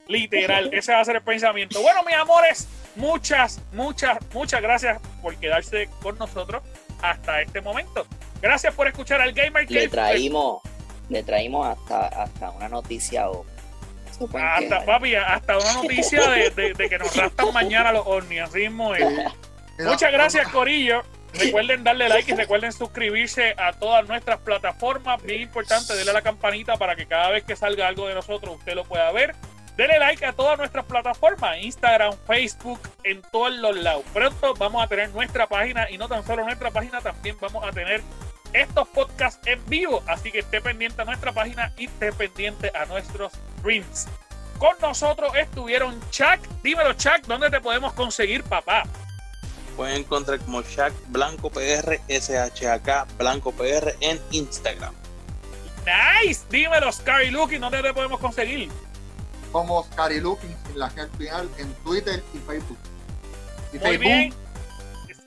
Literal, 0.06 0.70
ese 0.72 0.92
va 0.94 1.00
a 1.00 1.04
ser 1.04 1.16
el 1.16 1.22
pensamiento. 1.22 1.82
Bueno, 1.82 2.02
mis 2.02 2.14
amores, 2.14 2.66
muchas, 2.96 3.60
muchas, 3.72 4.16
muchas 4.32 4.62
gracias 4.62 4.98
por 5.20 5.36
quedarse 5.36 5.90
con 6.00 6.16
nosotros 6.16 6.62
hasta 7.02 7.42
este 7.42 7.60
momento. 7.60 8.06
Gracias 8.40 8.72
por 8.74 8.86
escuchar 8.88 9.20
al 9.20 9.32
Gamer 9.32 9.70
Le 9.70 9.80
Cave. 9.80 9.88
traímos, 9.88 10.62
le 11.10 11.22
traímos 11.22 11.66
hasta, 11.66 12.06
hasta 12.22 12.50
una 12.52 12.68
noticia 12.70 13.28
o 13.28 13.44
Hasta, 14.40 14.84
papi, 14.84 15.14
hasta 15.14 15.58
una 15.58 15.72
noticia 15.74 16.28
de, 16.30 16.50
de- 16.50 16.74
de 16.74 16.88
que 16.88 16.98
nos 16.98 17.14
raptan 17.16 17.52
mañana 17.52 17.92
los 17.92 18.06
ovnis. 18.06 18.40
Así 18.42 18.68
Muchas 19.78 20.12
gracias, 20.12 20.48
Corillo. 20.48 21.02
Recuerden 21.34 21.84
darle 21.84 22.08
like 22.08 22.32
y 22.32 22.34
recuerden 22.34 22.72
suscribirse 22.72 23.54
a 23.58 23.72
todas 23.74 24.08
nuestras 24.08 24.38
plataformas. 24.40 25.22
Bien 25.22 25.42
importante, 25.42 25.94
denle 25.94 26.10
a 26.10 26.14
la 26.14 26.22
campanita 26.22 26.76
para 26.76 26.96
que 26.96 27.06
cada 27.06 27.30
vez 27.30 27.44
que 27.44 27.54
salga 27.54 27.86
algo 27.86 28.08
de 28.08 28.14
nosotros 28.14 28.56
usted 28.56 28.74
lo 28.74 28.84
pueda 28.84 29.12
ver. 29.12 29.34
Denle 29.76 29.98
like 30.00 30.24
a 30.26 30.32
todas 30.32 30.58
nuestras 30.58 30.84
plataformas, 30.86 31.58
Instagram, 31.60 32.12
Facebook, 32.26 32.80
en 33.04 33.22
todos 33.30 33.54
los 33.58 33.76
lados. 33.76 34.02
Pronto 34.12 34.54
vamos 34.54 34.82
a 34.82 34.88
tener 34.88 35.10
nuestra 35.10 35.46
página 35.46 35.88
y 35.88 35.98
no 35.98 36.08
tan 36.08 36.26
solo 36.26 36.44
nuestra 36.44 36.70
página, 36.72 37.00
también 37.00 37.36
vamos 37.40 37.64
a 37.64 37.70
tener 37.70 38.02
estos 38.52 38.88
podcasts 38.88 39.40
en 39.46 39.64
vivo. 39.66 40.02
Así 40.06 40.30
que 40.32 40.40
esté 40.40 40.60
pendiente 40.60 41.02
a 41.02 41.04
nuestra 41.04 41.32
página 41.32 41.72
y 41.76 41.86
esté 41.86 42.12
pendiente 42.12 42.70
a 42.74 42.86
nuestros 42.86 43.32
streams. 43.58 44.06
Con 44.58 44.76
nosotros 44.80 45.32
estuvieron 45.36 46.00
Chuck. 46.10 46.40
Dímelo, 46.62 46.92
Chuck, 46.94 47.26
¿dónde 47.26 47.50
te 47.50 47.60
podemos 47.60 47.92
conseguir, 47.92 48.42
papá? 48.44 48.84
Pueden 49.76 49.98
encontrar 49.98 50.40
como 50.40 50.62
Shaq 50.62 50.92
Blanco 51.08 51.50
PR, 51.50 52.00
SHAK 52.08 53.16
Blanco 53.16 53.52
PR 53.52 53.94
en 54.00 54.20
Instagram. 54.32 54.92
Nice. 55.86 56.44
Dímelo, 56.50 56.90
Scary 56.92 57.30
Looking, 57.30 57.60
¿dónde 57.60 57.80
te 57.82 57.94
podemos 57.94 58.18
conseguir? 58.18 58.68
como 59.52 59.84
Scary 59.84 60.20
Looking 60.20 60.54
sin 60.66 60.78
la 60.78 60.90
G 60.90 61.00
al 61.00 61.10
final 61.10 61.48
en 61.58 61.72
Twitter 61.84 62.22
y 62.34 62.38
Facebook. 62.38 62.78
Y 63.72 63.78
Muy 63.78 63.80
Facebook, 63.80 64.00
bien. 64.00 64.34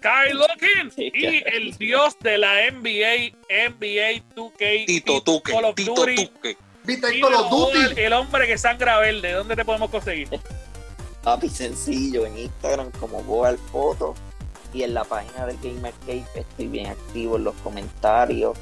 Kyle 0.01 0.33
Looking 0.35 0.91
y 0.97 1.43
el 1.47 1.77
dios 1.77 2.17
de 2.21 2.37
la 2.39 2.55
NBA, 2.71 3.35
NBA 3.69 4.23
2K, 4.35 4.85
Tito 4.87 5.21
Tuque, 5.21 5.51
Call 5.51 5.65
of 5.65 5.75
Tito 5.75 5.93
Duty. 5.93 6.25
Tuque. 6.27 6.57
¿Viste 6.83 7.15
Y 7.15 7.21
Call 7.21 7.33
of 7.35 7.43
el, 7.75 7.89
Duty? 7.89 8.01
el 8.01 8.13
hombre 8.13 8.47
que 8.47 8.57
sangra 8.57 8.97
verde, 8.99 9.31
¿dónde 9.33 9.55
te 9.55 9.63
podemos 9.63 9.89
conseguir? 9.91 10.27
Papi, 11.23 11.49
sencillo, 11.49 12.25
en 12.25 12.37
Instagram 12.39 12.89
como 12.99 13.21
Boal 13.23 13.59
Foto 13.71 14.15
y 14.73 14.81
en 14.83 14.95
la 14.95 15.03
página 15.03 15.45
del 15.45 15.57
Gamer 15.57 15.93
Cave 16.01 16.25
estoy 16.33 16.67
bien 16.67 16.87
activo 16.87 17.35
en 17.37 17.43
los 17.43 17.53
comentarios. 17.57 18.57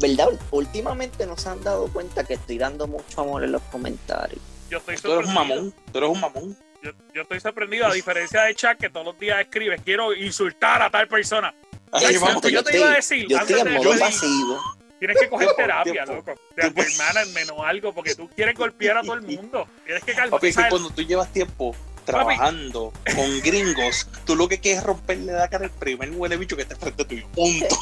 ¿Verdad? 0.00 0.28
Últimamente 0.50 1.26
nos 1.26 1.46
han 1.46 1.62
dado 1.62 1.88
cuenta 1.92 2.24
que 2.24 2.34
estoy 2.34 2.56
dando 2.58 2.86
mucho 2.86 3.20
amor 3.20 3.44
en 3.44 3.52
los 3.52 3.62
comentarios. 3.70 4.40
Yo 4.70 4.78
estoy 4.78 4.96
Tú 4.96 5.12
eres 5.12 5.28
un 5.28 5.34
mamón. 5.34 5.74
Tú 5.92 5.98
eres 5.98 6.10
un 6.10 6.20
mamón. 6.20 6.56
Yo, 6.84 6.90
yo 7.14 7.22
estoy 7.22 7.40
sorprendido, 7.40 7.86
a 7.86 7.94
diferencia 7.94 8.42
de 8.42 8.54
Chuck, 8.54 8.76
que 8.78 8.90
todos 8.90 9.06
los 9.06 9.18
días 9.18 9.40
escribes, 9.40 9.80
quiero 9.82 10.12
insultar 10.14 10.82
a 10.82 10.90
tal 10.90 11.08
persona. 11.08 11.54
Ay, 11.90 12.18
vamos. 12.18 12.42
yo 12.42 12.62
te 12.62 12.70
estoy- 12.70 12.76
iba 12.80 12.90
a 12.90 12.94
decir, 12.96 13.26
Yo 13.26 13.38
estoy 13.38 13.60
en 13.60 13.72
modo 13.72 13.98
pasivo. 13.98 14.60
tienes 14.98 15.16
que 15.18 15.28
coger 15.30 15.46
Tiempo, 15.48 15.62
terapia, 15.62 15.92
tiempo. 16.04 16.12
loco. 16.14 16.34
De 16.56 16.66
hermana 16.82 17.24
menos 17.32 17.56
algo, 17.64 17.94
porque 17.94 18.14
tú 18.14 18.28
quieres 18.36 18.54
golpear 18.54 18.98
a 18.98 19.02
todo 19.02 19.14
el 19.14 19.22
mundo. 19.22 19.66
Tienes 19.86 20.04
que 20.04 20.12
calmar. 20.12 20.30
Papi, 20.32 20.48
es 20.48 20.56
que 20.56 20.68
cuando 20.68 20.90
tú 20.90 21.00
llevas 21.02 21.32
tiempo 21.32 21.74
trabajando 22.04 22.92
con 23.16 23.40
gringos, 23.40 24.06
tú 24.26 24.36
lo 24.36 24.46
que 24.46 24.60
quieres 24.60 24.80
es 24.80 24.86
romperle 24.86 25.32
la 25.32 25.48
cara 25.48 25.64
al 25.64 25.70
primer 25.70 26.10
huele 26.10 26.36
bicho 26.36 26.54
que 26.54 26.62
está 26.62 26.76
frente 26.76 27.02
tuyo. 27.06 27.26
Punto. 27.34 27.78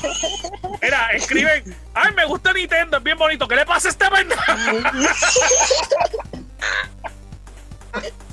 Mira, 0.80 1.10
escriben, 1.12 1.74
ay, 1.94 2.14
me 2.14 2.24
gusta 2.26 2.52
Nintendo, 2.52 2.98
es 2.98 3.02
bien 3.02 3.18
bonito. 3.18 3.48
¿Qué 3.48 3.56
le 3.56 3.66
pasa 3.66 3.88
a 3.88 3.90
este 3.90 4.08
pendejo? 4.08 4.42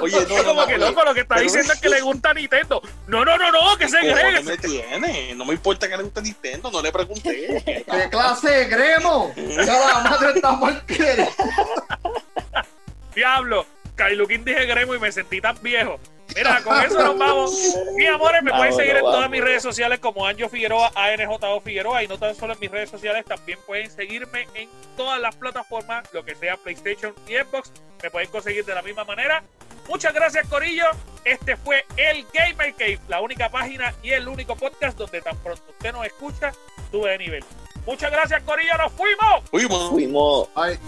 Oye, 0.00 0.26
no, 0.28 0.36
no, 0.36 0.44
como 0.44 0.60
no, 0.62 0.66
que 0.66 0.74
oye, 0.74 0.84
loco, 0.86 1.04
lo 1.04 1.14
que 1.14 1.20
está 1.20 1.40
diciendo 1.40 1.72
es 1.72 1.80
que 1.80 1.88
le 1.88 2.00
gusta 2.00 2.34
Nintendo. 2.34 2.82
No, 3.06 3.24
no, 3.24 3.36
no, 3.38 3.50
no, 3.50 3.76
que 3.76 3.88
se 3.88 3.98
¿qué 4.00 4.12
cree. 4.12 4.22
cojones 4.22 4.44
me 4.44 4.56
tiene? 4.58 5.34
No 5.34 5.44
me 5.44 5.54
importa 5.54 5.88
que 5.88 5.96
le 5.96 6.02
guste 6.02 6.22
Nintendo, 6.22 6.70
no 6.70 6.82
le 6.82 6.92
pregunté. 6.92 7.62
¿Qué 7.64 8.08
clase 8.10 8.50
de 8.50 8.64
gremo? 8.66 9.32
Ya 9.36 9.64
la 9.78 10.00
madre 10.00 10.32
está 10.34 10.58
porquería. 10.58 11.28
Diablo, 13.14 13.66
Kailukin 13.94 14.44
dije 14.44 14.66
Gremo 14.66 14.94
y 14.94 14.98
me 14.98 15.12
sentí 15.12 15.40
tan 15.40 15.56
viejo. 15.62 16.00
Mira, 16.34 16.62
con 16.62 16.80
eso 16.82 17.02
nos 17.02 17.18
vamos. 17.18 17.76
Mis 17.94 18.08
amores, 18.08 18.42
me 18.42 18.50
pueden 18.50 18.74
seguir 18.74 18.96
en 18.96 19.02
todas 19.02 19.30
mis 19.30 19.40
redes 19.40 19.62
sociales 19.62 20.00
como 20.00 20.26
Anjo 20.26 20.48
Figueroa, 20.48 20.92
ANJO 20.94 21.60
Figueroa. 21.60 22.02
Y 22.02 22.08
no 22.08 22.18
tan 22.18 22.34
solo 22.34 22.54
en 22.54 22.60
mis 22.60 22.70
redes 22.70 22.90
sociales, 22.90 23.24
también 23.24 23.58
pueden 23.66 23.90
seguirme 23.90 24.48
en 24.54 24.68
todas 24.96 25.20
las 25.20 25.36
plataformas, 25.36 26.06
lo 26.12 26.24
que 26.24 26.34
sea 26.34 26.56
PlayStation 26.56 27.14
y 27.28 27.34
Xbox. 27.34 27.72
Me 28.02 28.10
pueden 28.10 28.28
conseguir 28.30 28.64
de 28.64 28.74
la 28.74 28.82
misma 28.82 29.04
manera. 29.04 29.44
Muchas 29.88 30.14
gracias, 30.14 30.46
Corillo. 30.48 30.86
Este 31.24 31.56
fue 31.56 31.84
el 31.96 32.26
Gamer 32.32 32.74
Cave, 32.74 33.00
la 33.08 33.20
única 33.20 33.48
página 33.48 33.94
y 34.02 34.10
el 34.10 34.28
único 34.28 34.56
podcast 34.56 34.98
donde 34.98 35.20
tan 35.20 35.36
pronto 35.38 35.62
usted 35.68 35.92
nos 35.92 36.06
escucha, 36.06 36.52
sube 36.90 37.10
de 37.10 37.18
nivel. 37.18 37.44
Muchas 37.86 38.10
gracias, 38.10 38.42
Corillo. 38.42 38.76
¡Nos 38.78 38.92
fuimos! 38.92 39.50
Fuimos. 39.50 39.90
Fuimos 39.90 40.48
Ay. 40.54 40.78